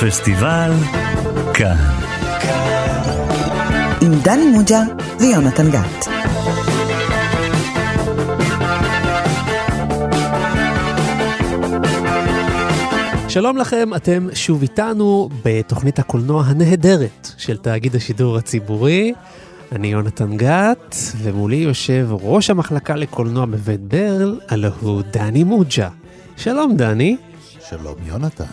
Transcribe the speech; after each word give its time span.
פסטיבל 0.00 0.72
כאן. 1.54 1.76
עם 4.00 4.12
דני 4.22 4.46
מוג'ה 4.46 4.80
ויונתן 5.20 5.70
גת. 5.70 6.06
שלום 13.28 13.56
לכם, 13.56 13.94
אתם 13.96 14.28
שוב 14.34 14.62
איתנו 14.62 15.28
בתוכנית 15.44 15.98
הקולנוע 15.98 16.44
הנהדרת 16.46 17.30
של 17.36 17.56
תאגיד 17.56 17.96
השידור 17.96 18.36
הציבורי. 18.36 19.12
אני 19.72 19.88
יונתן 19.88 20.36
גת, 20.36 20.96
ומולי 21.16 21.56
יושב 21.56 22.08
ראש 22.10 22.50
המחלקה 22.50 22.96
לקולנוע 22.96 23.46
בבית 23.46 23.80
ברל, 23.80 24.40
הלו 24.48 24.68
הוא 24.80 25.02
דני 25.10 25.44
מוג'ה. 25.44 25.88
שלום 26.36 26.76
דני. 26.76 27.16
שלום 27.68 27.94
יונתן. 28.06 28.44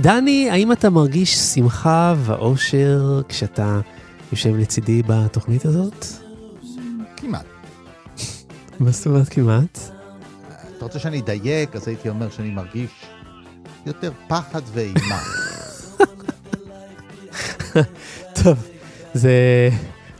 דני, 0.00 0.50
האם 0.50 0.72
אתה 0.72 0.90
מרגיש 0.90 1.36
שמחה 1.36 2.14
ואושר 2.18 3.22
כשאתה 3.28 3.80
יושב 4.32 4.56
לצידי 4.56 5.02
בתוכנית 5.06 5.64
הזאת? 5.64 6.06
כמעט. 7.16 7.44
מה 8.80 8.90
זאת 8.90 9.06
אומרת 9.06 9.28
כמעט? 9.28 9.78
אתה 10.76 10.84
רוצה 10.84 10.98
שאני 10.98 11.20
אדייק, 11.20 11.76
אז 11.76 11.88
הייתי 11.88 12.08
אומר 12.08 12.30
שאני 12.30 12.50
מרגיש 12.50 12.90
יותר 13.86 14.12
פחד 14.28 14.60
ואימה. 14.72 15.18
טוב, 18.42 18.68
זה 19.14 19.32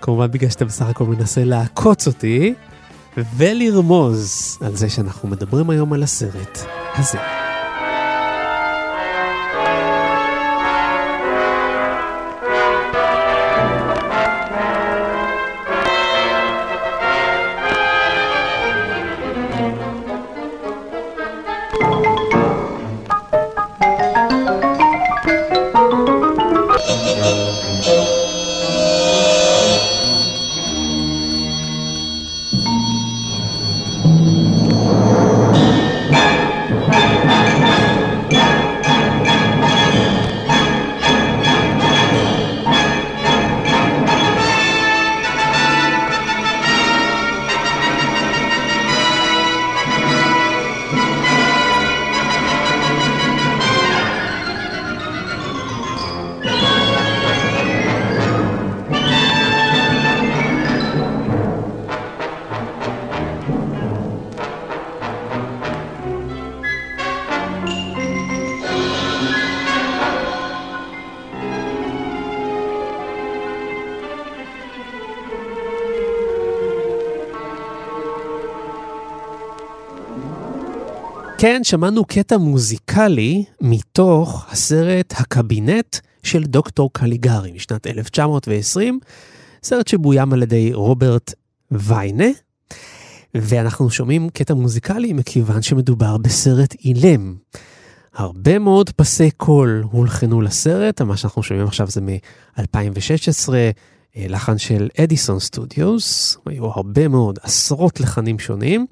כמובן 0.01 0.31
בגלל 0.31 0.51
שאתה 0.51 0.65
בסך 0.65 0.87
הכל 0.87 1.05
מנסה 1.05 1.45
לעקוץ 1.45 2.07
אותי 2.07 2.55
ולרמוז 3.37 4.59
על 4.61 4.77
זה 4.77 4.91
שאנחנו 4.91 5.29
מדברים 5.29 5.71
היום 5.71 5.93
על 5.93 6.03
הסרט 6.03 6.59
הזה. 6.95 7.48
כן, 81.41 81.65
שמענו 81.65 82.05
קטע 82.05 82.37
מוזיקלי 82.37 83.45
מתוך 83.61 84.47
הסרט 84.51 85.15
הקבינט 85.17 85.97
של 86.23 86.45
דוקטור 86.45 86.91
קליגרי 86.93 87.53
משנת 87.53 87.87
1920, 87.87 89.01
סרט 89.63 89.89
שבוים 89.89 90.33
על 90.33 90.43
ידי 90.43 90.71
רוברט 90.73 91.35
ויינה, 91.71 92.29
ואנחנו 93.35 93.91
שומעים 93.91 94.29
קטע 94.31 94.55
מוזיקלי 94.55 95.13
מכיוון 95.13 95.63
שמדובר 95.63 96.17
בסרט 96.17 96.75
אילם. 96.85 97.37
הרבה 98.15 98.59
מאוד 98.59 98.91
פסי 98.91 99.31
קול 99.31 99.85
הולחנו 99.91 100.41
לסרט, 100.41 101.01
מה 101.01 101.17
שאנחנו 101.17 101.43
שומעים 101.43 101.67
עכשיו 101.67 101.91
זה 101.91 102.01
מ-2016, 102.01 103.49
לחן 104.17 104.59
של 104.59 104.89
אדיסון 105.01 105.41
סטודיוס, 105.41 106.37
היו 106.47 106.67
הרבה 106.67 107.09
מאוד, 107.09 107.39
עשרות 107.43 108.01
לחנים 108.01 108.39
שונים. 108.39 108.87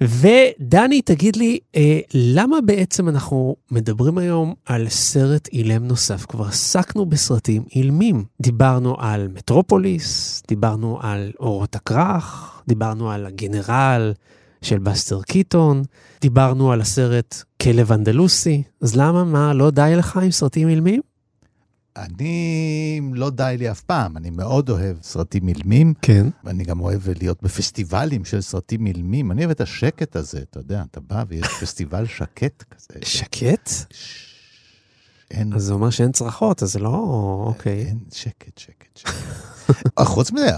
ודני, 0.00 1.02
תגיד 1.02 1.36
לי, 1.36 1.58
אה, 1.76 2.00
למה 2.14 2.56
בעצם 2.66 3.08
אנחנו 3.08 3.56
מדברים 3.70 4.18
היום 4.18 4.54
על 4.66 4.88
סרט 4.88 5.48
אילם 5.52 5.84
נוסף? 5.84 6.26
כבר 6.26 6.44
עסקנו 6.44 7.06
בסרטים 7.06 7.64
אילמים. 7.74 8.24
דיברנו 8.40 8.96
על 8.98 9.28
מטרופוליס, 9.28 10.42
דיברנו 10.48 10.98
על 11.02 11.32
אורות 11.40 11.76
הכרך, 11.76 12.60
דיברנו 12.68 13.10
על 13.10 13.26
הגנרל 13.26 14.12
של 14.62 14.78
בסטר 14.78 15.22
קיטון, 15.22 15.82
דיברנו 16.20 16.72
על 16.72 16.80
הסרט 16.80 17.42
כלב 17.62 17.92
אנדלוסי, 17.92 18.62
אז 18.82 18.96
למה, 18.96 19.24
מה, 19.24 19.54
לא 19.54 19.70
די 19.70 19.94
לך 19.96 20.16
עם 20.16 20.30
סרטים 20.30 20.68
אילמים? 20.68 21.00
אני, 21.98 23.00
לא 23.12 23.30
די 23.30 23.56
לי 23.58 23.70
אף 23.70 23.80
פעם, 23.80 24.16
אני 24.16 24.30
מאוד 24.30 24.70
אוהב 24.70 24.96
סרטים 25.02 25.48
אילמים. 25.48 25.94
כן. 26.02 26.26
ואני 26.44 26.64
גם 26.64 26.80
אוהב 26.80 27.02
להיות 27.18 27.42
בפסטיבלים 27.42 28.24
של 28.24 28.40
סרטים 28.40 28.86
אילמים. 28.86 29.32
אני 29.32 29.40
אוהב 29.40 29.50
את 29.50 29.60
השקט 29.60 30.16
הזה, 30.16 30.38
אתה 30.50 30.58
יודע, 30.58 30.82
אתה 30.90 31.00
בא 31.00 31.24
ויש 31.28 31.46
פסטיבל 31.60 32.06
שקט 32.06 32.62
כזה. 32.62 33.00
שקט? 33.02 33.70
אין, 35.30 35.52
אז 35.52 35.62
זה 35.62 35.72
אומר 35.72 35.90
שאין 35.90 36.12
צרחות, 36.12 36.62
אז 36.62 36.72
זה 36.72 36.78
לא... 36.78 37.44
אוקיי. 37.46 37.86
אין, 37.86 37.98
שקט, 38.12 38.58
שקט, 38.58 38.96
שקט. 38.96 39.12
חוץ 40.00 40.32
מזה, 40.32 40.50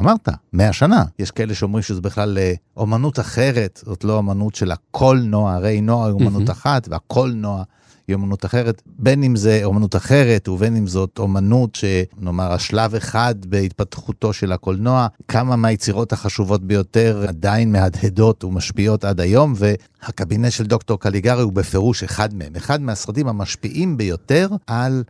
אמרת, 0.00 0.28
מאה 0.52 0.72
שנה. 0.72 1.04
יש 1.18 1.30
כאלה 1.30 1.54
שאומרים 1.54 1.82
שזה 1.82 2.00
בכלל 2.00 2.38
אה, 2.38 2.52
אומנות 2.76 3.20
אחרת, 3.20 3.82
זאת 3.86 4.04
לא 4.04 4.16
אומנות 4.16 4.54
של 4.54 4.70
הקולנוע, 4.70 5.52
הרי 5.52 5.80
נוער 5.80 6.06
היא 6.06 6.12
אומנות 6.12 6.50
אחת, 6.50 6.88
והקולנוע 6.90 7.62
היא 8.08 8.14
אומנות 8.14 8.44
אחרת. 8.44 8.82
בין 8.86 9.22
אם 9.22 9.36
זה 9.36 9.60
אומנות 9.64 9.96
אחרת, 9.96 10.48
ובין 10.48 10.76
אם 10.76 10.86
זאת 10.86 11.18
אומנות 11.18 11.74
שנאמר 11.74 12.52
השלב 12.52 12.94
אחד 12.94 13.34
בהתפתחותו 13.46 14.32
של 14.32 14.52
הקולנוע, 14.52 15.06
כמה 15.28 15.56
מהיצירות 15.56 16.12
החשובות 16.12 16.64
ביותר 16.64 17.24
עדיין 17.28 17.72
מהדהדות 17.72 18.44
ומשפיעות 18.44 19.04
עד 19.04 19.20
היום, 19.20 19.54
והקבינט 19.56 20.52
של 20.52 20.64
דוקטור 20.64 21.00
קליגרי 21.00 21.42
הוא 21.42 21.52
בפירוש 21.52 22.02
אחד 22.02 22.34
מהם. 22.34 22.56
אחד 22.56 22.82
מהסרטים 22.82 23.28
המשפיעים 23.28 23.96
ביותר 23.96 24.48
על... 24.66 25.02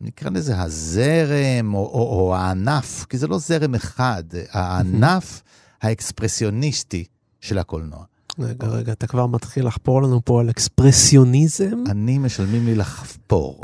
נקרא 0.00 0.30
לזה 0.30 0.60
הזרם 0.60 1.74
או, 1.74 1.78
או, 1.78 2.20
או 2.20 2.36
הענף, 2.36 3.06
כי 3.08 3.18
זה 3.18 3.26
לא 3.26 3.38
זרם 3.38 3.74
אחד, 3.74 4.22
הענף 4.50 5.42
האקספרסיוניסטי 5.82 7.04
של 7.40 7.58
הקולנוע. 7.58 8.04
רגע, 8.38 8.66
רגע, 8.66 8.92
אתה 8.92 9.06
כבר 9.06 9.26
מתחיל 9.26 9.66
לחפור 9.66 10.02
לנו 10.02 10.20
פה 10.24 10.40
על 10.40 10.50
אקספרסיוניזם? 10.50 11.84
אני 11.90 12.18
משלמים 12.18 12.66
לי 12.66 12.74
לחפור. 12.74 13.60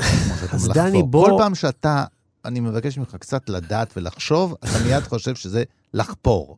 אז 0.51 0.69
דני, 0.73 1.03
בוא... 1.03 1.29
כל 1.29 1.35
פעם 1.37 1.55
שאתה, 1.55 2.03
אני 2.45 2.59
מבקש 2.59 2.97
ממך 2.97 3.15
קצת 3.19 3.49
לדעת 3.49 3.93
ולחשוב, 3.97 4.55
אתה 4.63 4.79
מיד 4.85 5.03
חושב 5.03 5.35
שזה 5.35 5.63
לחפור. 5.93 6.57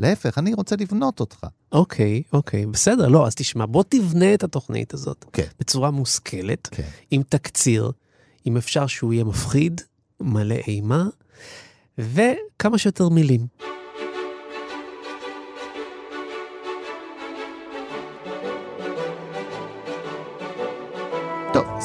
להפך, 0.00 0.38
אני 0.38 0.54
רוצה 0.54 0.76
לבנות 0.76 1.20
אותך. 1.20 1.46
אוקיי, 1.72 2.22
אוקיי, 2.32 2.66
בסדר, 2.66 3.08
לא, 3.08 3.26
אז 3.26 3.34
תשמע, 3.34 3.66
בוא 3.66 3.84
תבנה 3.88 4.34
את 4.34 4.44
התוכנית 4.44 4.94
הזאת 4.94 5.24
כן. 5.32 5.46
בצורה 5.60 5.90
מושכלת, 5.90 6.68
כן. 6.70 6.88
עם 7.10 7.22
תקציר, 7.28 7.90
אם 8.46 8.56
אפשר 8.56 8.86
שהוא 8.86 9.12
יהיה 9.12 9.24
מפחיד, 9.24 9.80
מלא 10.20 10.54
אימה, 10.66 11.06
וכמה 11.98 12.78
שיותר 12.78 13.08
מילים. 13.08 13.46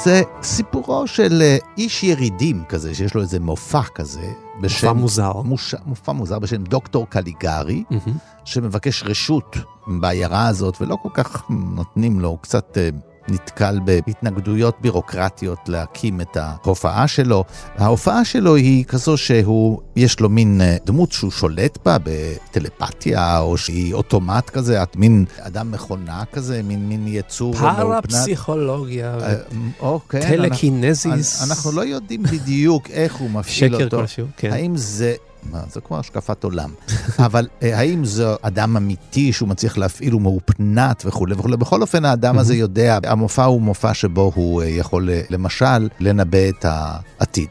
זה 0.03 0.21
סיפורו 0.43 1.07
של 1.07 1.41
אה, 1.41 1.57
איש 1.77 2.03
ירידים 2.03 2.63
כזה, 2.69 2.95
שיש 2.95 3.13
לו 3.13 3.21
איזה 3.21 3.39
מופע 3.39 3.81
כזה. 3.95 4.33
בשם, 4.61 4.87
מופע 4.87 4.93
מוזר. 4.93 5.41
מוש, 5.41 5.75
מופע 5.85 6.11
מוזר 6.11 6.39
בשם 6.39 6.63
דוקטור 6.63 7.07
קליגרי, 7.09 7.83
מהמם. 7.89 8.17
שמבקש 8.45 9.03
רשות 9.03 9.57
בעיירה 9.87 10.47
הזאת, 10.47 10.81
ולא 10.81 10.97
כל 11.03 11.09
כך 11.13 11.43
נותנים 11.49 12.19
לו, 12.19 12.37
קצת 12.37 12.77
אה, 12.77 12.89
נתקל 13.27 13.79
בהתנגדויות 13.85 14.77
בירוקרטיות 14.81 15.59
להקים 15.67 16.21
את 16.21 16.37
ההופעה 16.37 17.07
שלו. 17.07 17.43
ההופעה 17.77 18.25
שלו 18.25 18.55
היא 18.55 18.85
כזו 18.85 19.17
שהוא, 19.17 19.79
יש 19.95 20.19
לו 20.19 20.29
מין 20.29 20.61
אה, 20.61 20.77
דמות 20.85 21.11
שהוא 21.11 21.31
שולט 21.31 21.77
בה 21.85 21.97
בטלפתיה, 22.03 23.39
או 23.39 23.57
שהיא 23.57 23.93
אוטומט 23.93 24.49
כזה, 24.49 24.83
את 24.83 24.95
מין 24.95 25.25
אדם 25.39 25.71
מכונה 25.71 26.23
כזה, 26.31 26.61
מין, 26.63 26.89
מין 26.89 27.03
יצור. 27.07 27.53
פרפסיכולוגיה, 27.55 29.17
אה, 29.21 29.33
אוקיי. 29.79 30.21
טלקינזיס. 30.21 31.49
אנחנו 31.49 31.71
לא 31.71 31.81
יודעים 31.81 32.23
בדיוק 32.23 32.89
איך 32.89 33.15
הוא 33.15 33.29
מפעיל 33.29 33.73
שקר 33.73 33.83
אותו. 33.83 33.97
כלשהו, 33.97 34.27
כן. 34.37 34.51
האם 34.51 34.77
זה... 34.77 35.15
מה, 35.43 35.61
זה 35.71 35.81
כמו 35.81 35.99
השקפת 35.99 36.43
עולם. 36.43 36.73
אבל 37.25 37.47
אה, 37.63 37.77
האם 37.79 38.05
זה 38.05 38.35
אדם 38.41 38.77
אמיתי 38.77 39.33
שהוא 39.33 39.49
מצליח 39.49 39.77
להפעיל, 39.77 40.13
הוא 40.13 40.21
מאופנת 40.21 41.03
וכולי 41.05 41.35
וכולי? 41.37 41.57
בכל 41.57 41.81
אופן, 41.81 42.05
האדם 42.05 42.37
הזה 42.37 42.55
יודע, 42.55 42.99
המופע 43.03 43.43
הוא 43.43 43.61
מופע 43.61 43.93
שבו 43.93 44.31
הוא 44.35 44.61
אה, 44.61 44.67
יכול, 44.67 45.09
אה, 45.09 45.21
למשל, 45.29 45.89
לנבא 45.99 46.49
את 46.49 46.65
העתיד. 46.65 47.49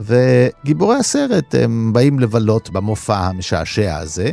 וגיבורי 0.00 0.96
הסרט 0.96 1.54
הם 1.54 1.92
באים 1.92 2.18
לבלות 2.18 2.70
במופע 2.70 3.18
המשעשע 3.18 3.96
הזה, 3.96 4.30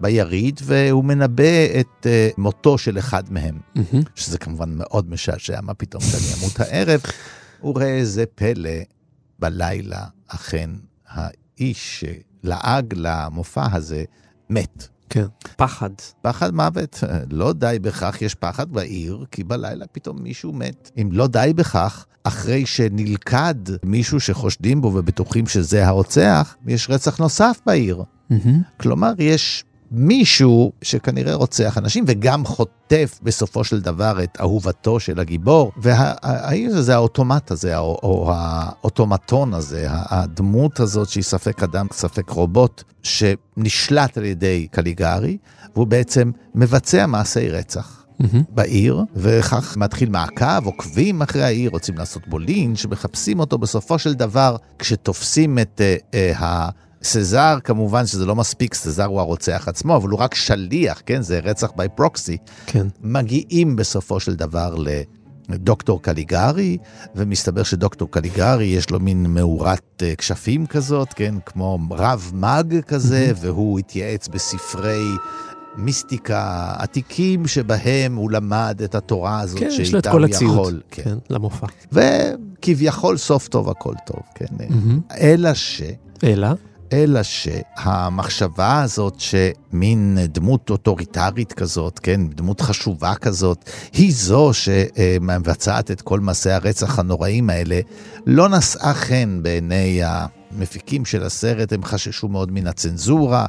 ביריד, 0.00 0.60
והוא 0.64 1.04
מנבא 1.04 1.80
את 1.80 2.06
אה, 2.06 2.28
מותו 2.38 2.78
של 2.78 2.98
אחד 2.98 3.22
מהם, 3.30 3.58
מהמם. 3.74 4.02
שזה 4.14 4.38
כמובן 4.38 4.70
מאוד 4.74 5.10
משעשע, 5.10 5.60
מה 5.62 5.74
פתאום 5.74 6.02
שאני 6.02 6.40
אמות 6.40 6.60
הערב. 6.60 7.00
וראה 7.64 7.86
איזה 7.86 8.24
פלא, 8.34 8.70
בלילה 9.38 10.04
אכן 10.28 10.70
האיש 11.58 12.04
שלעג 12.04 12.94
למופע 12.96 13.66
הזה 13.72 14.04
מת. 14.50 14.88
כן. 15.08 15.24
פחד. 15.56 15.90
פחד 16.22 16.54
מוות, 16.54 17.04
לא 17.30 17.52
די 17.52 17.76
בכך, 17.82 18.22
יש 18.22 18.34
פחד 18.34 18.70
בעיר, 18.70 19.24
כי 19.30 19.44
בלילה 19.44 19.86
פתאום 19.92 20.22
מישהו 20.22 20.52
מת. 20.52 20.90
אם 21.00 21.08
לא 21.12 21.26
די 21.26 21.52
בכך, 21.56 22.06
אחרי 22.24 22.66
שנלכד 22.66 23.54
מישהו 23.82 24.20
שחושדים 24.20 24.80
בו 24.80 24.92
ובטוחים 24.94 25.46
שזה 25.46 25.86
הרוצח, 25.86 26.56
יש 26.66 26.90
רצח 26.90 27.18
נוסף 27.18 27.60
בעיר. 27.66 28.02
מהמם. 28.30 28.62
כלומר, 28.76 29.12
יש 29.18 29.64
מישהו 29.94 30.72
שכנראה 30.82 31.34
רוצח 31.34 31.78
אנשים 31.78 32.04
וגם 32.06 32.46
חוטף 32.46 33.18
בסופו 33.22 33.64
של 33.64 33.80
דבר 33.80 34.22
את 34.22 34.38
אהובתו 34.40 35.00
של 35.00 35.20
הגיבור. 35.20 35.72
והאיש 35.76 36.72
הזה, 36.72 36.94
האוטומט 36.94 37.50
הזה, 37.50 37.78
או, 37.78 37.98
או 38.02 38.32
האוטומטון 38.34 39.54
הזה, 39.54 39.86
הדמות 39.90 40.80
הזאת 40.80 41.08
שהיא 41.08 41.24
ספק 41.24 41.62
אדם, 41.62 41.86
ספק 41.92 42.30
רובוט, 42.30 42.82
שנשלט 43.02 44.18
על 44.18 44.24
ידי 44.24 44.66
קליגרי, 44.70 45.36
והוא 45.74 45.86
בעצם 45.86 46.30
מבצע 46.54 47.06
מעשי 47.06 47.48
רצח. 47.48 48.04
מהמם. 48.18 48.42
בעיר, 48.48 49.02
וכך 49.16 49.76
מתחיל 49.76 50.10
מעקב, 50.10 50.66
עוקבים 50.66 51.22
אחרי 51.22 51.42
העיר, 51.42 51.70
רוצים 51.70 51.98
לעשות 51.98 52.28
בו 52.28 52.38
לינץ', 52.38 52.86
מחפשים 52.86 53.40
אותו 53.40 53.58
בסופו 53.58 53.98
של 53.98 54.14
דבר, 54.14 54.56
כשתופסים 54.78 55.58
את 55.58 55.80
אה, 55.80 55.96
אה, 56.14 56.68
הסזר, 57.04 57.58
כמובן 57.64 58.06
שזה 58.06 58.26
לא 58.26 58.34
מספיק, 58.34 58.74
סזר 58.74 59.04
הוא 59.04 59.20
הרוצח 59.20 59.68
עצמו, 59.68 59.96
אבל 59.96 60.08
הוא 60.08 60.18
רק 60.20 60.34
שליח, 60.34 61.02
כן? 61.06 61.22
זה 61.22 61.40
רצח 61.44 61.70
by 61.70 62.00
proxy. 62.00 62.36
כן. 62.66 62.86
מגיעים 63.02 63.76
בסופו 63.76 64.20
של 64.20 64.34
דבר 64.34 64.74
לדוקטור 65.48 66.02
קליגרי, 66.02 66.78
ומסתבר 67.14 67.62
שדוקטור 67.62 68.10
קליגרי 68.10 68.64
יש 68.64 68.90
לו 68.90 69.00
מין 69.00 69.26
מאורת 69.28 70.02
אה, 70.02 70.14
כשפים 70.18 70.66
כזאת, 70.66 71.12
כן? 71.12 71.34
כמו 71.46 71.78
רב 71.90 72.30
מאג 72.34 72.80
כזה, 72.80 73.32
והוא 73.40 73.78
התייעץ 73.78 74.28
בספרי... 74.28 75.04
מיסטיקה 75.76 76.72
עתיקים 76.78 77.46
שבהם 77.46 78.16
הוא 78.16 78.30
למד 78.30 78.80
את 78.84 78.94
התורה 78.94 79.40
הזאת 79.40 79.58
כן, 79.58 79.66
יש 79.66 79.78
לו 79.78 79.98
את 79.98 80.04
שאיתה 80.04 80.10
כל 80.10 80.24
הוא 80.24 80.34
הציוד. 80.34 80.52
יכול. 80.52 80.80
כן. 80.90 81.02
כן, 81.02 81.16
למופע. 81.30 81.66
וכביכול 81.92 83.16
סוף 83.16 83.48
טוב 83.48 83.68
הכל 83.68 83.94
טוב, 84.06 84.20
כן. 84.34 84.44
מהמם. 84.50 85.00
אלא 85.20 85.54
ש... 85.54 85.82
אלא? 86.24 86.48
אלא 86.94 87.20
שהמחשבה 87.22 88.82
הזאת 88.82 89.20
שמין 89.20 90.18
דמות 90.28 90.70
אוטוריטרית 90.70 91.52
כזאת, 91.52 91.98
כן, 91.98 92.20
דמות 92.28 92.60
חשובה 92.60 93.14
כזאת, 93.14 93.70
היא 93.92 94.12
זו 94.14 94.50
שמבצעת 94.52 95.90
את 95.90 96.00
כל 96.00 96.20
מעשי 96.20 96.50
הרצח 96.50 96.98
הנוראים 96.98 97.50
האלה, 97.50 97.80
לא 98.26 98.48
נשאה 98.48 98.94
חן 98.94 99.38
בעיני 99.42 100.00
המפיקים 100.04 101.04
של 101.04 101.22
הסרט, 101.22 101.72
הם 101.72 101.84
חששו 101.84 102.28
מאוד 102.28 102.52
מן 102.52 102.66
הצנזורה, 102.66 103.46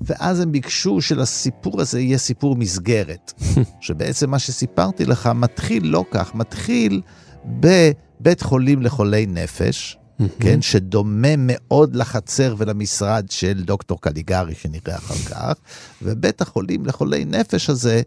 ואז 0.00 0.40
הם 0.40 0.52
ביקשו 0.52 1.00
שלסיפור 1.00 1.80
הזה 1.80 2.00
יהיה 2.00 2.18
סיפור 2.18 2.56
מסגרת. 2.56 3.32
שבעצם 3.80 4.30
מה 4.30 4.38
שסיפרתי 4.38 5.04
לך 5.04 5.30
מתחיל 5.34 5.86
לא 5.86 6.04
כך, 6.10 6.34
מתחיל 6.34 7.00
בבית 7.44 8.42
חולים 8.42 8.82
לחולי 8.82 9.26
נפש, 9.26 9.98
כן, 10.40 10.62
שדומה 10.62 11.34
מאוד 11.38 11.96
לחצר 11.96 12.54
ולמשרד 12.58 13.26
של 13.30 13.62
דוקטור 13.62 14.00
קליגרי 14.00 14.54
שנראה 14.54 14.96
אחר 14.96 15.14
כך, 15.14 15.54
ובית 16.02 16.40
החולים 16.40 16.86
לחולי 16.86 17.24
נפש 17.24 17.70
הזה, 17.70 18.02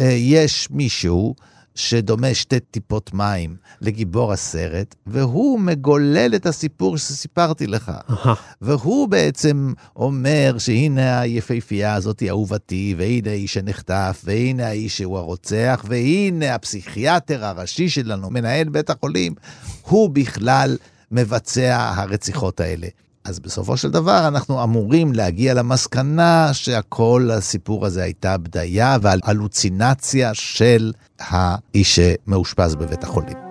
אה, 0.00 0.06
יש 0.06 0.68
מישהו 0.70 1.34
שדומה 1.76 2.34
שתי 2.34 2.60
טיפות 2.60 3.14
מים 3.14 3.56
לגיבור 3.80 4.32
הסרט, 4.32 4.94
והוא 5.06 5.60
מגולל 5.60 6.32
את 6.34 6.46
הסיפור 6.46 6.98
שסיפרתי 6.98 7.66
לך. 7.66 7.92
אהה. 8.10 8.34
והוא 8.62 9.08
בעצם 9.08 9.72
אומר 9.96 10.56
שהנה 10.58 11.20
היפהפייה 11.20 11.94
הזאת 11.94 12.20
היא 12.20 12.30
אהובתי, 12.30 12.94
והנה 12.98 13.30
האיש 13.30 13.54
שנחטף, 13.54 14.22
והנה 14.24 14.66
האיש 14.66 14.98
שהוא 14.98 15.18
הרוצח, 15.18 15.84
והנה 15.88 16.54
הפסיכיאטר 16.54 17.44
הראשי 17.44 17.88
שלנו, 17.88 18.30
מנהל 18.30 18.68
בית 18.68 18.90
החולים, 18.90 19.34
הוא 19.82 20.10
בכלל 20.10 20.76
מבצע 21.10 21.92
הרציחות 21.96 22.60
האלה. 22.60 22.86
אז 23.24 23.40
בסופו 23.40 23.76
של 23.76 23.90
דבר 23.90 24.28
אנחנו 24.28 24.62
אמורים 24.62 25.12
להגיע 25.12 25.54
למסקנה 25.54 26.50
שהכל 26.52 27.30
הסיפור 27.32 27.86
הזה 27.86 28.02
הייתה 28.02 28.38
בדיה 28.38 28.96
והלוצינציה 29.02 30.34
של 30.34 30.92
האיש 31.18 32.00
שמאושפז 32.00 32.74
בבית 32.74 33.04
החולים. 33.04 33.45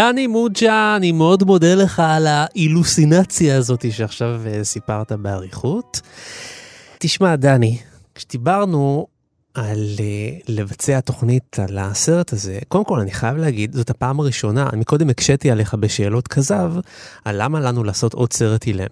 דני 0.00 0.26
מוג'ה, 0.26 0.96
אני 0.96 1.12
מאוד 1.12 1.44
מודה 1.44 1.74
לך 1.74 2.02
על 2.04 2.26
האילוסינציה 2.26 3.56
הזאת 3.56 3.92
שעכשיו 3.92 4.40
אה, 4.46 4.64
סיפרת 4.64 5.12
באריכות. 5.12 6.00
תשמע, 6.98 7.36
דני, 7.36 7.78
כשדיברנו 8.14 9.06
על 9.54 9.86
אה, 10.00 10.38
לבצע 10.48 11.00
תוכנית 11.00 11.58
על 11.58 11.78
הסרט 11.78 12.32
הזה, 12.32 12.58
קודם 12.68 12.84
כל 12.84 13.00
אני 13.00 13.10
חייב 13.10 13.36
להגיד, 13.36 13.74
זאת 13.74 13.90
הפעם 13.90 14.20
הראשונה, 14.20 14.68
אני 14.72 14.84
קודם 14.84 15.10
הקשיתי 15.10 15.50
עליך 15.50 15.74
בשאלות 15.74 16.28
כזב, 16.28 16.72
על 17.24 17.42
למה 17.42 17.60
לנו 17.60 17.84
לעשות 17.84 18.14
עוד 18.14 18.32
סרט 18.32 18.66
אילם. 18.66 18.86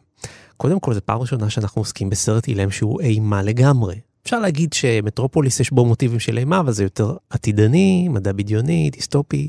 קודם 0.57 0.81
כל, 0.81 0.95
זו 0.95 1.01
פעם 1.05 1.21
ראשונה 1.21 1.51
שאנחנו 1.51 1.81
עוסקים 1.81 2.11
בסרט 2.11 2.49
אילם 2.49 2.71
שהוא 2.71 3.01
אימה 3.01 3.43
לגמרי. 3.43 3.97
אפשר 4.25 4.41
להגיד 4.41 4.73
שמטרופוליס 4.73 5.61
יש 5.61 5.71
בו 5.73 5.85
מוטיבים 5.85 6.21
של 6.21 6.39
אימה, 6.39 6.61
אבל 6.61 6.73
זה 6.73 6.83
יותר 6.83 7.17
עתידני, 7.31 8.09
מדע 8.09 8.33
בדיוני, 8.33 8.91
דיסטופי. 8.93 9.49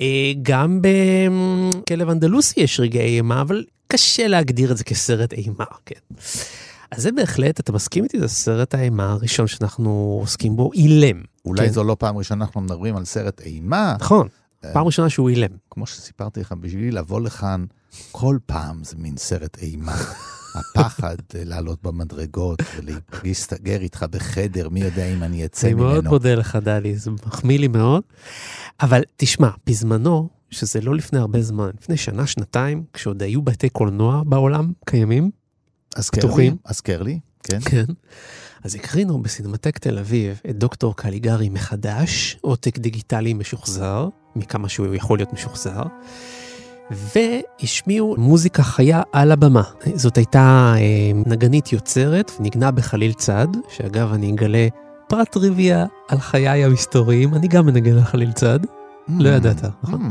אה, 0.00 0.32
גם 0.42 0.80
בכלב 0.82 2.08
אנדלוסי 2.10 2.60
יש 2.60 2.80
רגעי 2.80 3.16
אימה, 3.16 3.40
אבל 3.40 3.64
קשה 3.86 4.26
להגדיר 4.26 4.72
את 4.72 4.76
זה 4.76 4.84
כסרט 4.84 5.32
אימה, 5.32 5.64
כן. 5.86 6.16
אז 6.90 7.02
זה 7.02 7.12
בהחלט, 7.12 7.60
אתה 7.60 7.72
מסכים 7.72 8.04
איתי, 8.04 8.20
זה 8.20 8.28
סרט 8.28 8.74
האימה 8.74 9.12
הראשון 9.12 9.46
שאנחנו 9.46 10.18
עוסקים 10.20 10.56
בו, 10.56 10.70
אילם. 10.72 11.22
אולי 11.44 11.66
כן. 11.66 11.72
זו 11.72 11.84
לא 11.84 11.96
פעם 11.98 12.18
ראשונה 12.18 12.44
אנחנו 12.44 12.60
מדברים 12.60 12.96
על 12.96 13.04
סרט 13.04 13.40
אימה. 13.40 13.96
נכון, 14.00 14.28
פעם 14.72 14.86
ראשונה 14.86 15.08
שהוא 15.08 15.28
אילם. 15.28 15.50
כמו 15.70 15.86
שסיפרתי 15.86 16.40
לך, 16.40 16.54
בשבילי 16.60 16.90
לבוא 16.90 17.20
לכאן 17.20 17.64
כל 18.12 18.38
פעם 18.46 18.84
זה 18.84 18.96
מין 18.98 19.16
סרט 19.16 19.58
אימה. 19.58 19.96
הפחד 20.54 21.16
אה, 21.34 21.44
לעלות 21.44 21.82
במדרגות 21.82 22.62
ולהסתגר 22.76 23.80
איתך 23.80 24.06
בחדר, 24.10 24.68
מי 24.68 24.80
יודע 24.80 25.06
אם 25.06 25.22
אני 25.22 25.44
אצא 25.44 25.66
אני 25.66 25.74
ממנו. 25.74 25.88
מאוד 25.88 26.08
מודה 26.08 26.34
לך, 26.34 26.58
דלי, 26.62 26.96
זה 26.96 27.10
מחמיא 27.10 27.58
לי 27.58 27.68
מאוד. 27.68 28.02
אבל 28.80 29.02
תשמע, 29.16 29.48
בזמנו, 29.66 30.28
שזה 30.50 30.80
לא 30.80 30.94
לפני 30.94 31.18
הרבה 31.18 31.42
זמן, 31.42 31.70
לפני 31.80 31.96
שנה, 31.96 32.26
שנתיים, 32.26 32.84
כשעוד 32.92 33.22
היו 33.22 33.42
בתי 33.42 33.68
קולנוע 33.68 34.22
בעולם 34.26 34.72
קיימים, 34.86 35.30
הזכר 35.96 36.20
פתוחים. 36.20 36.52
לי, 36.52 36.58
הזכר 36.66 37.02
לי, 37.02 37.20
כן. 37.42 37.60
כן. 37.60 37.84
אז 38.64 38.74
הקרינו 38.74 39.22
בסינמטק 39.22 39.78
תל 39.78 39.98
אביב 39.98 40.40
את 40.50 40.58
דוקטור 40.58 40.96
קליגרי 40.96 41.48
מחדש, 41.48 42.36
עותק 42.40 42.78
דיגיטלי 42.78 43.34
משוחזר, 43.34 44.08
מכמה 44.36 44.68
שהוא 44.68 44.94
יכול 44.94 45.18
להיות 45.18 45.32
משוחזר, 45.32 45.82
והשמיעו 46.90 48.14
מוזיקה 48.18 48.62
חיה 48.62 49.02
על 49.12 49.32
הבמה. 49.32 49.62
זאת 49.94 50.16
הייתה 50.16 50.74
אה, 50.76 51.20
נגנית 51.26 51.72
יוצרת, 51.72 52.32
ניגנה 52.40 52.70
בחליל 52.70 53.12
צד, 53.12 53.48
שאגב 53.68 54.12
אני 54.12 54.32
אגלה 54.32 54.68
פרט 55.08 55.28
טריוויה 55.32 55.86
על 56.08 56.18
חיי 56.18 56.64
המסתוריים, 56.64 57.34
אני 57.34 57.48
גם 57.48 57.66
מנגן 57.66 57.96
על 57.96 58.04
חליל 58.04 58.32
צד. 58.32 58.60
לא 59.08 59.28
ידעת, 59.28 59.64
נכון? 59.82 60.10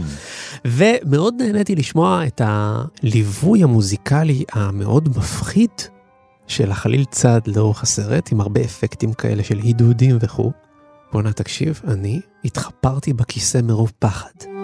ומאוד 0.66 1.34
נהניתי 1.40 1.76
לשמוע 1.76 2.26
את 2.28 2.42
הליווי 2.46 3.64
המוזיקלי 3.64 4.44
המאוד 4.54 5.10
מפחיד 5.18 5.70
של 6.48 6.72
החליל 6.72 7.06
צד 7.06 7.42
לאורך 7.48 7.84
הסרט, 7.84 8.32
עם 8.32 8.42
הרבה 8.42 8.62
אפקטים 8.62 9.14
כאלה 9.14 9.44
של 9.44 9.58
הידודים 9.58 10.18
וכו'. 10.22 10.52
בואנה 11.12 11.34
תקשיב, 11.34 11.82
אני 11.88 12.22
התחפרתי 12.46 13.14
בכיסא 13.14 13.62
מרוב 13.64 13.92
פחד. 14.00 14.57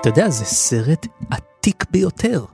אתה 0.00 0.08
יודע, 0.08 0.30
זה 0.30 0.44
סרט 0.44 1.06
עתיק 1.30 1.84
ביותר. 1.90 2.44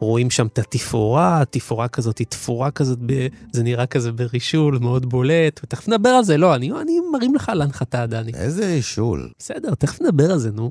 רואים 0.00 0.30
שם 0.30 0.46
את 0.46 0.58
התפאורה, 0.58 1.42
תפאורה 1.50 1.88
כזאת, 1.88 2.22
תפאורה 2.22 2.70
כזאת, 2.70 2.98
ב... 3.06 3.26
זה 3.52 3.62
נראה 3.62 3.86
כזה 3.86 4.12
ברישול 4.12 4.78
מאוד 4.78 5.06
בולט, 5.08 5.60
ותכף 5.64 5.88
נדבר 5.88 6.08
על 6.08 6.24
זה, 6.24 6.36
לא, 6.36 6.54
אני, 6.54 6.70
אני 6.80 6.92
מרים 7.12 7.34
לך 7.34 7.52
להנחתה, 7.54 8.06
דני. 8.06 8.32
איזה 8.34 8.66
רישול. 8.66 9.30
בסדר, 9.38 9.74
תכף 9.74 10.02
נדבר 10.02 10.32
על 10.32 10.38
זה, 10.38 10.50
נו. 10.50 10.70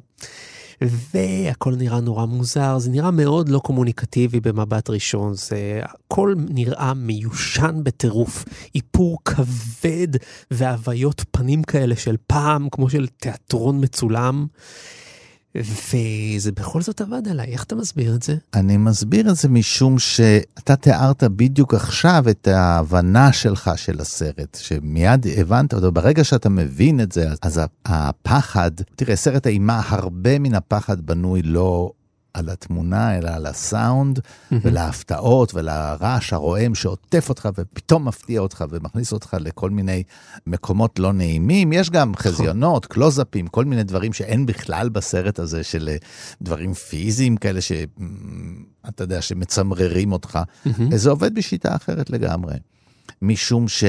והכל 0.82 1.76
נראה 1.76 2.00
נורא 2.00 2.26
מוזר, 2.26 2.78
זה 2.78 2.90
נראה 2.92 3.12
מאוד 3.12 3.50
לא 3.50 3.60
קומוניקטיבי 3.60 4.40
במבט 4.40 4.90
ראשון, 4.90 5.34
זה 5.34 5.82
הכל 5.84 6.34
נראה 6.50 6.94
מיושן 6.94 7.80
בטירוף, 7.84 8.46
איפור 8.76 9.18
כבד 9.26 10.08
והוויות 10.52 11.24
פנים 11.32 11.64
כאלה 11.64 11.96
של 11.96 12.16
פעם, 12.28 12.68
כמו 12.72 12.90
של 12.90 13.08
תיאטרון 13.08 13.84
מצולם. 13.84 14.46
וזה 15.56 16.52
בכל 16.52 16.82
זאת 16.82 17.02
עבד 17.02 17.28
עליי, 17.28 17.48
איך 17.48 17.64
אתה 17.64 17.76
מסביר 17.76 18.16
את 18.16 18.24
זה? 18.24 18.36
אני 18.54 18.78
מסביר 18.78 19.30
את 19.30 19.36
זה 19.36 19.50
משום 19.50 20.00
שאתה 20.00 20.76
תיארת 20.76 21.24
בדיוק 21.24 21.74
עכשיו 21.74 22.26
את 22.30 22.48
ההבנה 22.48 23.34
שלך 23.34 23.72
של 23.76 24.02
הסרט, 24.02 24.58
שמיד 24.62 25.28
הבנת 25.38 25.74
אותו, 25.74 25.92
ברגע 25.92 26.24
שאתה 26.24 26.50
מבין 26.50 27.02
את 27.02 27.12
זה, 27.12 27.30
אז 27.42 27.62
הפחד, 27.86 28.72
תראה, 28.96 29.16
סרט 29.16 29.48
אימה, 29.48 29.82
הרבה 29.86 30.40
מן 30.40 30.54
הפחד 30.54 31.02
בנוי 31.02 31.42
לא 31.42 31.92
על 32.36 32.50
התמונה, 32.50 33.18
אלא 33.18 33.30
על 33.30 33.46
הסאונד, 33.46 34.20
mm-hmm. 34.20 34.56
ולהפתעות 34.62 35.54
ולרעש 35.54 36.34
הרועם 36.34 36.75
שעוטף 36.75 37.30
אותך 37.30 37.50
ופתאום 37.58 38.08
מפתיע 38.08 38.39
אותך 38.39 38.63
ומכניס 38.70 39.13
אותך 39.13 39.38
לכל 39.39 39.70
מיני 39.70 40.04
מקומות 40.48 41.00
לא 41.00 41.13
נעימים. 41.13 41.74
יש 41.74 41.89
גם 41.89 42.12
נכון. 42.12 42.32
חזיונות, 42.32 42.86
קלוזאפים, 42.86 43.48
כל 43.48 43.65
מיני 43.65 43.84
דברים 43.84 44.13
שאין 44.13 44.46
בכלל 44.46 44.89
בסרט 44.89 45.39
הזה 45.39 45.63
של 45.63 45.89
אה, 45.92 45.98
דברים 46.42 46.74
פיזיים 46.74 47.38
כאלה 47.38 47.62
שאתה 47.62 49.04
יודע, 49.04 49.22
שמצמררים 49.22 50.12
אותך. 50.12 50.39
Mm-hmm. 50.39 50.96
זה 50.96 51.10
עובד 51.10 51.36
בשיטה 51.36 51.75
אחרת 51.75 52.10
לגמרי. 52.10 52.56
משום 53.22 53.68
ש... 53.68 53.84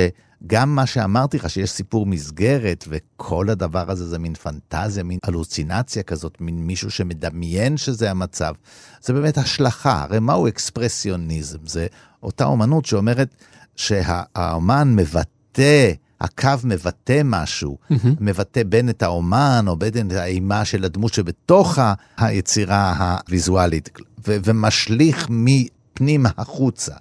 גם 0.46 0.75
מה 0.75 0.87
שאמרתי 0.87 1.37
לך, 1.37 1.50
שיש 1.50 1.70
סיפור 1.70 2.06
מסגרת, 2.06 2.85
וכל 2.88 3.50
הדבר 3.50 3.90
הזה 3.90 4.08
זה 4.08 4.18
מין 4.18 4.35
פנטזיה, 4.35 5.02
מין 5.02 5.18
הלוצינציה 5.23 6.02
כזאת, 6.02 6.40
מין 6.40 6.66
מישהו 6.66 6.90
שמדמיין 6.90 7.76
שזה 7.76 8.11
המצב, 8.11 8.54
זה 9.00 9.12
באמת 9.12 9.38
השלכה. 9.38 10.02
הרי 10.02 10.20
מהו 10.20 10.49
אקספרסיוניזם? 10.49 11.58
זה 11.66 11.87
אותה 12.23 12.44
אומנות 12.44 12.85
שאומרת 12.85 13.35
שהאומן 13.76 14.94
מבטא, 14.96 15.92
הקו 16.20 16.50
מבטא 16.64 17.20
משהו, 17.25 17.78
mm-hmm. 17.90 17.94
מבטא 18.20 18.62
בין 18.62 18.88
את 18.88 19.02
האומן 19.02 19.64
או 19.68 19.76
בין 19.76 20.11
את 20.11 20.16
האימה 20.16 20.64
של 20.64 20.85
הדמות 20.85 21.14
שבתוך 21.14 21.78
היצירה 22.16 22.92
הוויזואלית, 23.26 23.88
ו- 24.28 24.37
ומשליך 24.44 25.26
מפנים 25.30 26.26
החוצה. 26.26 26.94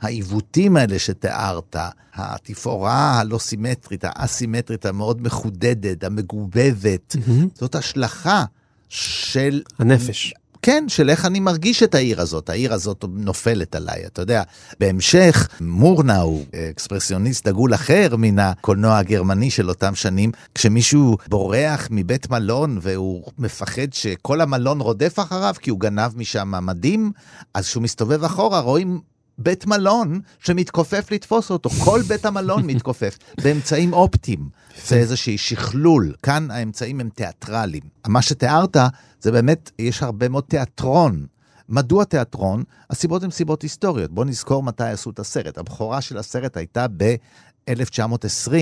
העיוותים 0.00 0.76
האלה 0.76 0.98
שתיארת, 0.98 1.76
התפאורה 2.14 3.18
הלא 3.20 3.38
סימטרית, 3.38 4.04
האסימטרית, 4.04 4.86
המאוד 4.86 5.22
מחודדת, 5.22 6.04
המגובבת, 6.04 7.16
mm-hmm. 7.16 7.58
זאת 7.60 7.74
השלכה 7.74 8.44
של... 8.88 9.62
הנפש. 9.78 10.34
כן, 10.62 10.84
של 10.88 11.10
איך 11.10 11.24
אני 11.24 11.40
מרגיש 11.40 11.82
את 11.82 11.94
העיר 11.94 12.20
הזאת. 12.20 12.50
העיר 12.50 12.74
הזאת 12.74 13.04
נופלת 13.08 13.74
עליי. 13.74 14.06
אתה 14.06 14.22
יודע, 14.22 14.42
בהמשך, 14.80 15.48
מורנה 15.60 16.20
הוא 16.20 16.44
אקספרסיוניסט 16.70 17.48
דגול 17.48 17.74
אחר 17.74 18.14
מן 18.18 18.38
הקולנוע 18.38 18.98
הגרמני 18.98 19.50
של 19.50 19.68
אותם 19.68 19.94
שנים. 19.94 20.32
כשמישהו 20.54 21.16
בורח 21.28 21.88
מבית 21.90 22.30
מלון 22.30 22.78
והוא 22.82 23.22
מפחד 23.38 23.92
שכל 23.92 24.40
המלון 24.40 24.80
רודף 24.80 25.18
אחריו 25.18 25.54
כי 25.60 25.70
הוא 25.70 25.80
גנב 25.80 26.12
משם 26.16 26.66
מדים, 26.66 27.12
אז 27.54 27.66
כשהוא 27.66 27.82
מסתובב 27.82 28.24
אחורה 28.24 28.60
רואים 28.60 29.00
בית 29.38 29.66
מלון 29.66 30.20
שמתכופף 30.38 31.10
לתפוס 31.10 31.50
אותו, 31.50 31.70
כל 31.70 32.02
בית 32.08 32.24
המלון 32.24 32.66
מתכופף, 32.70 33.18
באמצעים 33.42 33.92
אופטיים. 33.92 34.48
זה 34.86 34.96
איזשהי 34.96 35.38
שכלול, 35.38 36.14
כאן 36.22 36.50
האמצעים 36.50 37.00
הם 37.00 37.08
תיאטרליים. 37.14 37.82
מה 38.06 38.22
שתיארת, 38.22 38.76
זה 39.20 39.32
באמת, 39.32 39.70
יש 39.78 40.02
הרבה 40.02 40.28
מאוד 40.28 40.44
תיאטרון. 40.44 41.26
מדוע 41.68 42.04
תיאטרון? 42.04 42.62
הסיבות 42.90 43.22
הן 43.22 43.30
סיבות 43.30 43.62
היסטוריות. 43.62 44.10
בואו 44.10 44.26
נזכור 44.26 44.62
מתי 44.62 44.84
עשו 44.84 45.10
את 45.10 45.18
הסרט. 45.18 45.58
הבכורה 45.58 46.00
של 46.00 46.18
הסרט 46.18 46.56
הייתה 46.56 46.86
ב-1920. 46.96 48.52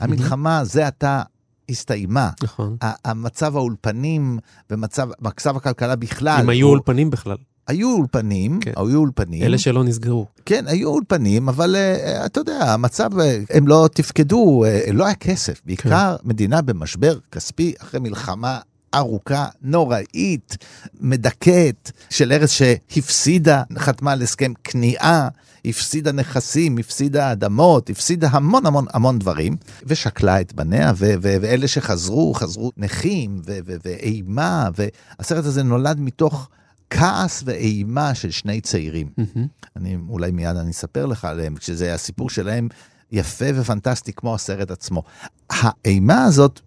המלחמה 0.00 0.64
זה 0.64 0.86
עתה 0.86 1.22
הסתיימה. 1.68 2.30
נכון. 2.42 2.76
המצב 3.04 3.56
האולפנים 3.56 4.38
ומצב 4.70 5.08
הכלכלה 5.56 5.96
בכלל. 5.96 6.40
אם 6.42 6.48
היו 6.48 6.66
אולפנים 6.68 7.10
בכלל. 7.10 7.36
היו 7.66 7.96
אולפנים, 7.96 8.60
כן. 8.60 8.72
היו 8.76 8.98
אולפנים. 8.98 9.42
אלה 9.42 9.58
שלא 9.58 9.84
נסגרו. 9.84 10.26
כן, 10.46 10.64
היו 10.68 10.88
אולפנים, 10.88 11.48
אבל 11.48 11.76
uh, 11.76 12.26
אתה 12.26 12.40
יודע, 12.40 12.72
המצב, 12.72 13.12
uh, 13.12 13.22
הם 13.50 13.68
לא 13.68 13.88
תפקדו, 13.94 14.64
uh, 14.64 14.92
לא 14.92 15.04
היה 15.06 15.14
כסף. 15.14 15.60
בעיקר 15.66 16.16
כן. 16.22 16.28
מדינה 16.28 16.62
במשבר 16.62 17.18
כספי 17.32 17.74
אחרי 17.78 18.00
מלחמה 18.00 18.60
ארוכה, 18.94 19.46
נוראית, 19.62 20.56
מדכאת, 21.00 21.90
של 22.10 22.32
ארץ 22.32 22.50
שהפסידה, 22.50 23.62
חתמה 23.78 24.12
על 24.12 24.22
הסכם 24.22 24.52
כניעה, 24.64 25.28
הפסידה 25.64 26.12
נכסים, 26.12 26.78
הפסידה 26.78 27.32
אדמות, 27.32 27.90
הפסידה 27.90 28.28
המון 28.30 28.66
המון 28.66 28.86
המון 28.92 29.18
דברים, 29.18 29.56
ושקלה 29.86 30.40
את 30.40 30.52
בניה, 30.52 30.92
ו- 30.96 31.14
ו- 31.22 31.36
ואלה 31.40 31.68
שחזרו, 31.68 32.34
חזרו 32.34 32.72
נכים, 32.76 33.42
ו- 33.46 33.58
ו- 33.66 33.76
ואימה, 33.84 34.68
והסרט 34.76 35.44
הזה 35.44 35.62
נולד 35.62 36.00
מתוך... 36.00 36.48
כעס 36.98 37.42
ואימה 37.46 38.14
של 38.14 38.30
שני 38.30 38.60
צעירים. 38.60 39.08
Mm-hmm. 39.20 39.38
אני, 39.76 39.96
אולי 40.08 40.30
מיד 40.30 40.56
אני 40.56 40.70
אספר 40.70 41.06
לך 41.06 41.24
עליהם, 41.24 41.56
כשזה 41.56 41.94
הסיפור 41.94 42.30
שלהם 42.30 42.68
יפה 43.12 43.44
ופנטסטי 43.54 44.12
כמו 44.12 44.34
הסרט 44.34 44.70
עצמו. 44.70 45.02
האימה 45.50 46.24
הזאת 46.24 46.60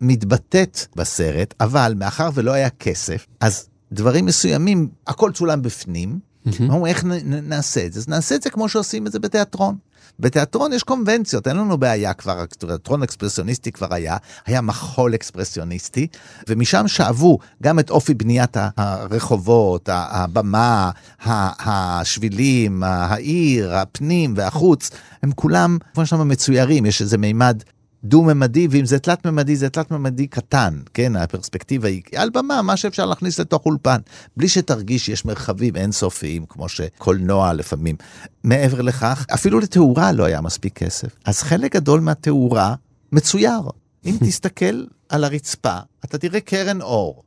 מתבטאת 0.00 0.86
בסרט, 0.96 1.54
אבל 1.60 1.94
מאחר 1.96 2.30
ולא 2.34 2.52
היה 2.52 2.70
כסף, 2.70 3.26
אז 3.40 3.68
דברים 3.92 4.26
מסוימים, 4.26 4.88
הכל 5.06 5.32
צולם 5.32 5.62
בפנים, 5.62 6.30
Mm-hmm. 6.46 6.62
אמרו, 6.62 6.86
איך 6.86 7.04
נעשה 7.24 7.86
את 7.86 7.92
זה? 7.92 8.00
אז 8.00 8.08
נעשה 8.08 8.34
את 8.34 8.42
זה 8.42 8.50
כמו 8.50 8.68
שעושים 8.68 9.06
את 9.06 9.12
זה 9.12 9.18
בתיאטרון. 9.18 9.76
בתיאטרון 10.20 10.72
יש 10.72 10.82
קונבנציות, 10.82 11.48
אין 11.48 11.56
לנו 11.56 11.78
בעיה 11.78 12.12
כבר, 12.14 12.44
תיאטרון 12.46 13.02
אקספרסיוניסטי 13.02 13.72
כבר 13.72 13.94
היה, 13.94 14.16
היה 14.46 14.60
מחול 14.60 15.14
אקספרסיוניסטי, 15.14 16.06
ומשם 16.48 16.88
שאבו 16.88 17.38
גם 17.62 17.78
את 17.78 17.90
אופי 17.90 18.14
בניית 18.14 18.56
הרחובות, 18.76 19.88
הבמה, 19.92 20.90
השבילים, 21.24 22.82
העיר, 22.82 23.76
הפנים 23.76 24.34
והחוץ, 24.36 24.90
הם 25.22 25.32
כולם, 25.32 25.78
כמו 25.94 26.06
שאנחנו 26.06 26.24
מצוירים, 26.26 26.86
יש 26.86 27.00
איזה 27.00 27.18
מימד 27.18 27.62
דו-ממדי, 28.04 28.68
ואם 28.70 28.84
זה 28.84 28.98
תלת-ממדי, 28.98 29.56
זה 29.56 29.68
תלת-ממדי 29.68 30.26
קטן, 30.26 30.80
כן? 30.94 31.16
הפרספקטיבה 31.16 31.88
היא 31.88 32.02
על 32.16 32.30
במה, 32.30 32.62
מה 32.62 32.76
שאפשר 32.76 33.06
להכניס 33.06 33.40
לתוך 33.40 33.66
אולפן, 33.66 34.00
בלי 34.36 34.48
שתרגיש 34.48 35.06
שיש 35.06 35.24
מרחבים 35.24 35.76
אינסופיים, 35.76 36.46
כמו 36.48 36.68
שקולנוע 36.68 37.52
לפעמים. 37.52 37.96
מעבר 38.44 38.80
לכך, 38.80 39.26
אפילו 39.34 39.60
לתאורה 39.60 40.12
לא 40.12 40.24
היה 40.24 40.40
מספיק 40.40 40.78
כסף. 40.78 41.08
אז 41.24 41.42
חלק 41.42 41.74
גדול 41.76 42.00
מהתאורה 42.00 42.74
מצויר. 43.12 43.60
אם 44.04 44.16
תסתכל 44.26 44.84
על 45.08 45.24
הרצפה, 45.24 45.78
אתה 46.04 46.18
תראה 46.18 46.40
קרן 46.40 46.80
אור. 46.80 47.22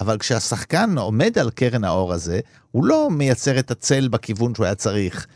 אבל 0.00 0.18
כשהשחקן 0.18 0.98
עומד 0.98 1.38
על 1.38 1.50
קרן 1.50 1.84
האור 1.84 2.12
הזה, 2.12 2.40
הוא 2.70 2.84
לא 2.84 3.08
מייצר 3.10 3.58
את 3.58 3.70
הצל 3.70 4.08
בכיוון 4.08 4.54
שהוא 4.54 4.66
היה 4.66 4.74
צריך. 4.74 5.26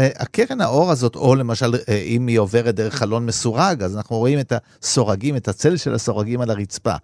אה, 0.00 0.08
הקרן 0.16 0.60
האור 0.60 0.90
הזאת, 0.90 1.16
או 1.16 1.34
למשל, 1.34 1.74
אה, 1.88 1.96
אם 1.96 2.26
היא 2.26 2.38
עוברת 2.38 2.74
דרך 2.74 2.94
חלון 2.94 3.26
מסורג, 3.26 3.82
אז 3.82 3.96
אנחנו 3.96 4.16
רואים 4.16 4.40
את 4.40 4.52
הסורגים, 4.82 5.36
את 5.36 5.48
הצל 5.48 5.76
של 5.76 5.94
הסורגים 5.94 6.40
על 6.40 6.50
הרצפה. 6.50 6.94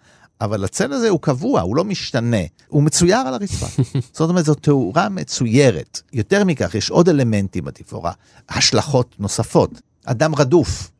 אבל 0.41 0.65
הצל 0.65 0.93
הזה 0.93 1.09
הוא 1.09 1.21
קבוע, 1.21 1.61
הוא 1.61 1.77
לא 1.77 1.85
משתנה, 1.85 2.37
הוא 2.69 2.83
מצויר 2.83 3.19
על 3.19 3.35
הרצפה. 3.35 3.67
זאת 4.13 4.31
אומרת, 4.31 4.45
זו 4.45 4.55
תאורה 4.55 5.09
מצוירת. 5.09 6.01
יותר 6.13 6.45
מכך, 6.45 6.75
יש 6.75 6.91
עוד 6.91 7.09
אלמנטים 7.09 7.65
בתפאורה, 7.65 8.13
השלכות 8.49 9.15
נוספות. 9.19 9.71
אדם 10.05 10.35
רדוף. 10.35 10.91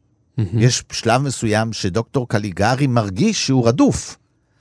יש 0.53 0.83
שלב 0.93 1.23
מסוים 1.23 1.73
שדוקטור 1.73 2.29
קליגרי 2.29 2.87
מרגיש 2.87 3.47
שהוא 3.47 3.69
רדוף, 3.69 4.17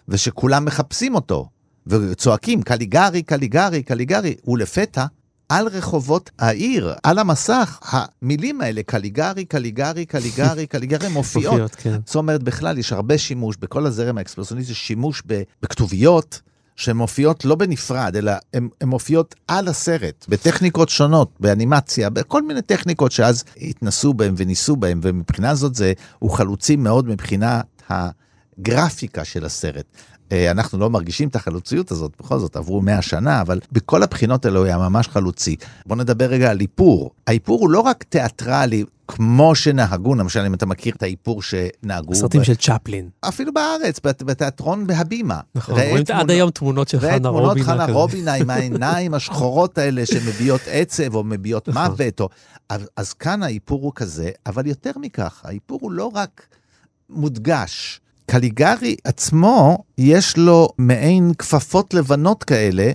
ושכולם 0.07 0.65
מחפשים 0.65 1.15
אותו, 1.15 1.49
וצועקים, 1.87 2.61
קליגרי, 2.61 3.23
קליגרי, 3.23 3.83
קליגרי, 3.83 4.35
ולפתע 4.47 5.05
על 5.49 5.67
רחובות 5.67 6.29
העיר, 6.39 6.93
על 7.03 7.19
המסך, 7.19 7.79
המילים 7.83 8.61
האלה, 8.61 8.83
קליגרי, 8.83 9.45
קליגרי, 9.45 10.05
קליגרי, 10.05 10.67
קליגרי, 10.73 11.07
מופיעות. 11.07 11.51
מופיעות, 11.51 11.75
כן. 11.75 11.97
זאת 12.05 12.15
אומרת, 12.15 12.43
בכלל 12.43 12.77
יש 12.77 12.93
הרבה 12.93 13.17
שימוש, 13.17 13.55
בכל 13.59 13.85
הזרם 13.85 14.17
האקספרסיוניסטי, 14.17 14.73
שימוש 14.73 15.23
בכתוביות. 15.63 16.41
שהן 16.75 16.97
מופיעות 16.97 17.45
לא 17.45 17.55
בנפרד, 17.55 18.15
אלא 18.15 18.31
הן 18.53 18.69
מופיעות 18.83 19.35
על 19.47 19.67
הסרט, 19.67 20.25
בטכניקות 20.29 20.89
שונות, 20.89 21.31
באנימציה, 21.39 22.09
בכל 22.09 22.41
מיני 22.41 22.61
טכניקות 22.61 23.11
שאז 23.11 23.43
התנסו 23.61 24.13
בהן 24.13 24.33
וניסו 24.37 24.75
בהן, 24.75 24.99
ומבחינה 25.03 25.55
זאת 25.55 25.75
זה, 25.75 25.93
הוא 26.19 26.31
חלוצי 26.31 26.75
מאוד 26.75 27.07
מבחינת 27.07 27.65
הגרפיקה 27.89 29.25
של 29.25 29.45
הסרט. 29.45 29.85
אה, 30.31 30.51
אנחנו 30.51 30.79
לא 30.79 30.89
מרגישים 30.89 31.27
את 31.29 31.35
החלוציות 31.35 31.91
הזאת, 31.91 32.11
בכל 32.19 32.39
זאת 32.39 32.55
עברו 32.55 32.81
100 32.81 33.01
שנה, 33.01 33.41
אבל 33.41 33.59
בכל 33.71 34.03
הבחינות 34.03 34.45
האלו 34.45 34.59
הוא 34.59 34.65
היה 34.65 34.77
ממש 34.77 35.07
חלוצי. 35.07 35.55
בוא 35.85 35.95
נדבר 35.95 36.25
רגע 36.25 36.51
על 36.51 36.61
איפור. 36.61 37.11
האיפור 37.27 37.59
הוא 37.59 37.69
לא 37.69 37.79
רק 37.79 38.03
תיאטרלי, 38.03 38.83
כמו 39.07 39.55
שנהגו, 39.55 40.15
למשל 40.15 40.39
אם 40.39 40.53
אתה 40.53 40.65
מכיר 40.65 40.93
את 40.97 41.03
האיפור 41.03 41.41
שנהגו, 41.41 42.15
סרטים 42.15 42.41
ב- 42.41 42.43
של 42.43 42.55
צ'פלין. 42.55 43.09
אפילו 43.21 43.53
בארץ, 43.53 43.99
בת- 44.03 44.23
בתיאטרון 44.23 44.87
בהבימה. 44.87 45.39
נכון, 45.55 45.75
רואים 45.75 46.03
תמונות- 46.03 46.09
עד 46.23 46.29
היום 46.31 46.49
תמונות 46.51 46.87
של 46.87 46.99
חנה 46.99 47.19
תמונות 47.19 47.41
רובינה. 47.49 47.65
חנה 47.65 47.83
כזה. 47.83 47.93
רובינה 47.93 48.33
עם 48.33 48.49
העיניים 48.49 49.13
השחורות 49.13 49.77
האלה 49.77 50.05
שמביעות 50.05 50.61
עצב 50.67 51.15
או 51.15 51.23
מביעות 51.23 51.69
נכון. 51.69 51.81
מוות. 51.91 52.21
או... 52.21 52.29
אז 52.97 53.13
כאן 53.13 53.43
האיפור 53.43 53.81
הוא 53.81 53.91
כזה, 53.95 54.29
אבל 54.45 54.67
יותר 54.67 54.91
מכך, 55.01 55.41
האיפור 55.43 55.79
הוא 55.81 55.91
לא 55.91 56.11
רק 56.15 56.41
מודגש. 57.09 58.01
קליגרי 58.25 58.95
עצמו, 59.03 59.77
יש 59.97 60.37
לו 60.37 60.69
מעין 60.77 61.31
כפפות 61.37 61.93
לבנות 61.93 62.43
כאלה, 62.43 62.91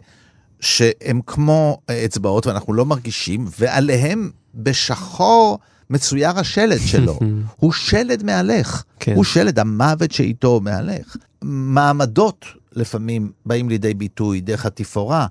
שהן 0.60 1.20
כמו 1.26 1.80
אצבעות 2.04 2.46
ואנחנו 2.46 2.72
לא 2.72 2.86
מרגישים, 2.86 3.46
ועליהם 3.58 4.30
בשחור 4.54 5.58
מצויר 5.90 6.38
השלד 6.38 6.80
שלו. 6.86 7.18
הוא 7.56 7.72
שלד 7.72 8.22
מהלך. 8.22 8.82
כן. 9.00 9.14
הוא 9.14 9.24
שלד 9.24 9.58
המוות 9.58 10.12
שאיתו 10.12 10.60
מהלך. 10.60 11.16
מעמדות 11.42 12.46
לפעמים 12.72 13.32
באים 13.46 13.68
לידי 13.68 13.94
ביטוי 13.94 14.40
דרך 14.40 14.66
התפאורה. 14.66 15.26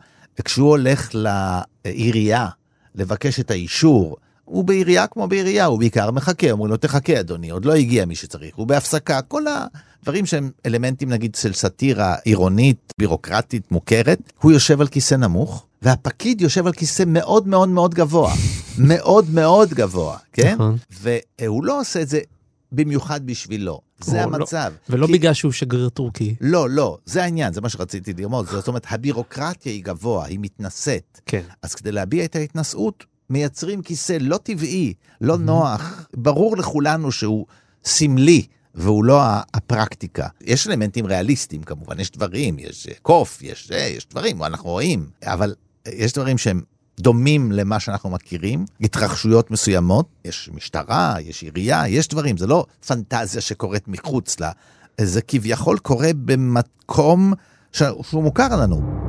כשהוא 0.45 0.69
הולך 0.69 1.09
לעירייה 1.13 2.47
לבקש 2.95 3.39
את 3.39 3.51
האישור, 3.51 4.17
הוא 4.49 4.63
בעירייה 4.63 5.07
כמו 5.07 5.27
בעירייה, 5.27 5.65
הוא 5.65 5.79
בעיקר 5.79 6.11
מחכה, 6.11 6.51
אומרים 6.51 6.71
לו 6.71 6.77
תחכה 6.77 7.19
אדוני, 7.19 7.49
עוד 7.49 7.65
לא 7.65 7.73
הגיע 7.75 8.05
מי 8.05 8.15
שצריך, 8.15 8.55
הוא 8.55 8.67
בהפסקה, 8.67 9.21
כל 9.21 9.43
הדברים 10.01 10.25
שהם 10.25 10.51
אלמנטים 10.65 11.09
נגיד 11.09 11.35
של 11.35 11.53
סאטירה 11.53 12.15
עירונית, 12.23 12.93
בירוקרטית, 12.97 13.71
מוכרת, 13.71 14.19
הוא 14.41 14.51
יושב 14.51 14.81
על 14.81 14.87
כיסא 14.87 15.15
נמוך, 15.15 15.65
והפקיד 15.81 16.41
יושב 16.41 16.67
על 16.67 16.73
כיסא 16.73 17.03
מאוד 17.07 17.47
מאוד 17.47 17.69
מאוד 17.69 17.95
גבוה, 17.95 18.33
מאוד 18.89 19.29
מאוד 19.33 19.69
גבוה, 19.69 20.17
כן? 20.33 20.53
נכון. 20.53 20.77
והוא 21.41 21.63
לא 21.63 21.79
עושה 21.79 22.01
את 22.01 22.09
זה 22.09 22.19
במיוחד 22.71 23.25
בשבילו, 23.25 23.81
זה 24.03 24.17
לא- 24.17 24.21
המצב. 24.21 24.71
ולא 24.89 25.07
כי- 25.07 25.13
בגלל 25.13 25.33
שהוא 25.33 25.51
שגריר 25.51 25.89
טורקי. 25.89 26.35
לא, 26.41 26.69
לא, 26.69 26.97
זה 27.05 27.23
העניין, 27.23 27.53
זה 27.53 27.61
מה 27.61 27.69
שרציתי 27.69 28.13
לרמוז. 28.17 28.49
זאת 28.49 28.67
אומרת, 28.67 28.85
הבירוקרטיה 28.89 29.71
היא 29.71 29.83
גבוה, 29.83 30.25
היא 30.25 30.39
מתנשאת. 30.41 31.21
כן. 31.25 31.41
אז 31.63 31.75
כדי 31.75 31.91
להביע 31.91 32.25
את 32.25 32.35
ההתנשאות, 32.35 33.03
מייצרים 33.29 33.81
כיסא 33.81 34.17
לא 34.21 34.38
טבעי, 34.43 34.93
לא 35.21 35.38
נוח. 35.38 36.07
ברור 36.15 36.57
לכולנו 36.57 37.12
שהוא 37.12 37.45
סמלי, 37.86 38.45
והוא 38.75 39.03
לא 39.05 39.21
הפרקטיקה. 39.53 40.27
יש 40.41 40.67
אלמנטים 40.67 41.05
ריאליסטיים 41.05 41.63
כמובן, 41.63 42.00
יש 42.00 42.12
דברים, 42.12 42.59
יש 42.59 42.88
אה, 42.88 42.93
קוף, 43.01 43.41
יש, 43.41 43.71
אה, 43.71 43.77
יש 43.77 44.07
דברים, 44.07 44.43
אנחנו 44.43 44.69
רואים, 44.69 45.09
אבל 45.24 45.55
אה, 45.88 45.91
יש 45.95 46.13
דברים 46.13 46.38
שהם 46.38 46.62
דומים 47.00 47.51
למה 47.51 47.79
שאנחנו 47.79 48.09
מכירים, 48.09 48.65
התרחשויות 48.81 49.51
מסוימות, 49.51 50.05
יש 50.25 50.50
משטרה, 50.53 51.15
יש 51.21 51.43
עירייה, 51.43 51.88
יש 51.88 52.08
דברים, 52.08 52.38
זה 52.38 52.47
לא 52.47 52.65
פנטזיה 52.88 53.41
שקורית 53.41 53.88
מחוץ 53.88 54.39
לה, 54.39 54.51
זה 55.01 55.21
כביכול 55.21 55.77
קורה 55.77 56.10
במקום 56.25 57.34
שהוא 57.71 58.23
מוכר 58.23 58.56
לנו. 58.56 59.09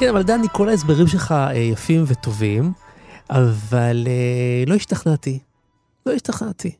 כן, 0.00 0.08
אבל 0.08 0.22
דני, 0.22 0.46
כל 0.52 0.68
ההסברים 0.68 1.06
שלך 1.06 1.32
אה, 1.32 1.58
יפים 1.58 2.04
וטובים, 2.06 2.72
אבל 3.30 4.04
אה, 4.06 4.64
לא 4.66 4.74
השתכנעתי. 4.74 5.38
לא 6.06 6.12
השתכנעתי. 6.12 6.70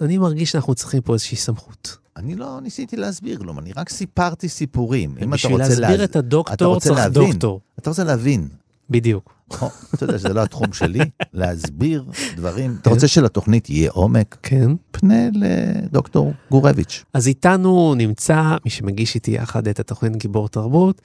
אני 0.00 0.18
מרגיש 0.18 0.50
שאנחנו 0.52 0.74
צריכים 0.74 1.00
פה 1.00 1.12
איזושהי 1.14 1.36
סמכות. 1.36 1.96
אני 2.16 2.34
לא 2.34 2.60
ניסיתי 2.62 2.96
להסביר 2.96 3.38
כלום, 3.38 3.58
אני 3.58 3.72
רק 3.76 3.88
סיפרתי 3.88 4.48
סיפורים. 4.48 5.10
אם 5.10 5.16
אתה 5.16 5.26
בשביל 5.26 5.52
רוצה 5.52 5.68
להסביר 5.68 5.88
להז- 5.90 6.00
את 6.04 6.10
אתה 6.10 6.18
הדוקטור 6.18 6.80
צריך 6.80 6.98
להבין. 6.98 7.30
דוקטור. 7.30 7.60
אתה 7.78 7.90
רוצה 7.90 8.04
להבין. 8.04 8.48
בדיוק. 8.90 9.34
או, 9.62 9.68
אתה 9.94 10.04
יודע 10.04 10.18
שזה 10.18 10.32
לא 10.32 10.42
התחום 10.42 10.72
שלי, 10.72 11.00
להסביר 11.32 12.04
דברים. 12.36 12.76
אתה 12.82 12.90
רוצה 12.90 13.08
שלתוכנית 13.08 13.70
יהיה 13.70 13.90
עומק? 13.90 14.36
כן. 14.42 14.70
פנה 14.90 15.14
לדוקטור 15.32 16.32
גורביץ'. 16.50 17.04
אז 17.14 17.26
איתנו 17.28 17.94
נמצא 17.96 18.56
מי 18.64 18.70
שמגיש 18.70 19.14
איתי 19.14 19.30
יחד 19.30 19.68
את 19.68 19.80
התוכנית 19.80 20.16
גיבור 20.16 20.48
תרבות, 20.48 21.02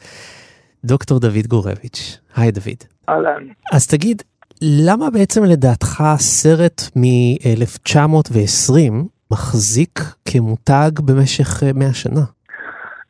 דוקטור 0.83 1.19
דוד 1.19 1.47
גורביץ'. 1.47 2.19
היי 2.35 2.51
דוד. 2.51 2.83
אהלן. 3.09 3.43
אז 3.73 3.87
תגיד, 3.87 4.21
למה 4.61 5.09
בעצם 5.09 5.43
לדעתך 5.43 6.03
סרט 6.17 6.81
מ-1920 6.95 8.93
מחזיק 9.31 9.99
כמותג 10.31 10.91
במשך 11.05 11.63
אה, 11.63 11.73
100 11.73 11.93
שנה? 11.93 12.21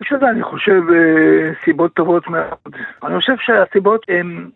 יש 0.02 0.12
לזה, 0.12 0.30
אני 0.30 0.44
חושב, 0.44 0.82
אה, 0.94 1.52
סיבות 1.66 1.94
טובות 1.94 2.28
מאוד. 2.28 2.76
אני 3.04 3.18
חושב 3.18 3.34
שהסיבות 3.40 4.06
הן 4.10 4.50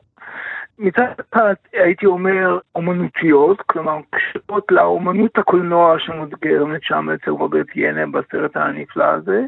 מצד 0.84 1.06
אחד, 1.34 1.54
הייתי 1.74 2.06
אומר, 2.06 2.60
אומנותיות, 2.76 3.62
כלומר, 3.62 4.00
קשורות 4.10 4.72
לאומנות 4.72 5.38
הקולנוע 5.38 5.96
שמודגרת 6.00 6.84
שם 6.84 7.10
אצל 7.10 7.32
רוברט 7.32 7.76
יינה 7.76 8.06
בסרט 8.08 8.58
הנפלא 8.58 9.04
הזה. 9.04 9.42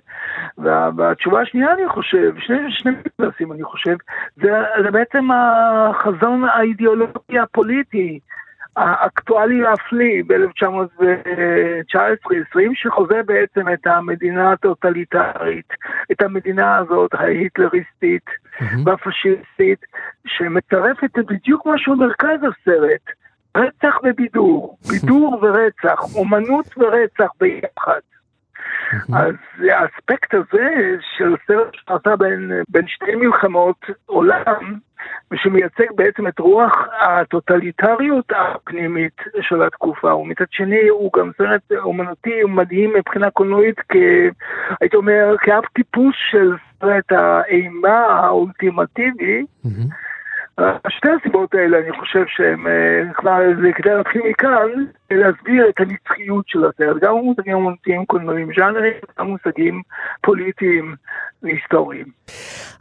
וה- 0.58 0.90
והתשובה 0.98 1.42
השנייה, 1.42 1.74
אני 1.74 1.90
חושב, 1.90 2.34
שני, 2.40 2.58
שני 2.70 2.92
מפלסים, 2.92 3.52
אני 3.52 3.64
חושב, 3.64 3.96
זה, 4.36 4.52
זה 4.84 4.92
בעצם 4.92 5.30
החזון 5.32 6.44
האידיאולוגי 6.44 7.40
הפוליטי. 7.44 8.20
האקטואלי 8.76 9.62
להפליא 9.62 10.24
ב-1919-20, 10.28 12.60
שחוזה 12.74 13.22
בעצם 13.26 13.74
את 13.74 13.88
המדינה 13.88 14.52
הטוטליטרית, 14.52 15.74
את 16.12 16.22
המדינה 16.22 16.78
הזאת, 16.78 17.14
ההיטלריסטית 17.14 18.26
והפשיסטית, 18.86 19.86
שמצרפת 20.28 21.18
בדיוק 21.18 21.66
מה 21.66 21.78
שהוא 21.78 21.98
מרכז 21.98 22.40
הסרט, 22.40 23.02
רצח 23.58 23.96
ובידור, 24.04 24.78
בידור 24.90 25.40
ורצח, 25.42 26.16
אומנות 26.16 26.78
ורצח 26.78 27.32
ביחד. 27.40 28.00
אז 29.14 29.36
האספקט 29.72 30.34
הזה 30.34 30.70
של 31.18 31.36
סרט 31.48 31.74
שנעשה 31.74 32.16
בין, 32.16 32.52
בין 32.70 32.88
שתי 32.88 33.16
מלחמות 33.16 33.86
עולם, 34.06 34.80
ושמייצג 35.32 35.86
בעצם 35.96 36.28
את 36.28 36.40
רוח 36.40 36.88
הטוטליטריות 37.02 38.32
הפנימית 38.32 39.22
של 39.42 39.64
התקופה, 39.64 40.16
ומצד 40.16 40.46
שני 40.52 40.88
הוא 40.88 41.12
גם 41.18 41.32
סרט 41.38 41.62
אומנותי 41.72 42.44
מדהים 42.48 42.94
מבחינה 42.98 43.32
קולנועית, 43.32 43.80
כ... 43.90 43.96
הייתי 44.82 44.96
אומר, 44.96 45.36
כאב 45.40 45.64
טיפוס 45.74 46.16
של 46.32 46.56
סרט 46.80 47.12
האימה 47.12 48.00
האולטימטיבי, 48.00 49.46
שתי 50.90 51.08
הסיבות 51.20 51.54
האלה, 51.54 51.78
אני 51.78 52.00
חושב 52.00 52.24
שהם 52.28 52.68
אה, 52.68 53.14
כבר, 53.14 53.38
זה 53.62 53.68
כדי 53.76 53.96
להתחיל 53.96 54.22
מכאן, 54.30 54.70
להסביר 55.12 55.70
את 55.70 55.80
הנצחיות 55.80 56.46
של 56.48 56.60
הסרט, 56.66 57.02
גם 57.02 57.14
מושגים 57.14 57.54
אומנותיים 57.54 58.06
קולנועיים 58.06 58.50
ז'אנרים, 58.58 58.94
גם 59.20 59.28
מושגים 59.28 59.82
פוליטיים 60.22 60.96
והיסטוריים. 61.44 62.06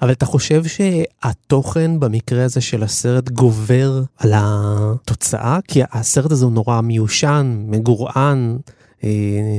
אבל 0.02 0.12
אתה 0.12 0.24
חושב 0.24 0.60
שהתוכן 0.64 2.00
במקרה 2.00 2.44
הזה 2.44 2.60
של 2.60 2.82
הסרט 2.82 3.28
גובר 3.28 3.90
על 4.20 4.30
התוצאה? 4.34 5.58
כי 5.68 5.80
הסרט 5.92 6.30
הזה 6.30 6.44
הוא 6.44 6.54
נורא 6.54 6.80
מיושן, 6.80 7.46
מגורען, 7.68 8.56
אה, 9.04 9.08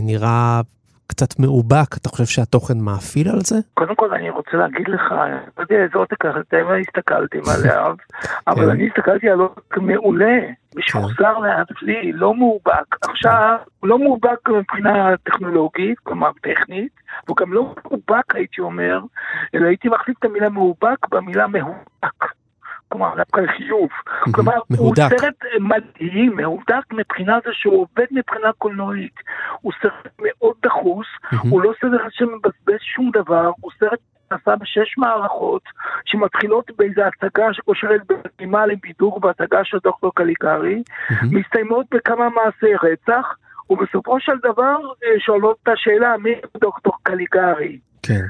נראה 0.03 0.61
קצת 1.07 1.39
מאובק, 1.39 1.97
אתה 1.97 2.09
חושב 2.09 2.25
שהתוכן 2.25 2.77
מאפיל 2.77 3.29
על 3.29 3.39
זה? 3.41 3.55
קודם 3.73 3.95
כל 3.95 4.13
אני 4.13 4.29
רוצה 4.29 4.57
להגיד 4.57 4.87
לך, 4.87 5.11
לא 5.57 5.63
יודע 5.63 5.75
איזה 5.75 5.97
עותק 5.97 6.25
אתם 6.25 6.65
הסתכלתם 6.81 7.39
עליו, 7.55 7.95
אבל 8.47 8.69
אני 8.69 8.87
הסתכלתי 8.87 9.29
על 9.29 9.39
עותק 9.39 9.77
מעולה, 9.77 10.39
משוחזר 10.75 11.37
להפליא, 11.37 12.13
לא 12.13 12.35
מאובק. 12.35 12.95
עכשיו, 13.01 13.57
הוא 13.79 13.89
לא 13.89 13.99
מאובק 13.99 14.49
מבחינה 14.49 15.17
טכנולוגית, 15.23 15.99
כלומר 15.99 16.31
טכנית, 16.41 16.91
והוא 17.25 17.37
גם 17.37 17.53
לא 17.53 17.75
מאובק 17.85 18.35
הייתי 18.35 18.61
אומר, 18.61 18.99
אלא 19.55 19.67
הייתי 19.67 19.89
מחליף 19.89 20.17
את 20.19 20.25
המילה 20.25 20.49
מאובק 20.49 21.09
במילה 21.11 21.47
מהובק. 21.47 22.34
כלומר, 22.95 23.15
דווקא 23.15 23.39
לחיוב. 23.41 23.89
כלומר, 24.31 24.53
הוא 24.77 24.95
סרט 24.95 25.35
מדהים, 25.59 26.35
מהודק 26.35 26.93
מבחינה 26.93 27.37
זה 27.45 27.49
שהוא 27.53 27.81
עובד 27.81 28.05
מבחינה 28.11 28.51
קולנועית. 28.57 29.15
הוא 29.61 29.71
סרט 29.81 30.07
מאוד 30.19 30.55
דחוס, 30.63 31.07
הוא 31.49 31.61
לא 31.61 31.73
סרט 31.81 32.01
שמבזבז 32.11 32.81
שום 32.95 33.11
דבר, 33.13 33.51
הוא 33.61 33.71
סרט 33.79 33.99
נעשה 34.31 34.55
בשש 34.55 34.97
מערכות 34.97 35.61
שמתחילות 36.05 36.71
באיזו 36.77 37.01
הצגה 37.01 37.53
שקושרת 37.53 38.01
בגימה 38.07 38.65
לבידור 38.65 39.19
בהצגה 39.19 39.63
של 39.63 39.77
דוקטור 39.83 40.11
קליגרי, 40.15 40.83
מסתיימות 41.31 41.85
בכמה 41.91 42.29
מעשי 42.29 42.75
רצח, 42.83 43.35
ובסופו 43.69 44.19
של 44.19 44.37
דבר 44.43 44.77
שואלות 45.19 45.57
את 45.63 45.67
השאלה 45.67 46.17
מי 46.17 46.33
דוקטור 46.61 46.93
קליגרי. 47.03 47.79
כן. 48.07 48.25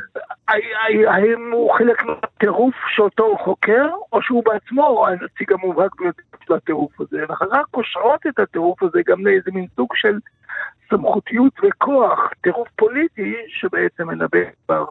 האם 1.07 1.51
הוא 1.51 1.73
חלק 1.77 2.03
מהטירוף 2.03 2.75
שאותו 2.87 3.23
הוא 3.23 3.39
חוקר, 3.39 3.87
או 4.13 4.21
שהוא 4.21 4.43
בעצמו 4.45 5.07
הנציג 5.07 5.53
המובהק 5.53 5.95
ביותר 5.95 6.21
של 6.47 6.53
הטירוף 6.53 7.01
הזה, 7.01 7.23
ואחר 7.29 7.45
כך 7.51 7.65
קושרות 7.71 8.27
את 8.27 8.39
הטירוף 8.39 8.83
הזה 8.83 8.99
גם 9.05 9.25
לאיזה 9.25 9.51
מין 9.53 9.65
סוג 9.75 9.95
של 9.95 10.19
סמכותיות 10.89 11.53
וכוח, 11.63 12.29
טירוף 12.41 12.67
פוליטי, 12.75 13.35
שבעצם 13.47 14.07
מנבא 14.07 14.39
כבר 14.65 14.85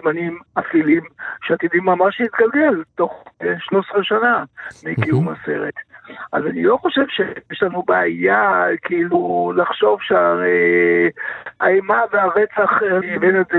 זמנים 0.00 0.38
אפלים, 0.58 1.02
שעתידים 1.42 1.84
ממש 1.84 2.20
להתגלגל 2.20 2.82
תוך 2.94 3.24
13 3.58 4.04
שנה 4.04 4.44
מקיום 4.84 5.28
הסרט. 5.28 5.74
אז 6.32 6.46
אני 6.46 6.62
לא 6.62 6.76
חושב 6.76 7.04
שיש 7.08 7.62
לנו 7.62 7.82
בעיה 7.82 8.64
כאילו 8.82 9.52
לחשוב 9.56 9.98
שהאימה 11.60 12.02
והרצח 12.12 12.70
הבאנו 13.14 13.40
את 13.40 13.46
זה 13.52 13.58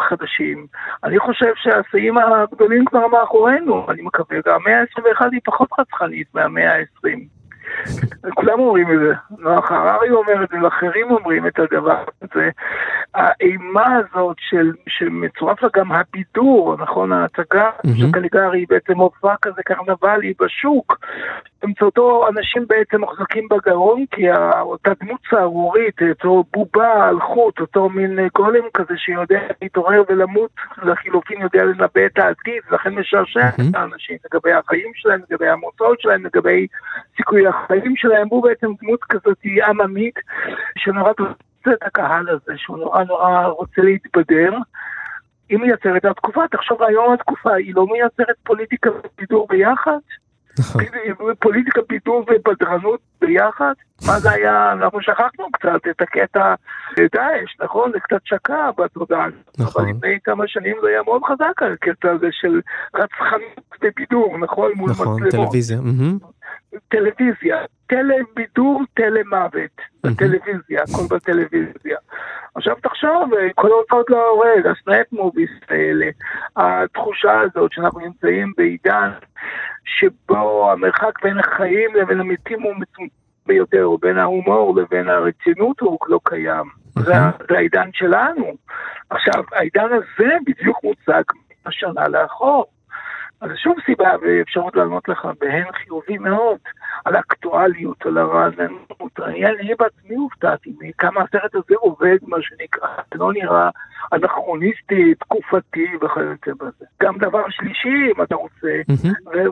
חדשים. 0.00 0.66
אני 1.04 1.18
חושב 1.18 1.52
שהשיאים 1.56 2.18
הגדולים 2.18 2.84
כבר 2.84 3.06
מאחורינו, 3.06 3.86
אני 3.90 4.02
מקווה, 4.02 4.38
והמאה 4.44 4.80
ה-21 4.80 5.24
היא 5.32 5.40
פחות 5.44 5.68
רצחנית 5.78 6.34
מהמאה 6.34 6.76
ה-20. 6.76 7.39
כולם 8.34 8.60
אומרים 8.60 8.92
את 8.92 8.98
זה, 8.98 9.12
נוח 9.38 9.72
הררי 9.72 10.10
אומר 10.10 10.44
את 10.44 10.48
זה, 10.48 10.56
ואחרים 10.62 11.10
אומרים 11.10 11.46
את 11.46 11.58
הדבר 11.58 12.04
הזה. 12.22 12.50
האימה 13.14 13.96
הזאת 13.96 14.36
של, 14.38 14.72
שמצורף 14.88 15.62
לה 15.62 15.68
גם 15.74 15.92
הבידור, 15.92 16.76
נכון, 16.78 17.12
ההצגה 17.12 17.70
mm-hmm. 17.70 17.98
של 17.98 18.12
קליגרי 18.12 18.58
היא 18.58 18.66
בעצם 18.68 18.92
מופע 18.92 19.34
כזה 19.42 19.62
קרנבלי 19.62 20.32
בשוק, 20.40 20.98
באמצעותו 21.62 22.28
אנשים 22.28 22.66
בעצם 22.68 23.00
מוחזקים 23.00 23.48
בגרון, 23.50 24.04
כי 24.10 24.32
אותה 24.60 24.90
דמות 25.00 25.20
סהרורית, 25.30 26.02
אותו 26.10 26.44
בובה 26.52 27.08
על 27.08 27.20
חוט, 27.20 27.60
אותו 27.60 27.88
מין 27.88 28.18
גולם 28.34 28.64
כזה 28.74 28.94
שיודע 28.96 29.40
להתעורר 29.62 30.02
ולמות, 30.08 30.50
לחילופין 30.82 31.40
יודע 31.40 31.64
לנבא 31.64 32.06
את 32.06 32.18
העתיד, 32.18 32.62
לכן 32.70 32.94
משעשע 32.94 33.48
mm-hmm. 33.48 33.62
את 33.70 33.74
האנשים 33.74 34.16
לגבי 34.24 34.52
החיים 34.52 34.90
שלהם, 34.94 35.20
לגבי 35.30 35.48
המוצאות 35.48 36.00
שלהם, 36.00 36.24
לגבי 36.24 36.66
סיכוי 37.16 37.46
החיים 37.70 37.96
שלהם, 37.96 38.26
הוא 38.30 38.42
בעצם 38.42 38.66
דמות 38.82 39.04
כזאת 39.04 39.38
עממית, 39.68 40.14
שנורא 40.78 41.12
רוצה 41.18 41.72
את 41.72 41.82
הקהל 41.82 42.28
הזה, 42.28 42.52
שהוא 42.56 42.78
נורא 42.78 43.04
נורא 43.04 43.46
רוצה 43.46 43.82
להתבדר. 43.82 44.52
היא 45.48 45.58
מייצרת 45.58 46.04
התקופה, 46.04 46.40
תחשוב 46.50 46.82
היום 46.82 47.12
התקופה, 47.12 47.54
היא 47.54 47.74
לא 47.74 47.86
מייצרת 47.86 48.36
פוליטיקה 48.42 48.90
ובידור 48.90 49.46
ביחד? 49.50 49.98
נכון. 50.58 50.84
פוליטיקה, 51.38 51.80
בידור 51.88 52.24
ובדרנות 52.30 53.00
ביחד? 53.20 53.72
מה 54.06 54.18
זה 54.18 54.30
היה, 54.30 54.72
אנחנו 54.72 55.02
שכחנו 55.02 55.46
קצת 55.52 55.80
את 55.90 56.00
הקטע 56.00 56.54
דאעש, 56.96 57.56
נכון? 57.60 57.92
זה 57.92 58.00
קצת 58.00 58.20
שקע 58.24 58.70
בתודעה. 58.78 59.26
נכון. 59.58 59.82
אבל 59.82 59.92
לפני 59.96 60.18
כמה 60.24 60.44
שנים 60.48 60.76
זה 60.82 60.88
היה 60.88 61.02
מאוד 61.02 61.22
חזק, 61.24 61.62
הקטע 61.62 62.10
הזה 62.10 62.28
של 62.30 62.60
רצחנות 62.94 63.60
ובידור, 63.82 64.38
נכון? 64.38 64.72
מול 64.76 64.90
נכון, 64.90 65.06
מצלמות. 65.06 65.34
נכון, 65.34 65.44
טלוויזיה. 65.44 65.78
טלוויזיה, 66.88 67.58
טלבידור, 67.86 68.82
טלמוות, 68.94 69.76
בטלוויזיה, 70.04 70.82
הכל 70.82 71.16
בטלוויזיה. 71.16 71.98
עכשיו 72.54 72.76
תחשוב, 72.82 73.30
כל 73.54 73.68
ההוצאות 73.70 74.10
להורג, 74.10 74.66
הסנייפ 74.66 75.12
מוביס 75.12 75.50
האלה, 75.68 76.06
התחושה 76.56 77.40
הזאת 77.40 77.72
שאנחנו 77.72 78.00
נמצאים 78.00 78.52
בעידן 78.56 79.10
שבו 79.84 80.70
המרחק 80.72 81.22
בין 81.22 81.38
החיים 81.38 81.94
לבין 81.94 82.20
המתים 82.20 82.62
הוא 82.62 82.72
מצומצם 82.74 83.14
ביותר, 83.46 83.88
בין 84.00 84.18
ההומור 84.18 84.76
לבין 84.76 85.08
הרצינות 85.08 85.80
הוא 85.80 85.98
לא 86.08 86.20
קיים. 86.24 86.64
זה, 86.98 87.12
זה 87.48 87.56
העידן 87.56 87.88
שלנו. 87.92 88.54
עכשיו, 89.10 89.44
העידן 89.52 89.88
הזה 89.92 90.30
בדיוק 90.46 90.84
מוצג 90.84 91.22
השנה 91.66 92.08
לאחור. 92.08 92.66
אז 93.40 93.50
שום 93.56 93.74
סיבה 93.86 94.10
ואפשרות 94.22 94.76
לענות 94.76 95.08
לך 95.08 95.28
בהן 95.40 95.72
חיובי 95.72 96.18
מאוד 96.18 96.58
על 97.04 97.16
האקטואליות, 97.16 98.06
על 98.06 98.18
הרעננות. 98.18 99.20
אני, 99.20 99.74
בעצמי 99.78 100.14
הופתעתי 100.14 100.72
מכמה 100.80 101.20
הסרט 101.22 101.54
הזה 101.54 101.74
עובד, 101.76 102.16
מה 102.22 102.36
שנקרא, 102.40 102.88
זה 103.12 103.18
לא 103.18 103.32
נראה 103.32 103.70
אנכרוניסטי, 104.12 105.14
תקופתי 105.14 105.86
וכיוצא 106.02 106.64
בזה. 106.64 106.84
גם 107.02 107.18
דבר 107.18 107.42
שלישי, 107.48 108.12
אם 108.16 108.22
אתה 108.22 108.34
רוצה, 108.34 108.80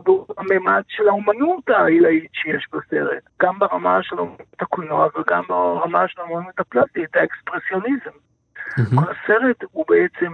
והוא 0.05 0.27
הממד 0.39 0.83
של 0.89 1.09
האומנות 1.09 1.69
העילאית 1.69 2.31
שיש 2.33 2.67
בסרט, 2.73 3.23
גם 3.43 3.59
ברמה 3.59 4.03
של 4.03 4.19
אומנות 4.19 4.61
הקולנוע 4.61 5.09
וגם 5.19 5.43
ברמה 5.49 6.09
של 6.09 6.21
האומנות 6.21 6.61
הפלסטית, 6.61 7.17
האקספרסיוניזם. 7.17 8.19
Mm-hmm. 8.59 9.01
כל 9.01 9.13
הסרט 9.13 9.65
הוא 9.73 9.85
בעצם 9.89 10.33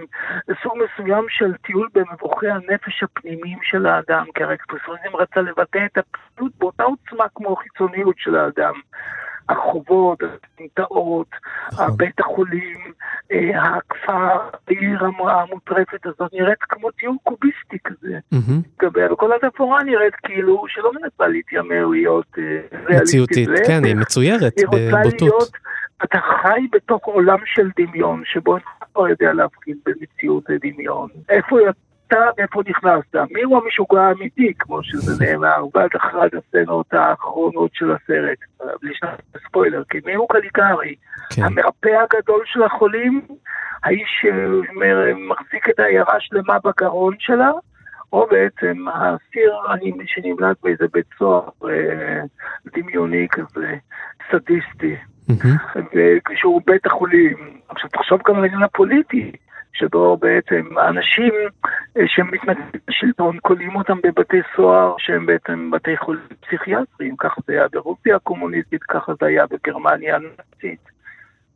סוג 0.63 0.73
מסוים 0.85 1.25
של 1.29 1.57
טיול 1.57 1.89
במבוכי 1.95 2.49
הנפש 2.49 3.03
הפנימיים 3.03 3.59
של 3.63 3.87
האדם, 3.87 4.25
כי 4.35 4.43
הרי 4.43 4.55
אקספרסיוניזם 4.55 5.17
רצה 5.17 5.41
לבטא 5.41 5.87
את 5.87 5.99
הפעילות 5.99 6.53
באותה 6.59 6.83
עוצמה 6.83 7.25
כמו 7.35 7.53
החיצוניות 7.53 8.19
של 8.19 8.37
האדם. 8.37 8.75
החובות, 9.49 10.19
הסמטאות, 10.23 11.29
נכון. 11.73 11.97
בית 11.97 12.21
החולים, 12.21 12.93
אה, 13.33 13.77
הכפר, 13.77 14.39
העיר 14.69 15.05
המוטרפת 15.19 16.07
הזאת 16.07 16.33
נראית 16.33 16.59
כמו 16.61 16.91
טיול 16.91 17.17
קוביסטי 17.23 17.79
כזה. 17.85 18.19
וכל 19.13 19.31
התפאורה 19.33 19.83
נראית 19.83 20.15
כאילו 20.15 20.65
שלא 20.69 20.93
מנסה 20.93 21.27
להתיימר 21.27 21.87
להיות 21.87 22.27
אה, 22.39 22.43
ריאליסטית. 22.87 23.21
מציאותית, 23.21 23.49
כן, 23.67 23.85
היא 23.85 23.97
מצוירת 23.97 24.53
בבוטות. 24.73 25.51
אתה 26.05 26.19
חי 26.43 26.67
בתוך 26.73 27.05
עולם 27.05 27.39
של 27.45 27.71
דמיון, 27.77 28.23
שבו 28.25 28.57
אתה 28.57 28.67
לא 28.97 29.09
יודע 29.09 29.33
להבחין 29.33 29.77
במציאות 29.87 30.45
ודמיון. 30.51 31.09
איפה 31.29 31.59
יצאת, 32.07 32.39
איפה 32.39 32.63
נכנסת? 32.67 33.31
מי 33.31 33.43
הוא 33.43 33.61
המשוגע 33.63 34.03
האמיתי, 34.03 34.53
כמו 34.59 34.83
שזה 34.83 35.25
נאמר, 35.25 35.65
בעד 35.75 35.91
אחת 35.97 36.31
הסצנות 36.35 36.95
האחרונות 36.95 37.71
של 37.75 37.93
הסרט. 37.93 38.39
בלי 38.83 38.93
ספוילר, 39.49 39.83
כי 39.91 39.99
מי 40.07 40.15
הוא 40.15 40.29
קליגרי? 40.29 40.95
כן. 41.31 41.43
המרפא 41.43 41.89
הגדול 41.89 42.43
של 42.45 42.63
החולים? 42.63 43.21
האיש 43.85 44.09
שמחזיק 44.21 45.69
את 45.69 45.79
העיירה 45.79 46.21
שלמה 46.21 46.59
בגרון 46.65 47.15
שלה? 47.19 47.51
או 48.13 48.27
בעצם 48.31 48.89
האסיר 48.89 49.55
שנמלט 50.07 50.57
באיזה 50.63 50.85
בית 50.93 51.07
סוהר 51.19 51.49
אה, 51.69 52.21
דמיוני 52.75 53.27
כזה, 53.31 53.75
סדיסטי. 54.31 54.97
וכשהוא 55.95 56.63
בית 56.67 56.87
החולים. 56.87 57.61
עכשיו 57.69 57.91
תחשוב 57.91 58.21
גם 58.29 58.37
על 58.37 58.43
העניין 58.43 58.63
הפוליטי, 58.63 59.33
שבו 59.75 60.17
בעצם 60.17 60.79
האנשים 60.79 61.33
אה, 61.97 62.03
שמתנגדים 62.07 62.81
לשלטון 62.89 63.39
כולאים 63.43 63.77
אותם 63.77 63.99
בבתי 64.03 64.41
סוהר 64.57 64.95
שהם 64.99 65.27
בעצם 65.27 65.71
בתי 65.71 65.97
חולים 65.97 66.23
פסיכיאטריים, 66.41 67.17
ככה 67.17 67.41
זה 67.47 67.53
היה 67.53 67.69
ברוסיה 67.73 68.17
הקומוניסטית, 68.17 68.83
ככה 68.83 69.13
זה 69.21 69.27
היה 69.27 69.45
בגרמניה 69.47 70.17
הנאצית. 70.17 70.95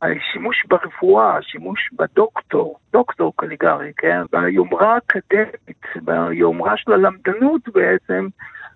השימוש 0.01 0.65
ברפואה, 0.67 1.37
השימוש 1.37 1.89
בדוקטור, 1.93 2.79
דוקטור 2.93 3.33
קליגרי, 3.35 3.91
כן, 3.97 4.21
ביומרה 4.31 4.95
האקדמית, 4.95 5.85
ביומרה 6.01 6.77
של 6.77 6.93
הלמדנות 6.93 7.61
בעצם, 7.73 8.27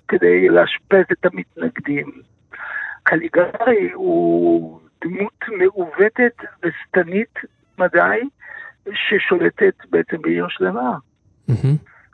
כדי 0.07 0.49
לאשפז 0.49 1.05
את 1.11 1.25
המתנגדים. 1.25 2.11
קליגרי 3.03 3.91
הוא 3.93 4.79
דמות 5.03 5.45
מעוותת 5.59 6.35
ושטנית 6.63 7.39
מדי, 7.77 8.19
ששולטת 8.93 9.73
בעצם 9.89 10.21
בעיר 10.21 10.45
שלמה. 10.49 10.97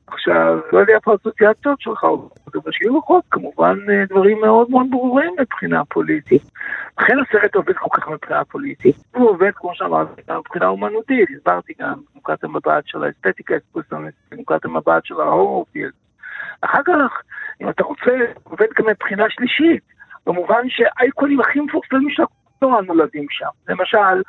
עכשיו, 0.07 0.59
לא 0.73 0.79
יודע 0.79 0.93
איפה 0.93 1.11
האסוציאציות 1.11 1.81
שלך, 1.81 2.05
זה 2.53 2.59
משאיר 2.67 2.91
לך 2.91 3.25
כמובן 3.31 3.77
אה, 3.89 4.05
דברים 4.09 4.41
מאוד 4.41 4.69
מאוד 4.69 4.85
ברורים 4.89 5.35
מבחינה 5.39 5.85
פוליטית. 5.85 6.41
לכן 6.99 7.15
הסרט 7.19 7.55
עובד 7.55 7.73
כל 7.73 7.89
כך 7.93 8.07
מבחינה 8.07 8.45
פוליטית. 8.45 8.95
הוא 9.15 9.29
עובד, 9.29 9.51
כמו 9.55 9.71
שאמרתי, 9.75 10.21
גם 10.29 10.37
מבחינה 10.37 10.67
אומנותית, 10.67 11.29
הסברתי 11.37 11.73
גם, 11.79 11.93
נקודת 12.15 12.43
המבט 12.43 12.83
של 12.85 13.03
האסתטיקה 13.03 13.55
נקודת 14.31 14.65
המבט 14.65 15.05
של 15.05 15.21
ההורופילד. 15.21 15.91
אחר 16.61 16.81
כך, 16.85 17.21
אם 17.61 17.69
אתה 17.69 17.83
רוצה, 17.83 18.11
עובד 18.43 18.67
גם 18.79 18.85
מבחינה 18.87 19.25
שלישית, 19.29 19.83
במובן 20.25 20.69
שהאייקונים 20.69 21.39
הכי 21.39 21.59
מפורסמים 21.59 22.09
של 22.09 22.23
לא 22.61 22.81
נולדים 22.87 23.25
שם. 23.29 23.45
למשל, 23.69 24.21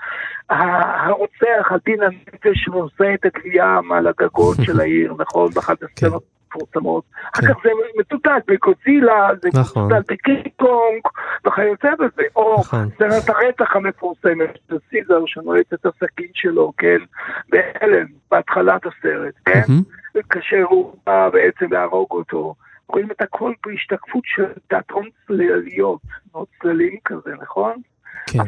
הרוצח, 0.51 1.71
הדין 1.71 2.03
הנפש 2.03 2.59
שנושא 2.65 3.15
את 3.15 3.25
הגבייה 3.25 3.81
מעל 3.81 4.07
הגגות 4.07 4.57
של 4.63 4.81
העיר, 4.81 5.15
נכון? 5.19 5.51
באחת 5.55 5.83
הסצנות 5.83 6.23
מפורסמות. 6.51 7.05
אחר 7.35 7.43
כך 7.43 7.55
זה 7.65 7.71
מצוטט 7.99 8.43
בקוצילה, 8.47 9.29
זה 9.43 9.49
נכון. 9.61 9.93
מצוטט 9.93 10.13
בקינג 10.13 10.49
קונג, 10.57 11.03
וכיוצא 11.47 11.95
בזה. 11.95 12.23
או 12.37 12.63
סצנת 12.65 13.29
הרצח 13.29 13.77
המפורסמת 13.77 14.59
של 14.69 14.77
סיזר 14.91 15.21
שנועץ 15.27 15.73
את 15.73 15.87
הסכין 15.87 16.31
שלו, 16.35 16.73
כן? 16.79 16.99
בהלם, 17.49 18.07
בהתחלת 18.31 18.87
הסרט, 18.87 19.35
כן? 19.45 19.63
כאשר 20.31 20.65
הוא 20.69 20.95
בא 21.07 21.29
בעצם 21.29 21.73
להרוג 21.73 22.09
אותו. 22.11 22.55
רואים 22.89 23.11
את 23.11 23.23
הכל 23.23 23.53
בהשתקפות 23.67 24.23
של 24.25 24.45
תיאטרון 24.69 25.09
צלליות, 25.27 26.01
מאוד 26.35 26.47
צללים 26.63 26.97
כזה, 27.05 27.31
נכון? 27.43 27.75
כן. 28.27 28.39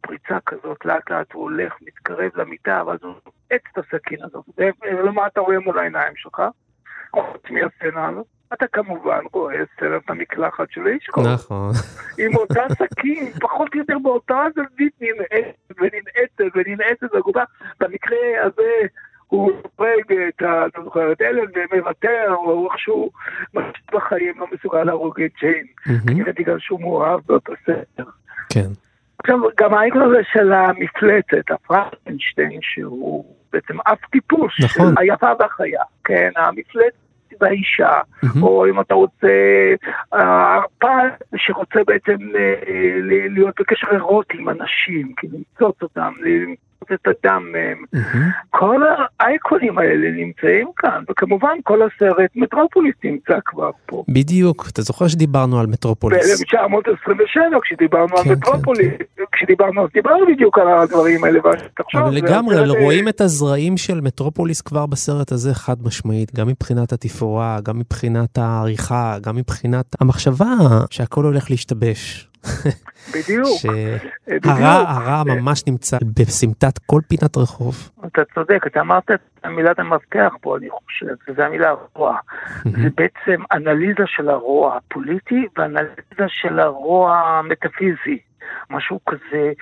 פריצה 0.00 0.38
כזאת, 0.46 0.84
לאט 0.84 1.10
לאט 1.10 1.32
הוא 1.32 1.42
הולך, 1.42 1.74
מתקרב 1.82 2.30
למיטה, 2.34 2.82
ואז 2.86 2.98
הוא 3.02 3.12
נועץ 3.12 3.62
את 3.72 3.78
הסכין 3.78 4.18
הזאת. 4.22 4.44
ולמה 4.58 5.26
אתה 5.26 5.40
רואה 5.40 5.58
מול 5.58 5.78
העיניים 5.78 6.12
שלך? 6.16 6.42
חוץ 7.10 7.42
מהסצנה 7.50 8.08
הזאת. 8.08 8.26
אתה 8.52 8.66
כמובן 8.72 9.20
רואה 9.32 9.56
סצנת 9.76 10.10
המקלחת 10.10 10.70
של 10.70 10.86
אישקו. 10.86 11.22
נכון. 11.34 11.72
עם 12.18 12.36
אותה 12.36 12.62
סכין, 12.68 13.32
פחות 13.40 13.74
או 13.74 13.78
יותר 13.78 13.98
באותה 14.02 14.46
זווית 14.54 14.92
ננעצת 15.00 15.80
וננעצת 15.80 16.56
וננעצת 16.56 17.14
בגובה. 17.14 17.44
במקרה 17.80 18.18
הזה 18.42 18.86
הוא 19.26 19.52
הורג 19.76 20.12
את 20.28 20.42
ה... 20.42 20.66
אתה 20.66 20.82
זוכר, 20.84 21.12
את 21.12 21.22
אלן 21.22 21.44
ומוותר, 21.54 22.34
או 22.34 22.68
איכשהו 22.72 23.10
בחיים, 23.92 24.34
לא 24.40 24.46
מסוגל 24.52 24.84
להרוג 24.84 25.20
את 25.20 25.30
ג'יין. 25.40 25.66
כנראה 26.06 26.32
בגלל 26.32 26.58
שהוא 26.58 26.80
מאוהב 26.80 27.20
באותו 27.26 27.52
ספר. 27.62 28.10
כן. 28.52 28.68
עכשיו, 29.18 29.38
גם 29.60 29.74
העניין 29.74 30.02
הזה 30.02 30.18
של 30.32 30.52
המפלצת, 30.52 31.50
הפרנקנשטיין, 31.50 32.58
שהוא 32.62 33.24
בעצם 33.52 33.80
אף 33.80 33.98
טיפוס, 34.10 34.52
נכון. 34.64 34.94
היפה 34.98 35.30
והחיה, 35.38 35.82
כן, 36.04 36.30
המפלצת 36.36 36.96
והאישה, 37.40 38.00
או 38.42 38.66
אם 38.66 38.80
אתה 38.80 38.94
רוצה, 38.94 39.28
הערפד 40.12 41.08
שרוצה 41.36 41.80
בעצם 41.86 42.16
אה, 42.36 42.54
להיות 43.28 43.54
בקשר 43.60 43.86
אירוטי 43.92 44.38
עם 44.38 44.48
אנשים, 44.48 45.12
כי 45.16 45.26
למצוץ 45.26 45.82
אותם, 45.82 46.12
את 46.92 47.06
הדם 47.06 47.42
מהם. 47.52 48.02
כל 48.50 48.80
האייקונים 49.20 49.78
האלה 49.78 50.10
נמצאים 50.10 50.70
כאן, 50.76 51.02
וכמובן 51.10 51.56
כל 51.62 51.80
הסרט 51.82 52.30
מטרופוליס 52.36 52.94
נמצא 53.04 53.34
כבר 53.44 53.70
פה. 53.86 54.04
בדיוק, 54.08 54.66
אתה 54.72 54.82
זוכר 54.82 55.08
שדיברנו 55.08 55.60
על 55.60 55.66
מטרופוליס. 55.66 56.40
ב-1927, 56.40 57.60
כשדיברנו 57.62 58.16
כן, 58.16 58.30
על 58.30 58.36
מטרופוליס, 58.36 58.92
כשדיברנו, 59.32 59.84
אז 59.84 59.88
דיברנו 59.94 60.26
בדיוק 60.26 60.58
על 60.58 60.68
הדברים 60.68 61.24
האלה, 61.24 61.40
ועכשיו... 61.44 62.02
אבל 62.02 62.14
לגמרי, 62.14 62.56
רואים 62.68 63.08
את 63.08 63.20
הזרעים 63.20 63.76
של 63.76 64.00
מטרופוליס 64.00 64.60
כבר 64.60 64.86
בסרט 64.86 65.32
הזה 65.32 65.54
חד 65.54 65.76
משמעית, 65.82 66.34
גם 66.34 66.48
מבחינת 66.48 66.92
התפאורה, 66.92 67.58
גם 67.62 67.78
מבחינת 67.78 68.38
העריכה, 68.38 69.16
גם 69.22 69.36
מבחינת 69.36 69.86
המחשבה 70.00 70.54
שהכל 70.90 71.24
הולך 71.24 71.50
להשתבש. 71.50 72.29
בדיוק. 73.14 73.48
שהרע 73.60 75.22
ממש 75.26 75.66
נמצא 75.66 75.96
בסמטת 76.18 76.78
כל 76.86 77.00
פינת 77.08 77.36
רחוב. 77.36 77.90
אתה 78.06 78.22
צודק, 78.34 78.66
אתה 78.66 78.80
אמרת 78.80 79.10
את 79.10 79.46
מילת 79.46 79.78
המפתח 79.78 80.32
פה, 80.40 80.56
אני 80.56 80.68
חושב, 80.70 81.14
וזו 81.28 81.42
המילה 81.42 81.74
רוע. 81.94 82.16
זה 82.64 82.88
בעצם 82.96 83.42
אנליזה 83.52 84.02
של 84.06 84.28
הרוע 84.28 84.76
הפוליטי 84.76 85.46
ואנליזה 85.56 86.26
של 86.28 86.60
הרוע 86.60 87.18
המטאפיזי. 87.18 88.18
משהו 88.70 89.00
כזה 89.06 89.52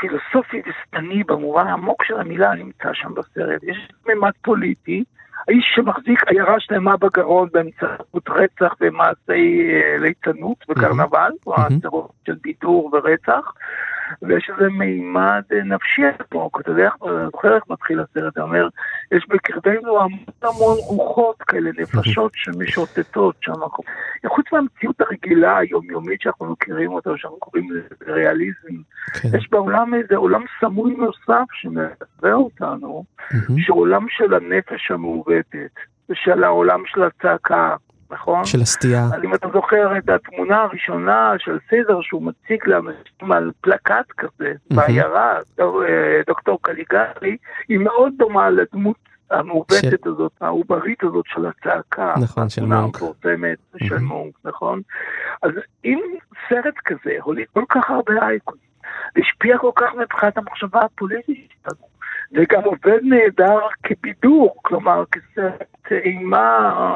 פילוסופי 0.00 0.62
ושטני 0.66 1.24
במובן 1.24 1.66
העמוק 1.66 2.04
של 2.04 2.20
המילה 2.20 2.54
נמצא 2.54 2.88
שם 2.92 3.14
בסרט. 3.14 3.62
יש 3.62 3.88
ממד 4.06 4.32
פוליטי. 4.42 5.04
האיש 5.48 5.72
שמחזיק 5.74 6.24
עיירה 6.28 6.60
שלמה 6.60 6.96
בגרון 6.96 7.48
באמצעות 7.52 8.28
רצח 8.28 8.74
ומעשי 8.80 9.68
ליצנות 9.98 10.64
וקרנבל, 10.68 11.30
או 11.46 11.54
הסדרות 11.56 12.12
של 12.26 12.34
בידור 12.42 12.90
ורצח, 12.92 13.52
ויש 14.22 14.50
איזה 14.50 14.70
מימד 14.70 15.42
נפשי 15.64 16.02
פה, 16.28 16.48
אתה 16.60 16.70
יודע, 16.70 16.90
איך 17.44 17.64
מתחיל 17.70 18.00
הסרט, 18.00 18.32
אתה 18.32 18.42
אומר, 18.42 18.68
יש 19.12 19.26
בקרבנו 19.28 20.00
המון 20.00 20.18
המון 20.42 20.78
רוחות 20.78 21.42
כאלה, 21.42 21.70
נפשות 21.78 22.32
שמשוטטות 22.34 23.36
שם. 23.40 23.52
חוץ 24.26 24.46
מהמציאות 24.52 25.00
הרגילה 25.00 25.58
היומיומית 25.58 26.20
שאנחנו 26.20 26.52
מכירים 26.52 26.92
אותה, 26.92 27.10
שאנחנו 27.16 27.38
קוראים 27.38 27.70
לזה 27.70 28.12
ריאליזם, 28.12 28.74
יש 29.36 29.48
בעולם 29.50 29.94
איזה 29.94 30.16
עולם 30.16 30.42
סמוי 30.60 30.94
נוסף 30.94 31.52
שמלווה 31.52 32.32
אותנו, 32.32 33.04
שהוא 33.58 33.80
עולם 33.80 34.06
של 34.08 34.34
הנפש 34.34 34.90
המעוותת, 34.90 35.74
ושל 36.10 36.44
העולם 36.44 36.82
של 36.86 37.02
הצעקה. 37.02 37.76
נכון? 38.12 38.44
של 38.44 38.60
הסטייה. 38.60 39.04
אם 39.24 39.34
אתה 39.34 39.48
זוכר 39.52 39.98
את 39.98 40.08
התמונה 40.08 40.62
הראשונה 40.62 41.32
של 41.38 41.58
סיזר 41.68 42.00
שהוא 42.02 42.22
מציג 42.22 42.66
לאנשים 42.66 43.32
על 43.32 43.50
פלקט 43.60 44.12
כזה, 44.18 44.52
בעיירה, 44.70 45.38
דוקטור 46.26 46.58
קליגרי, 46.62 47.36
היא 47.68 47.78
מאוד 47.78 48.12
דומה 48.18 48.50
לדמות 48.50 48.96
המעוותת 49.30 50.06
הזאת, 50.06 50.32
העוברית 50.40 51.02
הזאת 51.02 51.24
של 51.28 51.46
הצעקה. 51.46 52.14
נכון, 52.22 52.48
של 52.48 52.64
מונק. 52.64 52.94
המפורסמת 52.94 53.58
של 53.78 53.98
מונק, 53.98 54.34
נכון? 54.44 54.80
אז 55.42 55.50
אם 55.84 56.00
סרט 56.48 56.74
כזה 56.84 57.16
הוליד 57.22 57.46
כל 57.52 57.64
כך 57.68 57.90
הרבה 57.90 58.12
אייקונים, 58.22 58.62
והשפיע 59.16 59.58
כל 59.58 59.70
כך 59.74 59.94
מבחינת 60.02 60.38
המחשבה 60.38 60.80
הפוליטית 60.80 61.48
שלנו, 61.62 61.91
וגם 62.34 62.62
עובד 62.64 62.98
נהדר 63.02 63.58
כבידור, 63.82 64.54
כלומר 64.62 65.04
כסרט 65.12 65.66
אימה 65.90 66.94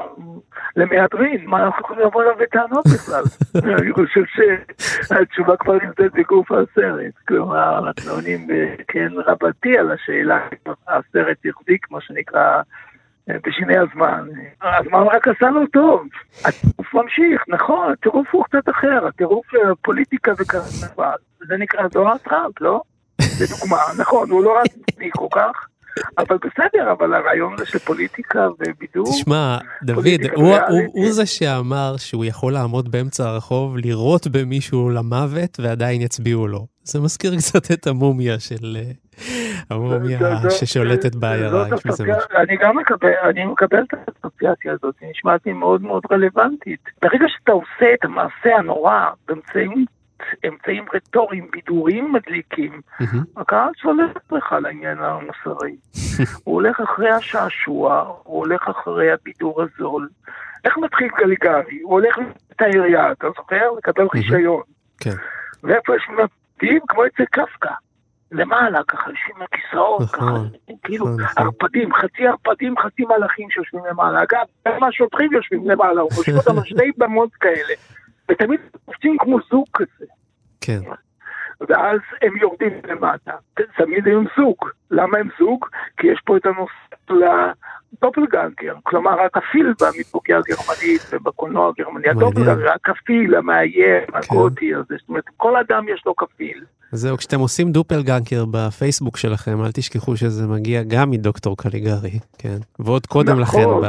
למהדרין, 0.76 1.46
מה 1.46 1.64
אנחנו 1.66 1.80
יכולים 1.80 2.06
לבוא 2.06 2.22
אליו 2.22 2.34
בטענות 2.40 2.84
בכלל? 2.94 3.22
אני 3.78 3.92
חושב 3.92 4.20
שהתשובה 4.26 5.56
כבר 5.56 5.72
נמצאת 5.72 6.12
בגוף 6.12 6.52
הסרט, 6.52 7.14
כלומר 7.28 7.78
אנחנו 7.78 8.10
עונים 8.10 8.46
כן 8.88 9.08
רבתי 9.26 9.78
על 9.78 9.92
השאלה 9.92 10.48
אם 10.52 10.72
הסרט 10.88 11.36
החזיק, 11.46 11.90
מה 11.90 12.00
שנקרא, 12.00 12.62
בשיני 13.28 13.78
הזמן. 13.78 14.28
הזמן 14.62 15.02
רק 15.12 15.28
עשה 15.28 15.50
לו 15.50 15.66
טוב, 15.66 16.08
הטירוף 16.44 16.94
ממשיך, 16.94 17.44
נכון, 17.48 17.92
הטירוף 17.92 18.28
הוא 18.30 18.44
קצת 18.44 18.68
אחר, 18.68 19.06
הטירוף 19.06 19.46
פוליטיקה 19.82 20.32
וקרנבל, 20.38 21.16
זה 21.48 21.56
נקרא 21.56 21.88
דואר 21.88 22.18
טראמפ, 22.18 22.60
לא? 22.60 22.80
לדוגמה, 23.40 23.78
נכון, 23.98 24.30
הוא 24.30 24.44
לא 24.44 24.60
רצני 24.60 25.10
כל 25.12 25.26
כך, 25.30 25.66
אבל 26.18 26.36
בסדר, 26.36 26.92
אבל 26.92 27.14
הרעיון 27.14 27.54
הזה 27.54 27.66
של 27.66 27.78
פוליטיקה 27.78 28.48
ובידור... 28.58 29.06
תשמע, 29.06 29.58
דוד, 29.82 30.06
הוא, 30.34 30.56
הוא, 30.68 30.80
הוא 30.92 31.12
זה 31.12 31.26
שאמר 31.26 31.96
שהוא 31.96 32.24
יכול 32.24 32.52
לעמוד 32.52 32.92
באמצע 32.92 33.28
הרחוב, 33.28 33.76
לירות 33.76 34.26
במישהו 34.26 34.90
למוות 34.90 35.60
ועדיין 35.60 36.00
יצביעו 36.00 36.48
לו. 36.48 36.66
זה 36.82 37.00
מזכיר 37.00 37.36
קצת 37.38 37.70
את 37.70 37.86
המומיה 37.86 38.40
של... 38.40 38.76
המומיה 39.70 40.18
ששולטת 40.50 41.14
בעיירה. 41.14 41.66
אני 42.36 42.56
גם 42.60 42.76
מקבל, 42.76 43.12
אני 43.30 43.44
מקבל 43.44 43.82
את 43.82 43.94
האסוציאציה 43.94 44.72
הזאת, 44.72 44.94
היא 45.00 45.10
נשמעת 45.10 45.46
לי 45.46 45.52
מאוד 45.52 45.82
מאוד 45.82 46.02
רלוונטית. 46.12 46.80
ברגע 47.02 47.24
שאתה 47.28 47.52
עושה 47.52 47.94
את 47.94 48.04
המעשה 48.04 48.56
הנורא 48.58 49.10
באמצעים 49.28 49.84
אמצעים 50.48 50.84
רטוריים, 50.94 51.48
בידוריים 51.50 52.12
מדליקים, 52.12 52.80
הקהל 53.36 53.70
שולט 53.76 54.32
לך 54.32 54.52
לעניין 54.62 54.98
המוסרי. 54.98 55.76
הוא 56.44 56.54
הולך 56.54 56.80
אחרי 56.80 57.10
השעשוע, 57.10 58.14
הוא 58.22 58.38
הולך 58.38 58.68
אחרי 58.68 59.12
הבידור 59.12 59.62
הזול. 59.62 60.08
איך 60.64 60.78
מתחיל 60.78 61.08
גליגרי? 61.18 61.80
הוא 61.82 61.92
הולך 61.92 62.18
את 62.52 62.60
העירייה, 62.60 63.12
אתה 63.12 63.26
זוכר? 63.36 63.70
לקבל 63.78 64.06
רישיון. 64.14 64.62
כן. 65.00 65.14
ואיפה 65.64 65.96
יש 65.96 66.08
מפתים? 66.08 66.80
כמו 66.88 67.06
אצל 67.06 67.24
קפקא. 67.24 67.70
למעלה, 68.32 68.80
ככה 68.88 69.10
יושבים 69.10 69.36
על 69.40 69.46
כיסאות, 69.46 70.02
נכון, 70.02 70.48
ככה, 70.48 70.72
כאילו, 70.82 71.06
נכון, 71.06 71.20
נכון. 71.20 71.44
ערפדים, 71.44 71.94
חצי 71.94 72.26
ערפדים, 72.26 72.74
חצי 72.78 73.02
מלאכים 73.04 73.50
שיושבים 73.50 73.82
למעלה. 73.90 74.22
אגב, 74.22 74.44
גם 74.68 74.84
השוטרים 74.84 75.32
יושבים 75.32 75.70
למעלה, 75.70 76.00
הוא 76.00 76.10
חושב 76.12 76.32
על 76.32 76.64
שני 76.64 76.90
במות 76.96 77.34
כאלה. 77.34 77.74
ותמיד 78.28 78.60
קופצים 78.84 79.16
כמו 79.18 79.38
זוג 79.50 79.66
כזה. 79.72 80.06
כן. 80.60 80.80
ואז 81.68 82.00
הם 82.22 82.36
יורדים 82.36 82.72
למטה. 82.84 83.32
תמיד 83.76 84.08
הם 84.08 84.24
זוג. 84.36 84.56
למה 84.90 85.18
הם 85.18 85.28
זוג? 85.38 85.66
כי 85.96 86.06
יש 86.06 86.20
פה 86.24 86.36
את 86.36 86.46
הנושא 86.46 87.52
של 88.00 88.06
הדופלגנגר, 88.06 88.74
כלומר 88.82 89.20
הכפיל 89.20 89.72
במיתולוגיה 89.80 90.38
הגרמנית 90.38 91.02
ובקולנוע 91.12 91.68
הגרמני. 91.68 92.08
הדופלגנגר, 92.08 92.72
הכפיל, 92.74 93.34
המאיים, 93.34 94.02
הגותי 94.12 94.74
הזה, 94.74 94.94
זאת 94.98 95.08
אומרת, 95.08 95.24
כל 95.36 95.56
אדם 95.56 95.84
יש 95.94 96.02
לו 96.06 96.16
כפיל. 96.16 96.64
זהו, 96.92 97.16
כשאתם 97.16 97.38
עושים 97.40 97.72
דופלגנקר 97.72 98.44
בפייסבוק 98.50 99.16
שלכם, 99.16 99.64
אל 99.64 99.72
תשכחו 99.72 100.16
שזה 100.16 100.46
מגיע 100.46 100.82
גם 100.82 101.10
מדוקטור 101.10 101.56
קליגרי, 101.56 102.18
כן? 102.38 102.56
ועוד 102.78 103.06
קודם 103.06 103.40
לכן 103.40 103.60
נכון. 103.60 103.82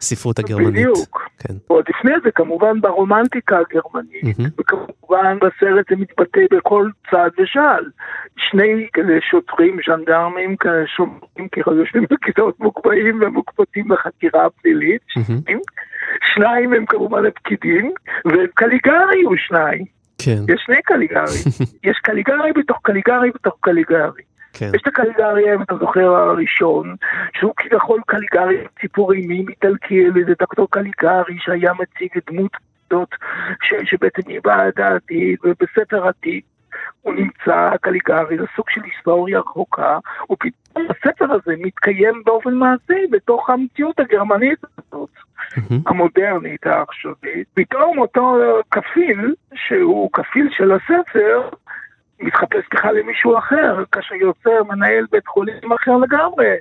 בספרות 0.00 0.38
הגרמנית. 0.38 0.72
בדיוק. 0.72 1.22
כן. 1.38 1.54
ועוד 1.70 1.84
לפני 1.88 2.12
זה, 2.24 2.30
כמובן 2.30 2.80
ברומנטיקה 2.80 3.56
הגרמנית, 3.58 4.38
מהמם. 4.38 4.50
וכמובן 4.60 5.36
בסרט 5.36 5.86
זה 5.90 5.96
מתבטא 5.96 6.40
בכל 6.50 6.88
צד 7.10 7.30
ושעל. 7.40 7.84
שני 8.36 8.86
כאלה 8.92 9.18
שוטרים, 9.30 9.76
ז'נדרמים, 9.86 10.56
כאלה 10.56 10.86
שומרים, 10.96 11.48
כאילו 11.52 11.76
יושבים 11.78 12.04
בכיתות 12.10 12.60
מוקפאים 12.60 13.20
ומוקפצים 13.32 13.92
לחקירה 13.92 14.46
הפלילית. 14.46 15.02
שניים 16.34 16.72
הם 16.72 16.86
כמובן 16.86 17.26
הפקידים, 17.26 17.92
וקליגרי 18.26 19.22
הוא 19.24 19.36
שניים. 19.36 19.84
כן, 20.18 20.38
יש 20.54 20.62
שני 20.66 20.82
קליגרי. 20.82 21.38
יש 21.90 21.98
קליגרי 22.02 22.52
בתוך 22.52 22.78
קליגרי 22.82 23.30
בתוך 23.34 23.54
קליגרי. 23.60 24.22
כן. 24.52 24.70
יש 24.74 24.82
את 24.82 24.86
הקליגרי, 24.86 25.54
אם 25.54 25.62
אתה 25.62 25.74
זוכר, 25.80 26.14
הראשון, 26.14 26.96
שהוא 27.38 27.52
כביכול 27.56 28.00
קליגרי 28.06 28.56
ציפורי 28.80 29.26
מאיטלקי, 29.26 30.06
איזה 30.06 30.32
דוקטור 30.40 30.68
קליגרי 30.70 31.36
שהיה 31.38 31.72
מציג 31.72 32.10
דמות 32.30 32.52
כזאת, 32.90 33.08
ש- 33.62 33.90
שבעצם 33.90 34.22
היא 34.28 34.40
בעד 34.44 34.80
העתיד, 34.80 35.38
ובספר 35.44 36.08
עתיד. 36.08 36.42
הוא 37.02 37.14
נמצא, 37.14 37.70
הקליגרי, 37.74 38.38
זה 38.38 38.44
סוג 38.56 38.70
של 38.70 38.80
היסטוריה 38.84 39.38
רחוקה, 39.38 39.98
ופתאום 40.32 40.86
הספר 40.90 41.32
הזה 41.32 41.54
מתקיים 41.58 42.22
באופן 42.26 42.54
מעשי 42.54 43.06
בתוך 43.10 43.50
המציאות 43.50 44.00
הגרמנית 44.00 44.58
הזאת. 44.78 45.10
המודרנית 45.86 46.66
העכשווית, 46.66 47.48
פתאום 47.54 47.98
אותו 47.98 48.36
כפיל, 48.70 49.34
שהוא 49.54 50.10
כפיל 50.12 50.48
של 50.50 50.72
הספר, 50.72 51.48
מתחפש 52.20 52.64
בכלל 52.72 52.94
למישהו 52.94 53.38
אחר, 53.38 53.84
כאשר 53.92 54.14
יוצא 54.14 54.50
מנהל 54.68 55.06
בית 55.10 55.26
חולים 55.26 55.72
אחר 55.72 55.96
לגמרי. 55.96 56.56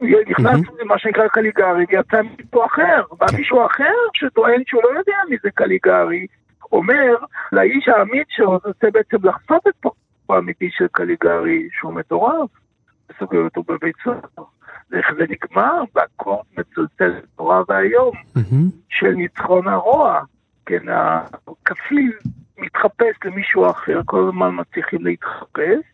נכנס 0.00 0.60
למה 0.80 0.98
שנקרא 0.98 1.28
קליגרי 1.28 1.84
ויצא 1.88 2.22
מישהו 2.22 2.64
אחר, 2.64 3.02
בא 3.18 3.26
כן. 3.26 3.36
מישהו 3.36 3.66
אחר 3.66 3.94
שטוען 4.14 4.62
שהוא 4.66 4.82
לא 4.82 4.98
יודע 4.98 5.16
מי 5.30 5.36
זה 5.42 5.50
קליגרי, 5.50 6.26
אומר 6.72 7.14
לאיש 7.52 7.88
האמיץ 7.88 8.26
שרוצה 8.30 8.90
בעצם 8.92 9.16
לחשוף 9.22 9.66
את 9.68 9.74
פרצופו 9.80 10.34
האמיתי 10.34 10.68
של 10.70 10.86
קליגרי, 10.92 11.68
שהוא 11.72 11.92
מטורף, 11.92 12.50
וסוגר 13.10 13.38
אותו 13.38 13.62
בבית 13.62 13.96
סוהר. 14.04 14.20
איך 14.92 15.06
זה 15.16 15.24
נגמר? 15.28 15.82
באקורד 15.94 16.44
מצלצל 16.58 17.14
נורא 17.38 17.62
ואיום. 17.68 18.12
של 18.88 19.10
ניצחון 19.10 19.68
הרוע. 19.68 20.20
כן, 20.66 20.86
הכפיל 21.46 22.12
מתחפש 22.58 23.16
למישהו 23.24 23.70
אחר, 23.70 24.00
כל 24.04 24.28
הזמן 24.28 24.50
מצליחים 24.60 25.04
להתחפש, 25.06 25.84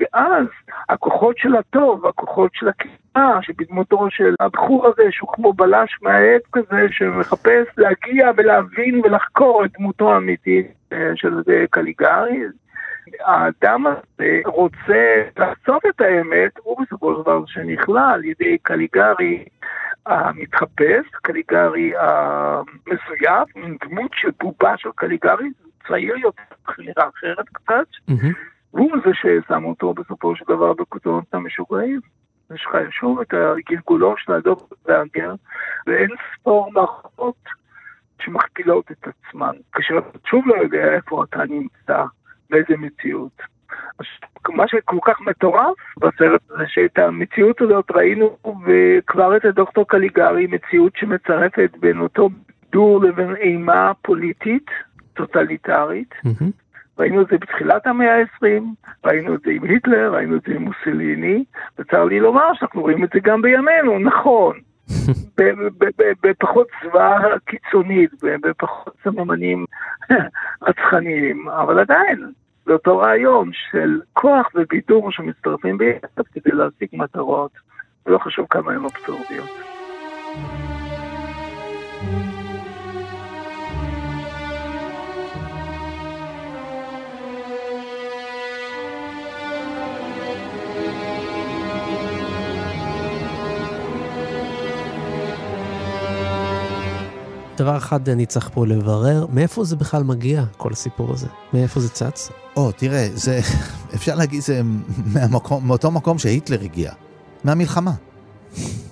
ואז 0.00 0.46
הכוחות 0.88 1.38
של 1.38 1.56
הטוב, 1.56 2.06
הכוחות 2.06 2.50
של 2.54 2.68
הקנאה, 2.68 3.42
שבדמותו 3.42 4.06
של 4.10 4.34
הבחור 4.40 4.86
הזה, 4.86 5.02
שהוא 5.10 5.32
כמו 5.32 5.52
בלש 5.52 5.98
מהעט 6.02 6.42
כזה, 6.52 6.86
שמחפש 6.90 7.66
להגיע 7.76 8.30
ולהבין 8.36 9.00
ולחקור 9.04 9.64
את 9.64 9.70
דמותו 9.78 10.12
האמיתית 10.12 10.66
אה, 10.92 11.10
של 11.14 11.42
קליגרי, 11.70 12.42
האדם 13.20 13.86
הזה 13.86 14.40
רוצה 14.44 15.22
לחשוף 15.38 15.86
את 15.86 16.00
האמת, 16.00 16.58
הוא 16.62 16.82
בסופו 16.82 17.14
של 17.14 17.22
דבר 17.22 17.46
שנכלא 17.46 18.10
על 18.12 18.24
ידי 18.24 18.58
קליגרי 18.62 19.44
המתחפש, 20.06 21.06
קליגרי 21.22 21.92
המזויף, 21.98 23.56
מין 23.56 23.76
דמות 23.84 24.10
של 24.14 24.30
בובה 24.40 24.74
של 24.76 24.88
קליגרי, 24.94 25.48
צעיר 25.88 26.16
יותר, 26.16 26.42
נראה 26.78 27.08
אחרת 27.08 27.48
קצת, 27.48 27.86
מהמם. 28.08 28.32
והוא 28.76 28.96
זה 29.04 29.10
ששם 29.14 29.64
אותו 29.64 29.94
בסופו 29.94 30.36
של 30.36 30.44
דבר 30.48 30.72
בכותרות 30.72 31.24
המשוגעים. 31.32 32.00
יש 32.54 32.66
לך 32.66 32.76
שוב 32.90 33.20
את 33.20 33.34
הגלגולו 33.34 34.14
של 34.16 34.32
הדוב 34.32 34.68
והגר, 34.84 35.34
ואין 35.86 36.08
ספור 36.34 36.72
מערכות 36.72 37.44
שמכפילות 38.22 38.90
את 38.90 39.08
עצמן, 39.08 39.52
כאשר 39.72 39.98
אתה 39.98 40.18
שוב 40.26 40.46
לא 40.46 40.54
יודע 40.54 40.92
איפה 40.94 41.24
אתה 41.24 41.44
נמצא, 41.48 42.04
באיזה 42.50 42.76
מציאות. 42.78 43.42
מה 44.48 44.68
שכל 44.68 44.98
כך 45.04 45.20
מטורף 45.20 45.76
בסרט 45.98 46.40
זה 46.48 46.64
שאת 46.66 46.98
המציאות 46.98 47.60
הזאת 47.60 47.90
ראינו 47.90 48.36
וכבר 48.66 49.36
את 49.36 49.44
הדוקטור 49.44 49.88
קליגרי, 49.88 50.46
מציאות 50.46 50.92
שמצרפת 50.96 51.70
בין 51.80 52.00
אותו 52.00 52.28
דור 52.72 53.04
לבין 53.04 53.36
אימה 53.36 53.92
פוליטית, 54.02 54.70
טוטליטרית. 55.14 56.14
מהמם. 56.24 56.50
ראינו 56.98 57.22
את 57.22 57.26
זה 57.30 57.38
בתחילת 57.38 57.86
המאה 57.86 58.20
ה-20, 58.20 58.62
ראינו 59.04 59.34
את 59.34 59.40
זה 59.40 59.50
עם 59.50 59.64
היטלר, 59.64 60.14
ראינו 60.14 60.36
את 60.36 60.42
זה 60.48 60.54
עם 60.54 60.62
מוסליני, 60.62 61.44
וצר 61.78 62.04
לי 62.04 62.20
לומר 62.20 62.54
שאנחנו 62.54 62.80
רואים 62.80 63.04
את 63.04 63.10
זה 63.14 63.20
גם 63.20 63.42
בימינו, 63.42 63.98
נכון. 63.98 64.58
בפחות 66.22 66.66
צבא 66.82 67.18
קיצונית, 67.44 68.10
בפחות 68.22 68.96
סממנים 69.04 69.64
רצחניים, 70.68 71.48
אבל 71.48 71.78
עדיין, 71.78 72.32
זה 72.66 72.72
אותו 72.72 72.98
רעיון 72.98 73.50
של 73.52 74.00
כוח 74.12 74.46
ובידור 74.54 75.12
שמצטרפים 75.12 75.78
ביחד 75.78 76.26
כדי 76.32 76.50
להשיג 76.52 76.88
מטרות, 76.92 77.50
ולא 78.06 78.18
חשוב 78.18 78.46
כמה 78.50 78.72
הן 78.72 78.84
אבסורדיות. 78.84 79.50
דבר 97.56 97.76
אחד 97.76 98.08
אני 98.08 98.26
צריך 98.26 98.50
פה 98.54 98.66
לברר, 98.66 99.26
מאיפה 99.32 99.64
זה 99.64 99.76
בכלל 99.76 100.02
מגיע, 100.02 100.44
כל 100.56 100.72
הסיפור 100.72 101.12
הזה? 101.12 101.26
מאיפה 101.52 101.80
זה 101.80 101.88
צץ? 101.88 102.30
או, 102.56 102.72
תראה, 102.72 103.08
זה, 103.14 103.40
אפשר 103.94 104.14
להגיד, 104.14 104.42
זה 104.42 104.60
מהמקום, 105.14 105.66
מאותו 105.66 105.90
מקום 105.90 106.18
שהיטלר 106.18 106.60
הגיע, 106.60 106.92
מהמלחמה. 107.44 107.92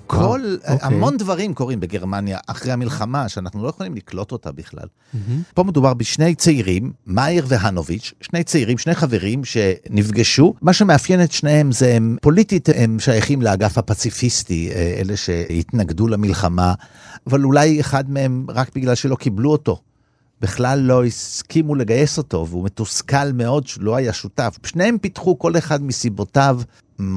כל, 0.06 0.56
אוקיי. 0.68 0.78
המון 0.82 1.16
דברים 1.16 1.54
קורים 1.54 1.80
בגרמניה 1.80 2.38
אחרי 2.46 2.72
המלחמה, 2.72 3.28
שאנחנו 3.28 3.62
לא 3.62 3.68
יכולים 3.68 3.94
לקלוט 3.94 4.32
אותה 4.32 4.52
בכלל. 4.52 4.86
פה 5.54 5.62
מדובר 5.62 5.94
בשני 5.94 6.34
צעירים, 6.34 6.92
מאייר 7.06 7.44
והנוביץ', 7.48 8.12
שני 8.20 8.44
צעירים, 8.44 8.78
שני 8.78 8.94
חברים 8.94 9.44
שנפגשו. 9.44 10.54
מה 10.62 10.72
שמאפיין 10.72 11.22
את 11.22 11.32
שניהם 11.32 11.72
זה 11.72 11.94
הם 11.94 12.16
פוליטית, 12.22 12.68
הם 12.74 13.00
שייכים 13.00 13.42
לאגף 13.42 13.78
הפציפיסטי, 13.78 14.70
אה, 14.74 14.96
אלה 15.00 15.16
שהתנגדו 15.16 16.08
למלחמה, 16.08 16.74
אבל 17.26 17.44
אולי 17.44 17.80
אחד 17.80 18.10
מהם 18.10 18.46
רק 18.48 18.70
בגלל 18.74 18.94
שלא 18.94 19.16
קיבלו 19.16 19.52
אותו. 19.52 19.80
בכלל 20.40 20.78
לא 20.78 21.04
הסכימו 21.04 21.74
לגייס 21.74 22.18
אותו, 22.18 22.46
והוא 22.50 22.64
מתוסכל 22.64 23.32
מאוד 23.34 23.66
שלא 23.66 23.96
היה 23.96 24.12
שותף. 24.12 24.58
שניהם 24.66 24.98
פיתחו 24.98 25.38
כל 25.38 25.58
אחד 25.58 25.82
מסיבותיו 25.82 26.60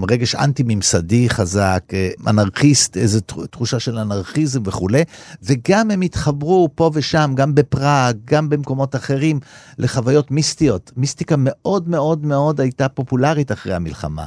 רגש 0.09 0.35
אנטי-ממסדי 0.35 1.29
חזק, 1.29 1.83
אה, 1.93 2.09
אנרכיסט, 2.27 2.97
איזו 2.97 3.19
תחושה 3.51 3.79
של 3.79 3.97
אנרכיזם 3.97 4.61
וכולי, 4.65 5.03
וגם 5.43 5.91
הם 5.91 6.01
התחברו 6.01 6.69
פה 6.75 6.91
ושם, 6.93 7.31
גם 7.35 7.55
בפראג, 7.55 8.17
גם 8.25 8.49
במקומות 8.49 8.95
אחרים, 8.95 9.39
לחוויות 9.77 10.31
מיסטיות. 10.31 10.91
מיסטיקה 10.97 11.35
מאוד 11.37 11.89
מאוד 11.89 12.25
מאוד 12.25 12.61
הייתה 12.61 12.89
פופולרית 12.89 13.51
אחרי 13.51 13.73
המלחמה. 13.73 14.25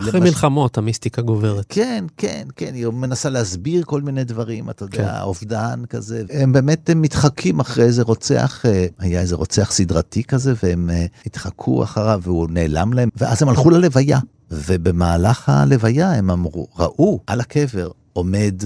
אחרי 0.00 0.20
למש- 0.20 0.28
מלחמות 0.28 0.78
המיסטיקה 0.78 1.22
גוברת. 1.22 1.66
כן, 1.68 2.04
כן, 2.16 2.46
כן, 2.56 2.74
היא 2.74 2.86
מנסה 2.86 3.28
להסביר 3.30 3.82
כל 3.84 4.00
מיני 4.02 4.24
דברים, 4.24 4.70
אתה 4.70 4.84
יודע, 4.84 4.96
כן. 5.16 5.20
אובדן 5.22 5.82
כזה. 5.88 6.22
הם 6.30 6.52
באמת 6.52 6.90
הם 6.90 7.02
מתחקים 7.02 7.60
אחרי 7.60 7.84
איזה 7.84 8.02
רוצח, 8.02 8.62
אה, 8.66 8.86
היה 8.98 9.20
איזה 9.20 9.34
רוצח 9.36 9.70
סדרתי 9.72 10.24
כזה, 10.24 10.52
והם 10.62 10.90
אה, 10.90 11.06
התחקו 11.26 11.82
אחריו 11.82 12.20
והוא 12.22 12.48
נעלם 12.50 12.92
להם, 12.92 13.08
ואז 13.16 13.42
הם 13.42 13.48
הלכו 13.48 13.70
ללוויה. 13.70 14.18
ובמהלך 14.52 15.48
הלוויה 15.48 16.12
הם 16.12 16.30
אמרו, 16.30 16.68
ראו 16.76 17.20
על 17.26 17.40
הקבר 17.40 17.90
עומד 18.12 18.62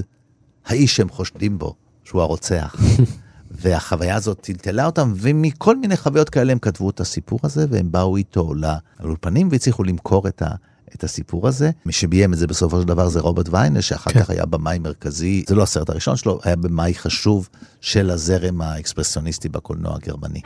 האיש 0.67 0.97
שהם 0.97 1.09
חושדים 1.09 1.59
בו, 1.59 1.75
שהוא 2.05 2.23
הרוצח. 2.23 2.77
והחוויה 3.61 4.17
הזאת 4.17 4.41
טלטלה 4.41 4.87
אותם, 4.87 5.13
ומכל 5.17 5.77
מיני 5.77 5.97
חוויות 5.97 6.31
כאלה 6.31 6.53
הם 6.53 6.59
כתבו 6.59 6.91
את 6.91 7.01
הסיפור 7.01 7.39
הזה, 7.43 7.67
והם 7.71 7.93
באו 7.93 8.17
איתו 8.17 8.53
לאולפנים 8.55 9.49
והצליחו 9.51 9.85
למכור 9.85 10.29
את 10.29 10.43
ה... 10.43 10.49
את 10.95 11.05
הסיפור 11.05 11.49
הזה. 11.49 11.71
מי 11.87 11.93
שביים 11.93 12.33
את 12.33 12.39
זה 12.39 12.47
בסופו 12.47 12.81
של 12.81 12.87
דבר 12.87 13.09
זה 13.09 13.21
רוברט 13.21 13.49
ויינר, 13.51 13.81
שאחר 13.81 14.11
כן. 14.11 14.21
כך 14.21 14.31
היה 14.31 14.47
במאי 14.47 14.79
מרכזי, 14.79 15.45
זה 15.49 15.55
לא 15.55 15.63
הסרט 15.63 15.91
הראשון 15.91 16.17
שלו, 16.17 16.41
היה 16.45 16.57
במאי 16.57 16.95
חשוב 16.95 17.49
של 17.81 18.11
הזרם 18.11 18.61
האקספרסיוניסטי 18.61 19.49
בקולנוע 19.49 19.95
הגרמני. 19.95 20.41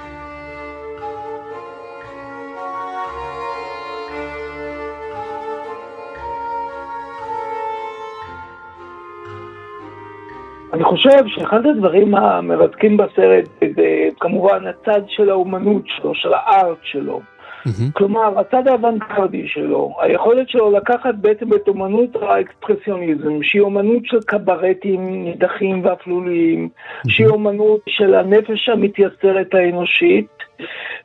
אני 10.72 10.84
חושב 10.84 11.26
שאחד 11.26 11.66
הדברים 11.66 12.14
המרתקים 12.14 12.96
בסרט 12.96 13.48
זה 13.76 14.08
כמובן 14.20 14.66
הצד 14.66 15.00
של 15.08 15.30
האומנות 15.30 15.82
שלו, 15.86 16.14
של 16.14 16.32
הארט 16.32 16.78
שלו. 16.82 17.20
Mm-hmm. 17.20 17.92
כלומר, 17.92 18.38
הצד 18.38 18.68
האוונגרדי 18.68 19.48
שלו, 19.48 19.94
היכולת 20.00 20.48
שלו 20.48 20.70
לקחת 20.70 21.14
בעצם 21.14 21.54
את 21.54 21.68
אומנות 21.68 22.16
האקספרסיוניזם, 22.22 23.42
שהיא 23.42 23.62
אומנות 23.62 24.02
של 24.06 24.20
קברטים 24.26 25.24
נידחים 25.24 25.84
ואפלוליים, 25.84 26.68
mm-hmm. 26.68 27.10
שהיא 27.10 27.26
אומנות 27.26 27.80
של 27.88 28.14
הנפש 28.14 28.68
המתייסרת 28.68 29.54
האנושית, 29.54 30.39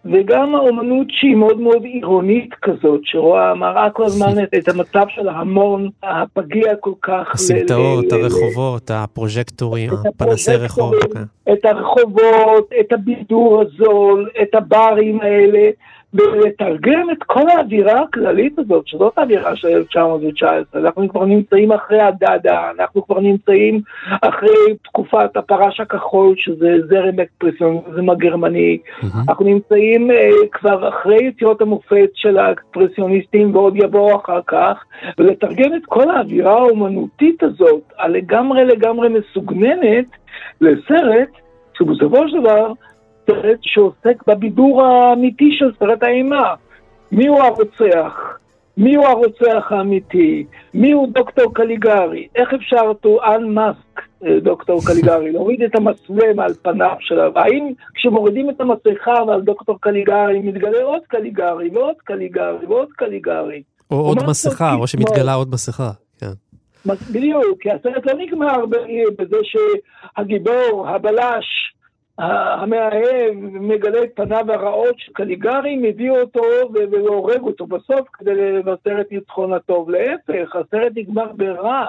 וגם 0.05 0.55
האומנות 0.55 1.07
שהיא 1.09 1.35
מאוד 1.35 1.59
מאוד 1.59 1.83
עירונית 1.83 2.53
כזאת, 2.61 3.01
שרואה, 3.03 3.53
מראה 3.53 3.89
כל 3.89 4.03
הזמן 4.03 4.43
את, 4.43 4.53
את 4.53 4.67
המצב 4.67 5.05
של 5.09 5.29
ההמון 5.29 5.89
הפגיע 6.03 6.75
כל 6.79 6.93
כך. 7.01 7.31
הסמטאות, 7.33 8.05
הרחובות, 8.11 8.91
הפרוז'קטורים, 8.93 9.89
פנסי 10.17 10.55
רחוב. 10.55 10.93
כן. 11.13 11.53
את 11.53 11.65
הרחובות, 11.65 12.69
את 12.79 12.93
הבידור 12.93 13.61
הזול, 13.61 14.29
את 14.41 14.55
הברים 14.55 15.21
האלה. 15.21 15.69
ולתרגם 16.15 17.09
את 17.11 17.23
כל 17.23 17.49
האווירה 17.49 18.01
הכללית 18.01 18.59
הזאת, 18.59 18.87
שזאת 18.87 19.17
האווירה 19.17 19.55
של 19.55 19.67
1919, 19.67 20.81
אנחנו 20.81 21.09
כבר 21.09 21.25
נמצאים 21.25 21.71
אחרי 21.71 22.01
הדאדה, 22.01 22.71
אנחנו 22.77 23.05
כבר 23.05 23.19
נמצאים 23.19 23.81
אחרי 24.21 24.75
תקופת 24.83 25.37
הפרש 25.37 25.79
הכחול, 25.79 26.33
שזה 26.37 26.77
זרם 26.89 27.19
אקספרסיוניזם 27.19 28.09
הגרמני, 28.09 28.77
mm-hmm. 28.77 29.05
אנחנו 29.29 29.45
נמצאים 29.45 30.11
uh, 30.11 30.47
כבר 30.51 30.89
אחרי 30.89 31.27
יצירות 31.27 31.61
המופת 31.61 32.09
של 32.13 32.37
האקספרסיוניסטים, 32.37 33.55
ועוד 33.55 33.73
יבואו 33.75 34.15
אחר 34.15 34.39
כך, 34.47 34.83
ולתרגם 35.17 35.75
את 35.75 35.85
כל 35.85 36.09
האווירה 36.09 36.53
האומנותית 36.53 37.43
הזאת, 37.43 37.93
הלגמרי 37.97 38.65
לגמרי 38.65 39.09
מסוגננת, 39.09 40.05
לסרט, 40.61 41.29
שבסופו 41.77 42.27
של 42.27 42.39
דבר 42.39 42.71
סרט 43.27 43.59
שעוסק 43.61 44.27
בבידור 44.27 44.83
האמיתי 44.83 45.49
של 45.51 45.71
סרט 45.79 46.03
האימה. 46.03 46.53
מי 47.11 47.27
הוא 47.27 47.39
הרוצח? 47.39 48.37
מי 48.77 48.95
הוא 48.95 49.05
הרוצח 49.05 49.71
האמיתי? 49.71 50.45
מי 50.73 50.91
הוא 50.91 51.07
דוקטור 51.13 51.53
קליגרי? 51.53 52.27
איך 52.35 52.53
אפשר 52.53 52.91
to 53.05 53.23
unmask 53.23 54.01
אה, 54.25 54.39
דוקטור 54.39 54.79
קליגרי? 54.85 55.31
להוריד 55.33 55.61
את 55.61 55.75
המסווה 55.75 56.33
מעל 56.33 56.53
פניו 56.61 56.95
שלו? 56.99 57.31
האם 57.35 57.73
כשמורידים 57.93 58.49
את 58.49 58.61
המסכה 58.61 59.23
ועל 59.27 59.41
דוקטור 59.41 59.77
קליגרי 59.81 60.39
מתגלה 60.39 60.83
עוד 60.83 61.01
קליגרי 61.07 61.69
ועוד 61.73 61.95
קליגרי 62.03 62.65
ועוד 62.67 62.87
קליגרי? 62.95 63.63
או 63.91 63.95
עוד 63.95 64.17
מסכה, 64.27 64.73
או 64.73 64.87
שמתגלה 64.87 65.33
עוד 65.33 65.49
מסכה, 65.53 65.91
כן. 66.19 66.31
בדיוק, 67.11 67.61
כי 67.61 67.71
הסרט 67.71 68.05
לא 68.05 68.13
נגמר 68.13 68.65
בזה 69.17 69.37
שהגיבור, 69.43 70.87
הבלש, 70.89 71.74
המאהב 72.17 73.33
מגלה 73.41 74.03
את 74.03 74.09
פניו 74.15 74.51
הרעות 74.51 74.99
של 74.99 75.11
קליגרי, 75.13 75.75
מביא 75.75 76.11
אותו 76.11 76.41
והורג 76.91 77.41
אותו 77.41 77.67
בסוף 77.67 78.07
כדי 78.13 78.35
לבשר 78.35 79.01
את 79.01 79.11
ניצחון 79.11 79.53
הטוב. 79.53 79.89
להפך, 79.89 80.55
הסרט 80.55 80.91
נגמר 80.95 81.31
ברע, 81.33 81.85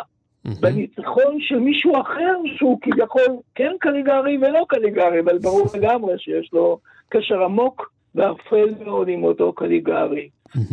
בניצחון 0.60 1.40
של 1.40 1.58
מישהו 1.58 2.00
אחר 2.00 2.34
שהוא 2.56 2.78
כביכול 2.82 3.36
כן 3.54 3.72
קליגרי 3.80 4.38
ולא 4.38 4.64
קליגרי, 4.68 5.20
אבל 5.20 5.38
ברור 5.38 5.66
לגמרי 5.74 6.18
שיש 6.18 6.50
לו 6.52 6.78
קשר 7.08 7.42
עמוק 7.44 7.92
ואפל 8.14 8.74
מאוד 8.84 9.08
עם 9.08 9.24
אותו 9.24 9.52
קליגרי. 9.52 10.28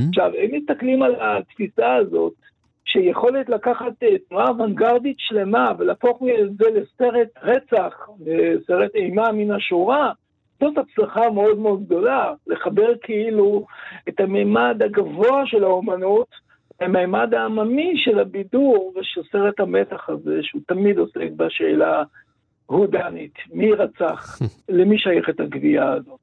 עכשיו, 0.09 0.31
אם 0.33 0.49
מסתכלים 0.57 1.03
על 1.03 1.15
התפיסה 1.21 1.95
הזאת, 1.95 2.33
שיכולת 2.85 3.49
לקחת 3.49 4.03
אה, 4.03 4.17
תנועה 4.29 4.49
אוונגרדית 4.49 5.15
שלמה 5.19 5.71
ולהפוך 5.77 6.21
את 6.43 6.57
זה 6.57 6.65
לסרט 6.69 7.27
רצח, 7.43 8.09
לסרט 8.25 8.95
אימה 8.95 9.31
מן 9.31 9.51
השורה, 9.51 10.11
זאת 10.59 10.77
הצלחה 10.77 11.29
מאוד 11.29 11.59
מאוד 11.59 11.85
גדולה, 11.85 12.33
לחבר 12.47 12.93
כאילו 13.01 13.65
את 14.09 14.19
הממד 14.19 14.81
הגבוה 14.85 15.41
של 15.45 15.63
האומנות 15.63 16.27
לממד 16.81 17.33
העממי 17.33 17.93
של 17.95 18.19
הבידור 18.19 18.93
ושל 18.95 19.21
סרט 19.31 19.59
המתח 19.59 20.09
הזה, 20.09 20.39
שהוא 20.41 20.61
תמיד 20.67 20.97
עוסק 20.97 21.31
בשאלה 21.35 22.03
הודנית, 22.65 23.33
מי 23.51 23.71
רצח, 23.71 24.39
למי 24.69 24.97
שייכת 24.97 25.39
הגבייה 25.39 25.91
הזאת. 25.91 26.19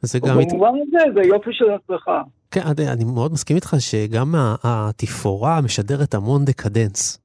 זה 0.00 0.18
גם... 0.18 0.36
במובן 0.38 0.70
הזה 0.82 0.98
זה 1.14 1.28
יופי 1.28 1.50
של 1.52 1.70
הצלחה. 1.70 2.22
כן, 2.50 2.60
אני 2.92 3.04
מאוד 3.04 3.32
מסכים 3.32 3.56
איתך 3.56 3.76
שגם 3.78 4.34
התפאורה 4.64 5.60
משדרת 5.60 6.14
המון 6.14 6.44
דקדנס. 6.44 7.20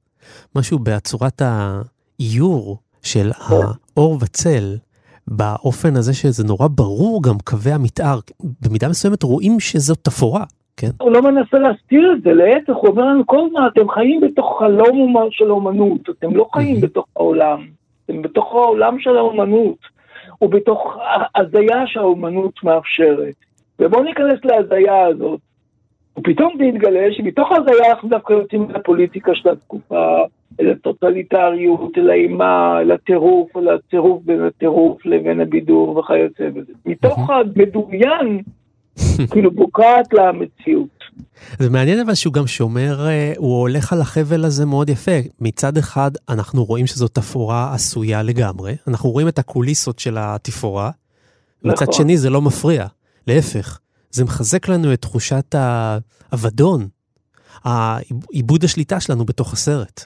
משהו 0.56 0.78
בצורת 0.78 1.42
האיור 1.44 2.78
של 3.02 3.30
האור 3.38 4.18
וצל, 4.20 4.76
באופן 5.28 5.96
הזה 5.96 6.14
שזה 6.14 6.44
נורא 6.44 6.68
ברור 6.68 7.22
גם 7.22 7.34
קווי 7.44 7.72
המתאר. 7.72 8.18
במידה 8.62 8.88
מסוימת 8.88 9.22
רואים 9.22 9.60
שזאת 9.60 9.98
תפאורה, 10.02 10.44
כן? 10.76 10.90
הוא 11.00 11.12
לא 11.12 11.22
מנסה 11.22 11.58
להסתיר 11.58 12.12
את 12.16 12.22
זה, 12.22 12.32
להפך, 12.32 12.76
הוא 12.76 12.88
אומר 12.88 13.04
לנו 13.04 13.26
כל 13.26 13.38
הזמן, 13.46 13.60
אתם 13.72 13.88
חיים 13.88 14.20
בתוך 14.20 14.58
חלום 14.58 15.14
של 15.30 15.50
אומנות, 15.50 16.10
אתם 16.10 16.36
לא 16.36 16.46
חיים 16.54 16.80
בתוך 16.80 17.06
העולם, 17.16 17.66
אתם 18.04 18.22
בתוך 18.22 18.52
העולם 18.52 19.00
של 19.00 19.16
האומנות, 19.16 19.78
ובתוך 20.42 20.96
הזיה 21.36 21.86
שהאומנות 21.86 22.64
מאפשרת. 22.64 23.45
ובואו 23.78 24.02
ניכנס 24.02 24.44
להזיה 24.44 25.06
הזאת. 25.06 25.40
ופתאום 26.18 26.54
זה 26.58 26.64
יתגלה 26.64 27.12
שמתוך 27.12 27.52
ההזיה 27.52 27.90
אנחנו 27.90 28.08
דווקא 28.08 28.32
יוצאים 28.32 28.70
לפוליטיקה 28.70 29.32
של 29.34 29.48
התקופה, 29.48 30.16
אל 30.60 30.70
הטוטליטריות, 30.70 31.98
אל 31.98 32.10
האימה, 32.10 32.78
אל 32.80 32.90
הטירוף, 32.90 33.56
אל 33.56 33.68
הצירוף 33.68 34.22
בין 34.24 34.42
הטירוף 34.42 35.06
לבין 35.06 35.40
הבידור 35.40 35.96
וכיוצא 35.96 36.48
בזה. 36.48 36.72
מתוך 36.86 37.30
המדומיין, 37.30 38.42
כאילו 39.30 39.50
בוקעת 39.50 40.12
למציאות. 40.12 40.96
זה 41.58 41.70
מעניין 41.70 42.00
אבל 42.00 42.14
שהוא 42.14 42.32
גם 42.34 42.46
שומר, 42.46 43.06
אה, 43.06 43.32
הוא 43.36 43.60
הולך 43.60 43.92
על 43.92 44.00
החבל 44.00 44.44
הזה 44.44 44.66
מאוד 44.66 44.88
יפה. 44.88 45.18
מצד 45.40 45.76
אחד 45.76 46.10
אנחנו 46.28 46.64
רואים 46.64 46.86
שזו 46.86 47.08
תפאורה 47.08 47.74
עשויה 47.74 48.22
לגמרי, 48.22 48.74
אנחנו 48.88 49.10
רואים 49.10 49.28
את 49.28 49.38
הקוליסות 49.38 49.98
של 49.98 50.16
התפאורה, 50.18 50.90
מצד 51.64 51.82
נכון. 51.82 51.94
שני 51.94 52.16
זה 52.16 52.30
לא 52.30 52.42
מפריע. 52.42 52.86
להפך, 53.26 53.78
זה 54.10 54.24
מחזק 54.24 54.68
לנו 54.68 54.92
את 54.92 55.02
תחושת 55.02 55.54
האבדון, 55.54 56.80
עיבוד 58.30 58.64
השליטה 58.64 59.00
שלנו 59.00 59.24
בתוך 59.24 59.52
הסרט. 59.52 60.04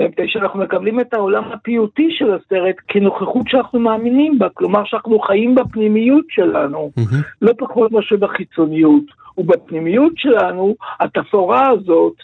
מפני 0.00 0.24
שאנחנו 0.28 0.60
מקבלים 0.60 1.00
את 1.00 1.14
העולם 1.14 1.44
הפיוטי 1.52 2.08
של 2.10 2.32
הסרט 2.34 2.76
כנוכחות 2.88 3.48
שאנחנו 3.48 3.80
מאמינים 3.80 4.38
בה, 4.38 4.48
כלומר 4.54 4.84
שאנחנו 4.84 5.18
חיים 5.18 5.54
בפנימיות 5.54 6.24
שלנו, 6.28 6.90
mm-hmm. 6.98 7.16
לא 7.42 7.52
פחות 7.58 7.92
מאשר 7.92 8.16
בחיצוניות. 8.16 9.04
ובפנימיות 9.38 10.12
שלנו, 10.16 10.74
התפאורה 11.00 11.70
הזאת 11.70 12.14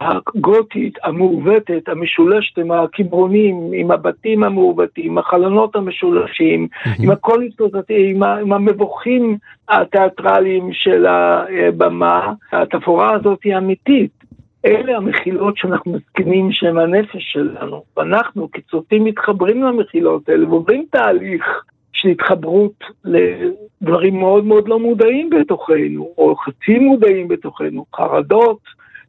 הגותית, 0.00 0.98
המעוותת, 1.04 1.88
המשולשת 1.88 2.58
עם 2.58 2.70
הקברונים, 2.70 3.70
עם 3.74 3.90
הבתים 3.90 4.44
המעוותים, 4.44 5.18
החלונות 5.18 5.76
המשולשים. 5.76 6.68
עם 7.00 7.10
הקוליסטות, 7.10 7.72
עם, 7.88 8.22
עם 8.22 8.52
המבוכים 8.52 9.36
התיאטרליים 9.68 10.72
של 10.72 11.06
הבמה, 11.06 12.32
התפאורה 12.52 13.14
הזאת 13.14 13.38
היא 13.44 13.56
אמיתית. 13.56 14.24
אלה 14.66 14.96
המחילות 14.96 15.56
שאנחנו 15.56 15.92
מסכימים 15.92 16.52
שהן 16.52 16.78
הנפש 16.78 17.32
שלנו, 17.32 17.82
ואנחנו 17.96 18.48
כצופים 18.52 19.04
מתחברים 19.04 19.62
למחילות 19.62 20.28
האלה 20.28 20.48
ועוברים 20.48 20.84
תהליך 20.90 21.64
של 21.92 22.08
התחברות 22.08 22.84
לדברים 23.04 24.18
מאוד 24.20 24.44
מאוד 24.44 24.68
לא 24.68 24.78
מודעים 24.78 25.30
בתוכנו, 25.30 26.08
או 26.18 26.36
חצי 26.36 26.78
מודעים 26.78 27.28
בתוכנו, 27.28 27.84
חרדות, 27.96 28.58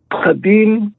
פחדים, 0.08 0.90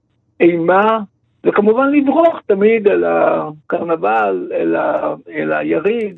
אימה, 0.41 0.99
וכמובן 1.45 1.93
לברוח 1.93 2.41
תמיד 2.47 2.89
אל 2.89 3.05
הקרנבל, 3.05 4.53
אל, 4.55 4.77
ה, 4.77 5.15
אל 5.29 5.53
היריד, 5.53 6.17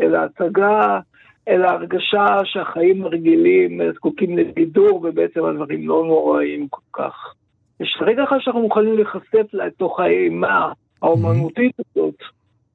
אל 0.00 0.14
ההצגה, 0.14 1.00
אל 1.48 1.64
ההרגשה 1.64 2.26
שהחיים 2.44 3.04
הרגילים 3.04 3.80
זקוקים 3.94 4.38
לבידור, 4.38 5.00
ובעצם 5.04 5.44
הדברים 5.44 5.88
לא 5.88 6.04
נוראים 6.06 6.68
כל 6.68 6.80
כך. 6.92 7.34
יש 7.80 7.98
רגע 8.00 8.24
אחד 8.24 8.36
שאנחנו 8.40 8.60
מוכנים 8.60 8.94
להיחשף 8.94 9.46
לתוך 9.52 10.00
האימה 10.00 10.72
האומנותית 11.02 11.72
הזאת, 11.80 12.14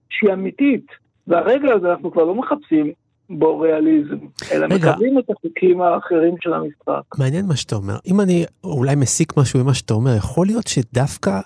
שהיא 0.09 0.33
אמיתית, 0.33 0.85
והרגע 1.27 1.73
הזה 1.73 1.91
אנחנו 1.91 2.11
כבר 2.11 2.23
לא 2.23 2.35
מחפשים 2.35 2.91
בו 3.29 3.59
ריאליזם, 3.59 4.17
אלא 4.51 4.65
רגע. 4.65 4.91
מקבלים 4.91 5.19
את 5.19 5.29
החוקים 5.29 5.81
האחרים 5.81 6.35
של 6.41 6.53
המשחק. 6.53 7.17
מעניין 7.19 7.45
מה 7.45 7.55
שאתה 7.55 7.75
אומר. 7.75 7.95
אם 8.07 8.21
אני 8.21 8.45
אולי 8.63 8.95
מסיק 8.95 9.37
משהו 9.37 9.63
ממה 9.63 9.73
שאתה 9.73 9.93
אומר, 9.93 10.15
יכול 10.17 10.45
להיות 10.47 10.67
שדווקא 10.67 11.39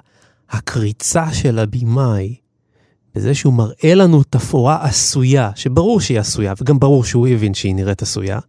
הקריצה 0.49 1.25
של 1.33 1.59
הבמאי, 1.59 2.35
בזה 3.15 3.33
שהוא 3.33 3.53
מראה 3.53 3.95
לנו 3.95 4.23
תפאורה 4.23 4.77
עשויה, 4.83 5.49
שברור 5.55 5.99
שהיא 6.01 6.19
עשויה, 6.19 6.53
וגם 6.61 6.79
ברור 6.79 7.03
שהוא 7.03 7.27
הבין 7.27 7.53
שהיא 7.53 7.75
נראית 7.75 8.01
עשויה, 8.01 8.39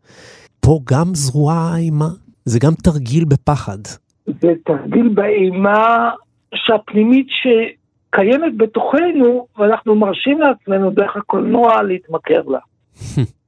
פה 0.61 0.79
גם 0.85 1.07
זרועה 1.15 1.75
האימה. 1.75 2.09
זה 2.45 2.59
גם 2.63 2.73
תרגיל 2.85 3.25
בפחד. 3.25 3.79
זה 4.27 4.53
תרגיל 4.65 5.09
באימה 5.09 6.11
שהפנימית 6.55 7.27
שקיימת 7.31 8.57
בתוכנו, 8.57 9.47
ואנחנו 9.59 9.95
מרשים 9.95 10.41
לעצמנו 10.41 10.91
דרך 10.91 11.17
הקולנוע 11.17 11.83
להתמכר 11.83 12.43
לה. 12.43 12.59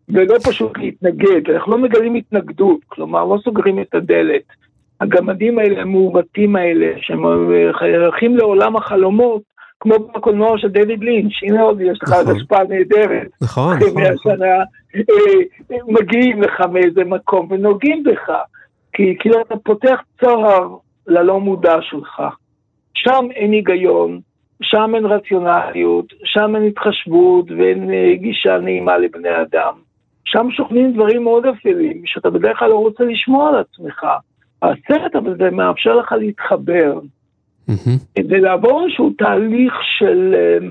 ולא 0.08 0.36
פשוט 0.44 0.78
להתנגד, 0.78 1.50
אנחנו 1.50 1.72
לא 1.72 1.78
מגלים 1.78 2.14
התנגדות, 2.14 2.80
כלומר 2.88 3.24
לא 3.24 3.38
סוגרים 3.44 3.78
את 3.78 3.94
הדלת. 3.94 4.42
הגמדים 5.00 5.58
האלה, 5.58 5.80
המעוותים 5.80 6.56
האלה, 6.56 6.92
שייכים 7.00 8.36
לעולם 8.36 8.76
החלומות, 8.76 9.42
כמו 9.80 9.94
בקולנוע 9.98 10.58
של 10.58 10.68
דויד 10.68 11.04
לינץ', 11.04 11.32
הנה 11.42 11.62
עוד 11.62 11.80
יש 11.80 11.98
לך 12.02 12.12
נכון. 12.12 12.36
השפעה 12.36 12.64
נהדרת. 12.64 13.28
נכון, 13.42 13.76
נכון. 13.76 14.02
מאה 14.02 14.12
שנה 14.22 14.46
אה, 14.96 15.76
מגיעים 15.88 16.42
לך 16.42 16.60
מאיזה 16.72 17.04
מקום 17.04 17.48
ונוגעים 17.50 18.04
בך, 18.04 18.32
כי 18.92 19.16
כאילו 19.18 19.40
אתה 19.40 19.54
פותח 19.56 20.00
צוהר 20.20 20.76
ללא 21.06 21.40
מודע 21.40 21.76
שלך. 21.80 22.22
שם 22.94 23.26
אין 23.34 23.52
היגיון, 23.52 24.20
שם 24.62 24.92
אין 24.94 25.06
רציונליות, 25.06 26.12
שם 26.24 26.56
אין 26.56 26.64
התחשבות 26.64 27.50
ואין 27.50 27.90
אה, 27.90 28.14
גישה 28.16 28.58
נעימה 28.58 28.98
לבני 28.98 29.42
אדם. 29.42 29.74
שם 30.24 30.48
שוכנים 30.50 30.92
דברים 30.92 31.22
מאוד 31.24 31.46
אפלים, 31.46 32.02
שאתה 32.06 32.30
בדרך 32.30 32.58
כלל 32.58 32.68
לא 32.68 32.78
רוצה 32.78 33.04
לשמוע 33.04 33.48
על 33.48 33.54
עצמך. 33.56 34.06
הסרט 34.62 35.16
אבל 35.16 35.36
זה 35.36 35.50
מאפשר 35.50 35.96
לך 35.96 36.12
להתחבר, 36.12 37.00
מהמם. 37.68 37.98
ולעבור 38.28 38.84
איזשהו 38.84 39.10
תהליך 39.18 39.74
של 39.98 40.34
אה, 40.34 40.68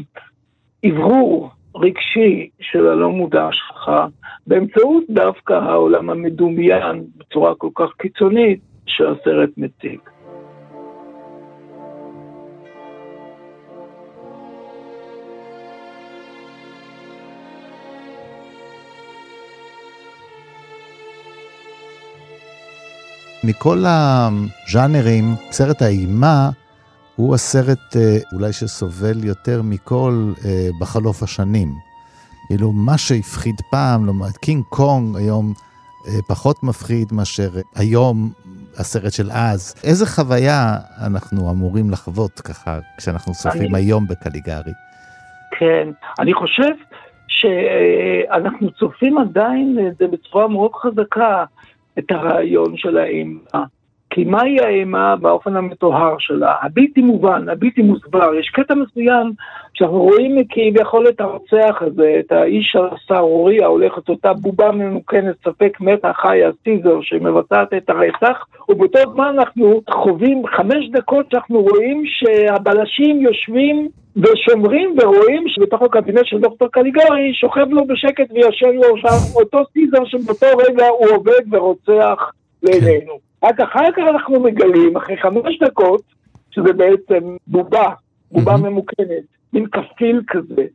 אוורור 0.89 1.49
רגשי 1.75 2.49
של 2.59 2.87
הלא 2.87 3.09
מודע 3.09 3.47
שלך, 3.51 3.91
באמצעות 4.47 5.03
דווקא 5.09 5.53
העולם 5.53 6.09
המדומיין 6.09 7.03
בצורה 7.17 7.55
כל 7.55 7.69
כך 7.75 7.89
קיצונית 7.97 8.59
שהסרט 8.85 9.49
מציג. 9.57 9.99
מכל 23.51 23.83
הז'אנרים, 23.87 25.23
סרט 25.51 25.81
האימה 25.81 26.49
הוא 27.15 27.35
הסרט 27.35 27.95
אה, 27.95 28.17
אולי 28.33 28.53
שסובל 28.53 29.23
יותר 29.23 29.61
מכל 29.63 30.33
אה, 30.45 30.69
בחלוף 30.79 31.23
השנים. 31.23 31.73
כאילו, 32.47 32.71
מה 32.71 32.97
שהפחיד 32.97 33.55
פעם, 33.71 34.05
לעומת 34.05 34.37
קינג 34.37 34.63
קונג 34.69 35.17
היום 35.17 35.53
אה, 36.07 36.21
פחות 36.27 36.63
מפחיד 36.63 37.13
מאשר 37.13 37.49
היום 37.75 38.31
הסרט 38.77 39.13
של 39.13 39.31
אז. 39.31 39.75
איזה 39.83 40.05
חוויה 40.05 40.75
אנחנו 41.05 41.51
אמורים 41.51 41.89
לחוות 41.89 42.39
ככה, 42.39 42.79
כשאנחנו 42.97 43.33
צופים 43.33 43.75
אני- 43.75 43.83
היום 43.85 44.07
בקליגרי? 44.07 44.71
כן, 45.59 45.87
אני 46.19 46.33
חושב 46.33 46.71
שאנחנו 47.27 48.71
צופים 48.71 49.17
עדיין 49.17 49.77
את 49.91 49.97
זה 49.97 50.05
בצורה 50.07 50.47
מאוד 50.47 50.71
חזקה, 50.73 51.43
את 51.99 52.11
הרעיון 52.11 52.77
של 52.77 52.97
האימה. 52.97 53.63
כי 54.09 54.23
מהי 54.23 54.59
האימה 54.61 55.15
באופן 55.15 55.55
המטוהר 55.55 56.15
שלה? 56.19 56.55
הבלתי 56.61 57.01
מובן, 57.01 57.49
הבלתי 57.49 57.81
מוסבר. 57.81 58.33
יש 58.39 58.49
קטע 58.49 58.73
מסוים 58.75 59.31
שאנחנו 59.73 60.01
רואים 60.01 60.35
כביכול 60.49 61.07
את 61.09 61.21
הרוצח 61.21 61.81
הזה, 61.81 62.15
את 62.19 62.31
האיש 62.31 62.75
הסהרורי 62.75 63.63
ההולך 63.63 63.97
את 63.97 64.09
אותה 64.09 64.33
בובה 64.33 64.71
ממוכנת, 64.71 65.35
ספק 65.43 65.77
מתה 65.81 66.13
חיה, 66.13 66.49
סיזר, 66.63 67.01
שמבצעת 67.01 67.73
את 67.73 67.89
הרצח, 67.89 68.45
ובאותו 68.69 68.99
זמן 69.13 69.35
אנחנו 69.37 69.81
חווים 69.89 70.47
חמש 70.47 70.89
דקות 70.91 71.25
שאנחנו 71.31 71.61
רואים 71.61 72.03
שהבלשים 72.05 73.21
יושבים 73.21 73.87
ושומרים 74.15 74.95
ורואים 75.01 75.43
שבתוך 75.47 75.81
הקבינט 75.81 76.25
של 76.25 76.39
דוקטור 76.39 76.67
קליגרי 76.71 77.33
שוכב 77.33 77.67
לו 77.69 77.85
בשקט 77.87 78.31
וישן 78.31 78.75
לו 78.75 78.97
שם 78.97 79.35
אותו 79.35 79.63
סיזר 79.73 80.05
שבאותו 80.05 80.45
רגע 80.57 80.87
הוא 80.87 81.07
עובד 81.15 81.41
ורוצח 81.51 82.31
לעינינו. 82.63 83.13
רק 83.43 83.59
אחר 83.59 83.91
כך 83.91 84.03
אנחנו 84.09 84.39
מגלים, 84.39 84.97
אחרי 84.97 85.17
חמש 85.17 85.59
דקות, 85.59 86.01
שזה 86.51 86.73
בעצם 86.73 87.35
בובה, 87.47 87.89
בובה 88.31 88.51
מהמם. 88.51 88.65
ממוכנת, 88.65 89.23
מין 89.53 89.65
כפיל 89.65 90.21
כזה, 90.27 90.65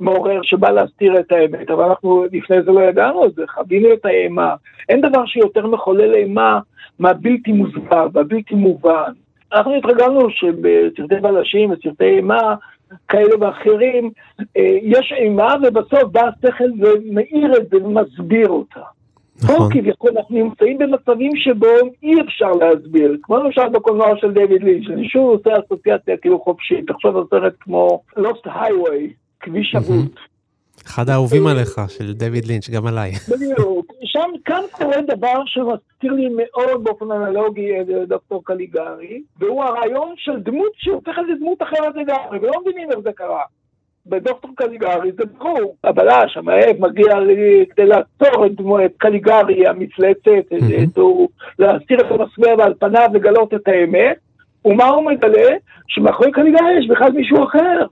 מעורר 0.00 0.42
שבא 0.42 0.70
להסתיר 0.70 1.20
את 1.20 1.32
האמת, 1.32 1.70
אבל 1.70 1.84
אנחנו 1.84 2.24
לפני 2.32 2.62
זה 2.62 2.70
לא 2.72 2.80
ידענו 2.80 3.26
את 3.26 3.34
זה, 3.34 3.42
חווינו 3.54 3.92
את 3.92 4.04
האימה. 4.04 4.54
אין 4.88 5.00
דבר 5.00 5.26
שיותר 5.26 5.66
מחולל 5.66 6.14
אימה 6.14 6.60
מהבלתי 6.98 7.52
מוסבר 7.52 8.06
והבלתי 8.12 8.54
מובן. 8.54 9.12
אנחנו 9.52 9.74
התרגלנו 9.74 10.30
שבסרטי 10.30 11.14
בלשים 11.22 11.70
וסרטי 11.70 12.04
אימה 12.04 12.54
כאלה 13.08 13.34
ואחרים, 13.40 14.10
אה, 14.56 14.78
יש 14.82 15.12
אימה 15.16 15.54
ובסוף 15.62 16.02
בא 16.12 16.20
השכל 16.28 16.70
ומאיר 16.80 17.56
את 17.56 17.68
זה 17.70 17.76
ומסביר 17.84 18.48
אותה. 18.48 18.80
פה 19.46 19.52
נכון. 19.52 19.72
כביכול 19.72 20.10
אנחנו 20.16 20.36
נמצאים 20.36 20.78
במצבים 20.78 21.36
שבהם 21.36 21.88
אי 22.02 22.20
אפשר 22.20 22.50
להסביר, 22.52 23.16
כמו 23.22 23.36
למשל 23.36 23.68
בקולנוע 23.68 24.16
של 24.16 24.32
דיוויד 24.32 24.62
לינץ', 24.62 24.90
אני 24.90 25.08
שוב 25.08 25.30
עושה 25.30 25.50
אסוציאציה 25.66 26.16
כאילו 26.16 26.40
חופשית, 26.40 26.86
תחשוב 26.86 27.16
על 27.16 27.22
סרט 27.30 27.54
כמו 27.60 28.02
Lost 28.16 28.46
Highway, 28.46 29.12
כביש 29.40 29.74
אבוד. 29.74 30.08
אחד 30.86 31.08
האהובים 31.08 31.46
עליך, 31.46 31.80
של 31.88 32.12
דויד 32.12 32.44
לינץ', 32.44 32.70
גם 32.70 32.86
עליי. 32.86 33.12
בדיוק. 33.30 33.86
שם, 34.04 34.30
כאן 34.44 34.60
קורה 34.72 34.96
דבר 35.02 35.42
שמזכיר 35.46 36.12
לי 36.12 36.28
מאוד 36.36 36.84
באופן 36.84 37.12
אנלוגי 37.12 37.80
את 37.80 38.08
דוקטור 38.08 38.44
קליגרי, 38.44 39.22
והוא 39.38 39.64
הרעיון 39.64 40.14
של 40.16 40.40
דמות 40.40 40.72
שהופכת 40.76 41.22
לדמות 41.32 41.62
אחרת 41.62 41.94
לגמרי, 41.96 42.38
ולא 42.38 42.52
מבינים 42.62 42.90
איך 42.90 42.98
זה 42.98 43.10
קרה. 43.12 43.42
בדוקטור 44.06 44.50
קליגרי 44.56 45.12
זה 45.12 45.24
ברור, 45.38 45.76
הבלש, 45.84 46.36
המאהב, 46.36 46.76
מגיע 46.80 47.20
לי 47.20 47.64
כדי 47.70 47.86
לעצור 47.86 48.46
את 48.46 48.52
דמו- 48.54 48.84
את 48.84 48.92
קליגרי 48.98 49.66
המפלצת, 49.68 50.28
מהמם. 50.52 50.84
את- 50.84 50.98
המסווה 52.10 52.54
ועל 52.58 52.74
פניו 52.78 53.08
לגלות 53.14 53.54
את 53.54 53.68
האמת, 53.68 54.16
ומה 54.64 54.88
הוא 54.88 55.04
מגלה? 55.10 55.50
שמאחורי 55.88 56.32
קליגרי 56.32 56.78
יש 56.78 56.88
בכלל 56.90 57.12
מישהו 57.12 57.44
אחר. 57.44 57.86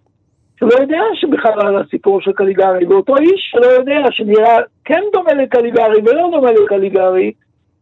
שלא 0.61 0.81
יודע 0.81 1.03
שבכלל 1.15 1.61
על 1.61 1.77
הסיפור 1.77 2.21
של 2.21 2.33
קליגרי, 2.33 2.87
ואותו 2.87 3.17
איש 3.17 3.51
שלא 3.51 3.67
יודע, 3.67 4.01
שנראה 4.11 4.59
כן 4.85 5.03
דומה 5.13 5.35
לקליגרי 5.35 6.01
ולא 6.07 6.29
דומה 6.33 6.53
לקליגרי, 6.53 7.33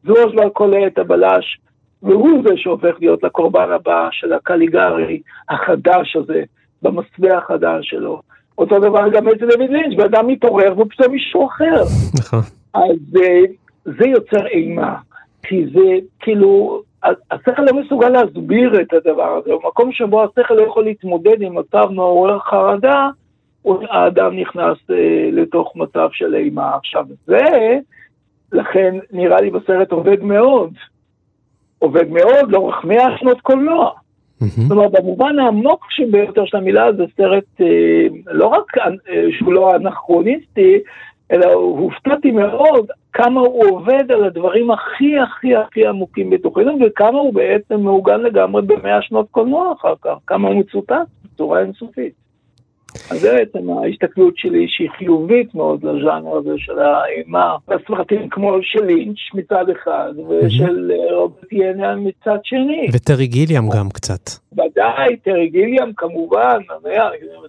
זו 0.04 0.14
כבר 0.32 0.48
קולע 0.48 0.86
את 0.86 0.98
הבלש, 0.98 1.58
והוא 2.02 2.42
זה 2.48 2.56
שהופך 2.56 2.96
להיות 3.00 3.22
לקורבן 3.22 3.70
הבא 3.72 4.08
של 4.10 4.32
הקליגרי 4.32 5.20
החדש 5.48 6.16
הזה, 6.16 6.42
במסווה 6.82 7.38
החדש 7.38 7.90
שלו. 7.90 8.20
אותו 8.58 8.78
דבר 8.78 9.08
גם 9.08 9.28
אצל 9.28 9.46
דוד 9.46 9.70
לינץ', 9.70 9.98
ואדם 9.98 10.26
מתעורר 10.26 10.72
והוא 10.76 10.86
פתאום 10.90 11.12
מישהו 11.12 11.46
אחר. 11.46 11.82
נכון. 12.18 12.40
אז 12.74 13.16
אה, 13.22 13.40
זה 13.84 14.08
יוצר 14.08 14.46
אימה, 14.46 14.96
כי 15.42 15.66
זה 15.66 15.94
כאילו, 16.20 16.82
השכל 17.30 17.62
לא 17.62 17.80
מסוגל 17.80 18.08
להסביר 18.08 18.80
את 18.80 18.92
הדבר 18.92 19.38
הזה, 19.38 19.50
במקום 19.50 19.92
שבו 19.92 20.24
השכל 20.24 20.54
לא 20.54 20.62
יכול 20.62 20.84
להתמודד 20.84 21.42
עם 21.42 21.58
מצב 21.58 21.90
מעורר 21.90 22.38
חרדה, 22.38 23.08
האדם 23.90 24.36
נכנס 24.36 24.78
אה, 24.90 25.28
לתוך 25.32 25.76
מצב 25.76 26.08
של 26.12 26.34
אימה. 26.34 26.74
עכשיו 26.74 27.04
זה, 27.26 27.78
לכן 28.52 28.94
נראה 29.12 29.40
לי 29.40 29.50
בסרט 29.50 29.92
עובד 29.92 30.22
מאוד, 30.22 30.72
עובד 31.78 32.10
מאוד 32.10 32.52
לאורך 32.52 32.84
מאה 32.84 33.18
שנות 33.18 33.40
קולנוע. 33.40 33.90
זאת. 34.40 34.70
אומרת, 34.70 34.92
במובן 34.92 35.38
העמוק 35.38 35.84
ביותר 36.10 36.44
של 36.44 36.56
המילה 36.56 36.92
זה 36.92 37.04
סרט 37.16 37.44
אה, 37.60 38.06
לא 38.26 38.46
רק 38.46 38.78
אה, 38.78 38.92
שהוא 39.38 39.52
לא 39.52 39.76
אנכרוניסטי, 39.76 40.78
אלא 41.32 41.52
הופתעתי 41.52 42.30
מאוד 42.30 42.90
כמה 43.12 43.40
הוא 43.40 43.64
עובד 43.70 44.12
על 44.12 44.24
הדברים 44.24 44.70
הכי 44.70 45.18
הכי 45.18 45.56
הכי 45.56 45.86
עמוקים 45.86 46.30
בתוכנו, 46.30 46.78
וכמה 46.86 47.18
הוא 47.18 47.34
בעצם 47.34 47.80
מעוגן 47.80 48.20
לגמרי 48.20 48.62
במאה 48.62 49.02
שנות 49.02 49.26
קולנוע 49.30 49.72
אחר 49.72 49.94
כך, 50.02 50.14
כמה 50.26 50.48
הוא 50.48 50.56
מצוטט 50.56 51.06
בצורה 51.24 51.60
אינסופית. 51.60 52.28
אז 53.10 53.20
זה 53.20 53.36
בעצם 53.36 53.70
ההסתכלות 53.70 54.34
שלי 54.36 54.66
שהיא 54.68 54.88
חיובית 54.98 55.54
מאוד 55.54 55.84
לז'אנר 55.84 56.36
הזה 56.36 56.54
של 56.56 56.78
האימה, 56.78 57.56
בסרטים 57.68 58.28
כמו 58.28 58.52
של 58.62 58.84
לינץ' 58.84 59.34
מצד 59.34 59.70
אחד, 59.70 60.12
ושל 60.28 60.92
רוברט 61.10 61.52
ינן 61.52 61.98
מצד 62.04 62.38
שני. 62.44 62.86
וטרי 62.92 63.26
גיליאם 63.26 63.68
גם 63.76 63.88
קצת. 63.94 64.30
ודאי, 64.52 65.16
טרי 65.16 65.48
גיליאם 65.48 65.92
כמובן, 65.96 66.58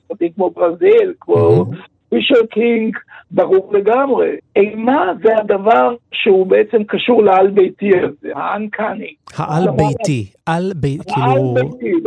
סרטים 0.08 0.32
כמו 0.36 0.50
ברזיל, 0.50 1.14
כמו. 1.20 1.66
פישר 2.10 2.46
קינג, 2.52 2.98
ברור 3.32 3.74
לגמרי. 3.74 4.30
אימה 4.56 5.12
זה 5.24 5.38
הדבר 5.38 5.96
שהוא 6.12 6.48
בעצם 6.48 6.84
קשור 6.84 7.24
לעל 7.24 7.48
ביתי 7.48 7.92
הזה, 7.98 8.30
ה 8.36 8.44
uncanny. 8.44 9.14
העל 9.38 9.68
ביתי, 9.78 10.26
על 10.46 10.72
ביתי, 10.76 11.14
כאילו 11.14 11.56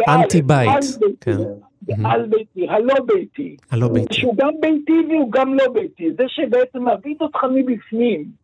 אנטי 0.08 0.42
בית. 0.42 0.68
כן. 1.20 1.36
על 2.04 2.26
ביתי, 2.26 2.68
הלא 2.68 2.94
ביתי. 3.06 3.56
הלא 3.70 3.88
ביתי. 3.88 4.14
שהוא 4.14 4.34
גם 4.36 4.50
ביתי 4.60 4.92
והוא 5.08 5.32
גם 5.32 5.54
לא 5.54 5.72
ביתי, 5.72 6.12
זה 6.12 6.24
שבעצם 6.28 6.78
מביא 6.88 7.14
אותך 7.20 7.38
מבפנים. 7.54 8.41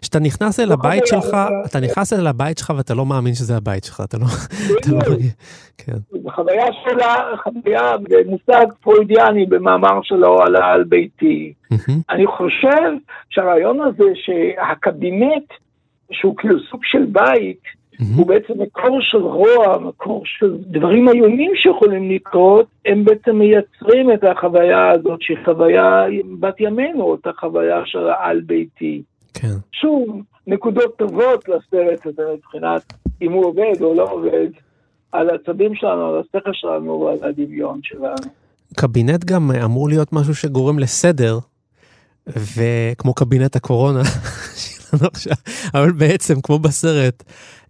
כשאתה 0.00 0.18
נכנס 0.18 0.60
אל 0.60 0.72
הבית 0.72 1.06
שלך, 1.06 1.36
אתה 1.66 1.80
נכנס 1.80 2.12
אל 2.12 2.26
הבית 2.26 2.58
שלך 2.58 2.72
ואתה 2.76 2.94
לא 2.94 3.06
מאמין 3.06 3.34
שזה 3.34 3.56
הבית 3.56 3.84
שלך, 3.84 4.00
אתה 4.04 4.18
לא... 4.18 4.26
לא 4.92 5.16
כן. 5.78 6.30
חוויה 6.34 6.66
שלה, 6.84 7.14
חוויה 7.42 7.96
במושג 8.02 8.66
פרוידיאני 8.80 9.46
במאמר 9.46 10.00
שלו 10.02 10.42
על 10.42 10.56
על 10.56 10.84
ביתי. 10.84 11.52
אני 12.10 12.26
חושב 12.26 12.92
שהרעיון 13.30 13.80
הזה 13.80 14.04
שהקבינט, 14.14 15.44
שהוא 16.12 16.36
כאילו 16.36 16.60
סוג 16.70 16.80
של 16.84 17.06
בית, 17.12 17.80
הוא 18.16 18.26
בעצם 18.26 18.52
מקור 18.62 18.98
של 19.00 19.18
רוע, 19.18 19.78
מקור 19.78 20.22
של 20.24 20.56
דברים 20.60 21.08
איומים 21.08 21.52
שיכולים 21.54 22.10
לקרות, 22.10 22.66
הם 22.86 23.04
בעצם 23.04 23.36
מייצרים 23.36 24.12
את 24.12 24.24
החוויה 24.24 24.90
הזאת 24.90 25.22
שהיא 25.22 25.36
חוויה 25.44 26.04
בת 26.40 26.60
ימינו, 26.60 27.02
אותה 27.02 27.30
חוויה 27.40 27.82
של 27.84 28.08
העל 28.08 28.40
ביתי. 28.40 29.02
כן. 29.34 29.56
שוב, 29.72 30.22
נקודות 30.46 30.96
טובות 30.96 31.48
לסרט 31.48 32.06
הזה 32.06 32.22
מבחינת 32.36 32.92
אם 33.22 33.32
הוא 33.32 33.46
עובד 33.46 33.82
או 33.82 33.94
לא 33.94 34.12
עובד, 34.12 34.48
על 35.12 35.30
העצבים 35.30 35.74
שלנו, 35.74 36.06
על 36.06 36.20
השכל 36.20 36.50
שלנו 36.52 37.00
ועל 37.00 37.30
הדמיון 37.30 37.80
שלנו. 37.82 38.32
קבינט 38.76 39.24
גם 39.24 39.50
אמור 39.64 39.88
להיות 39.88 40.12
משהו 40.12 40.34
שגורם 40.34 40.78
לסדר, 40.78 41.38
וכמו 42.26 43.14
קבינט 43.14 43.56
הקורונה 43.56 44.02
שלנו 44.62 45.06
עכשיו, 45.12 45.36
אבל 45.74 45.92
בעצם, 45.92 46.40
כמו 46.40 46.58
בסרט, 46.58 47.22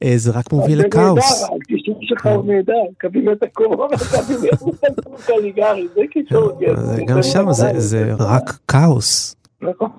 אה, 0.02 0.12
זה 0.16 0.32
רק 0.32 0.52
מוביל 0.52 0.80
לכאוס. 0.80 1.40
זה 1.40 1.46
נהדר, 1.46 1.56
הקישור 1.62 1.98
שלך 2.02 2.26
הוא 2.26 2.44
נהדר, 2.44 2.72
קבינט 2.98 3.42
הקורונה, 3.42 3.96
קבינט 4.12 5.00
קליגרי, 5.26 5.88
זה 5.94 6.00
קישור. 6.10 6.60
גם 7.06 7.22
שם 7.22 7.46
זה 7.76 8.14
רק 8.18 8.58
כאוס. 8.68 9.39
נכון, 9.62 9.90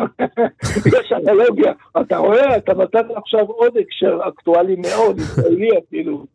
יש 0.86 1.12
אנלוגיה, 1.12 1.74
אתה 2.02 2.18
רואה, 2.18 2.58
אתה 2.58 2.74
נתת 2.74 3.06
עכשיו 3.16 3.46
עוד 3.46 3.78
הקשר 3.78 4.20
אקטואלי 4.28 4.76
מאוד, 4.76 5.20
ישראלי 5.20 5.70
אפילו, 5.80 6.26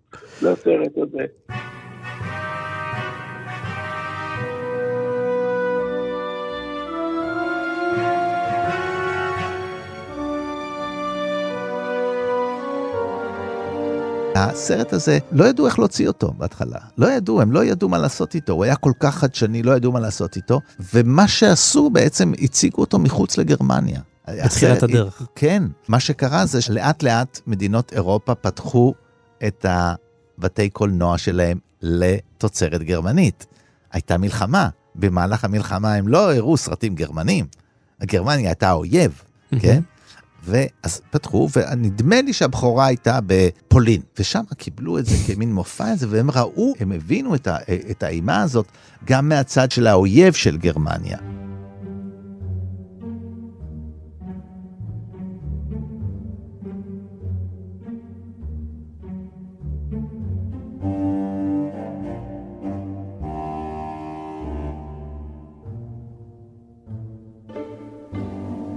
לסרט 0.43 0.97
הזה. 0.97 1.27
הסרט 14.37 14.93
הזה, 14.93 15.19
לא 15.33 15.45
ידעו 15.45 15.67
איך 15.67 15.79
להוציא 15.79 16.09
אותו 16.09 16.33
בהתחלה. 16.39 16.79
לא 16.99 17.13
ידעו, 17.13 17.41
הם 17.41 17.53
לא 17.53 17.65
ידעו 17.65 17.89
מה 17.89 17.99
לעשות 17.99 18.35
איתו. 18.35 18.53
הוא 18.53 18.65
היה 18.65 18.77
כל 18.77 18.93
כך 19.01 19.15
חדשני, 19.15 19.63
לא 19.63 19.77
ידעו 19.77 19.93
מה 19.93 20.01
לעשות 20.01 20.37
איתו. 20.37 20.61
ומה 20.95 21.29
שעשו 21.29 21.91
בעצם, 21.91 22.33
הציגו 22.43 22.81
אותו 22.81 22.99
מחוץ 22.99 23.39
לגרמניה. 23.39 24.01
בתחילת 24.29 24.83
הדרך. 24.83 25.23
כן, 25.35 25.63
מה 25.89 26.01
שקרה 26.01 26.47
זה 26.47 26.61
שלאט 26.61 27.03
לאט 27.03 27.41
מדינות 27.47 27.93
אירופה 27.93 28.35
פתחו 28.35 28.95
את 29.47 29.67
הבתי 29.69 30.71
קולנוע 30.71 31.19
שלהם 31.19 31.59
לתוצרת 31.83 32.83
גרמנית. 32.83 33.47
הייתה 33.93 34.19
מלחמה, 34.19 34.69
במהלך 34.95 35.45
המלחמה 35.45 35.95
הם 35.95 36.09
לא 36.09 36.35
הראו 36.35 36.57
סרטים 36.57 36.95
גרמנים. 36.95 37.47
גרמניה 38.03 38.49
הייתה 38.49 38.69
האויב, 38.69 39.23
כן? 39.61 39.81
ואז 40.47 41.01
פתחו, 41.11 41.49
ונדמה 41.57 42.23
לי 42.23 42.33
שהבכורה 42.33 42.87
הייתה 42.87 43.19
בפולין, 43.27 44.01
ושם 44.19 44.43
קיבלו 44.57 44.99
את 44.99 45.07
זה 45.07 45.17
כמין 45.27 45.53
מופע 45.55 45.89
הזה, 45.89 46.07
והם 46.11 46.31
ראו, 46.31 46.75
הם 46.81 46.93
הבינו 46.93 47.35
את, 47.35 48.03
האימה 48.03 48.43
הזאת 48.43 48.67
גם 49.05 49.29
מהצד 49.29 49.71
של 49.71 49.87
האויב 49.87 50.33
של 50.33 50.57
גרמניה. 50.57 51.19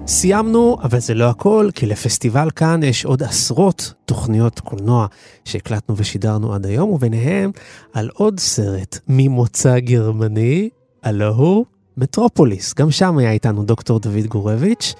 סיימנו, 0.09 0.77
אבל 0.83 0.99
זה 0.99 1.13
לא 1.13 1.29
הכל, 1.29 1.69
כי 1.73 1.85
לפסטיבל 1.85 2.49
כאן 2.55 2.83
יש 2.83 3.05
עוד 3.05 3.23
עשרות 3.23 3.93
תוכניות 4.05 4.59
קולנוע 4.59 5.07
שהקלטנו 5.45 5.97
ושידרנו 5.97 6.53
עד 6.53 6.65
היום, 6.65 6.89
וביניהם 6.89 7.51
על 7.93 8.09
עוד 8.13 8.39
סרט 8.39 8.99
ממוצא 9.07 9.79
גרמני, 9.79 10.69
הלא 11.03 11.27
הוא 11.27 11.65
מטרופוליס. 11.97 12.73
גם 12.73 12.91
שם 12.91 13.17
היה 13.17 13.31
איתנו 13.31 13.63
דוקטור 13.63 13.99
דוד 13.99 14.25
גורביץ', 14.27 14.93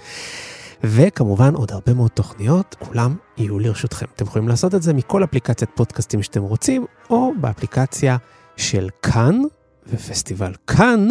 וכמובן 0.84 1.56
עוד 1.56 1.72
הרבה 1.72 1.94
מאוד 1.94 2.12
תוכניות, 2.12 2.76
כולם 2.80 3.16
יהיו 3.38 3.60
לרשותכם. 3.60 4.06
אתם 4.16 4.26
יכולים 4.26 4.48
לעשות 4.48 4.76
את 4.76 4.82
זה 4.82 4.94
מכל 4.94 5.24
אפליקציית 5.24 5.72
פודקאסטים 5.76 6.24
שאתם 6.24 6.42
רוצים, 6.42 6.86
או 7.10 7.32
באפליקציה 7.42 8.18
של 8.58 8.90
כאן, 9.02 9.42
ופסטיבל 9.88 10.54
כאן 10.68 11.08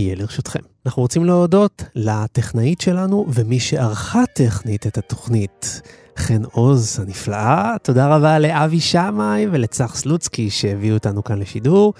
יהיה 0.00 0.14
לרשותכם. 0.14 0.60
אנחנו 0.86 1.02
רוצים 1.02 1.24
להודות 1.24 1.84
לטכנאית 1.94 2.80
שלנו 2.80 3.26
ומי 3.28 3.60
שערכה 3.60 4.22
טכנית 4.34 4.86
את 4.86 4.98
התוכנית, 4.98 5.80
חן 6.16 6.42
עוז 6.44 7.00
הנפלאה. 7.00 7.76
תודה 7.82 8.16
רבה 8.16 8.38
לאבי 8.38 8.80
שמאי 8.80 9.46
ולצח 9.50 9.94
סלוצקי 9.96 10.50
שהביאו 10.50 10.94
אותנו 10.94 11.24
כאן 11.24 11.38
לשידור, 11.38 11.94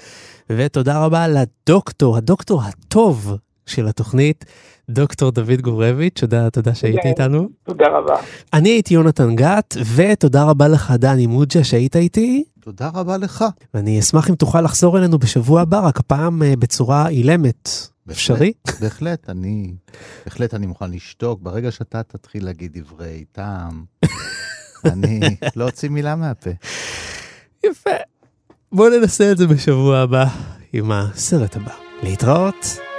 ותודה 0.50 1.04
רבה 1.04 1.28
לדוקטור, 1.28 2.16
הדוקטור 2.16 2.62
הטוב 2.62 3.36
של 3.70 3.88
התוכנית, 3.88 4.44
דוקטור 4.90 5.30
דוד 5.30 5.60
גורביץ', 5.60 6.20
תודה, 6.20 6.50
תודה 6.50 6.74
שהיית 6.74 7.04
איתנו. 7.04 7.48
תודה 7.62 7.86
רבה. 7.88 8.14
אני 8.52 8.68
הייתי 8.68 8.94
יונתן 8.94 9.36
גת, 9.36 9.76
ותודה 9.96 10.44
רבה 10.44 10.68
לך, 10.68 10.90
דני 10.98 11.26
מוג'ה, 11.26 11.64
שהיית 11.64 11.96
איתי. 11.96 12.44
תודה 12.60 12.90
רבה 12.94 13.16
לך. 13.16 13.44
ואני 13.74 14.00
אשמח 14.00 14.30
אם 14.30 14.34
תוכל 14.34 14.60
לחזור 14.60 14.98
אלינו 14.98 15.18
בשבוע 15.18 15.60
הבא, 15.60 15.80
רק 15.80 15.98
הפעם 16.00 16.42
אה, 16.42 16.56
בצורה 16.58 17.08
אילמת. 17.08 17.68
אפשרי? 18.10 18.52
בהחלט, 18.80 19.30
אני, 19.30 19.74
בהחלט 20.24 20.54
אני 20.54 20.66
מוכן 20.66 20.90
לשתוק. 20.90 21.40
ברגע 21.42 21.70
שאתה 21.70 22.02
תתחיל 22.02 22.44
להגיד 22.44 22.78
דברי 22.78 23.24
טעם, 23.32 23.84
אני 24.92 25.20
לא 25.56 25.64
אוציא 25.64 25.88
מילה 25.88 26.16
מהפה. 26.16 26.50
יפה. 27.66 27.90
בואו 28.72 28.88
ננסה 28.88 29.32
את 29.32 29.38
זה 29.38 29.46
בשבוע 29.46 29.98
הבא 29.98 30.24
עם 30.72 30.92
הסרט 30.92 31.56
הבא. 31.56 31.72
להתראות. 32.02 32.89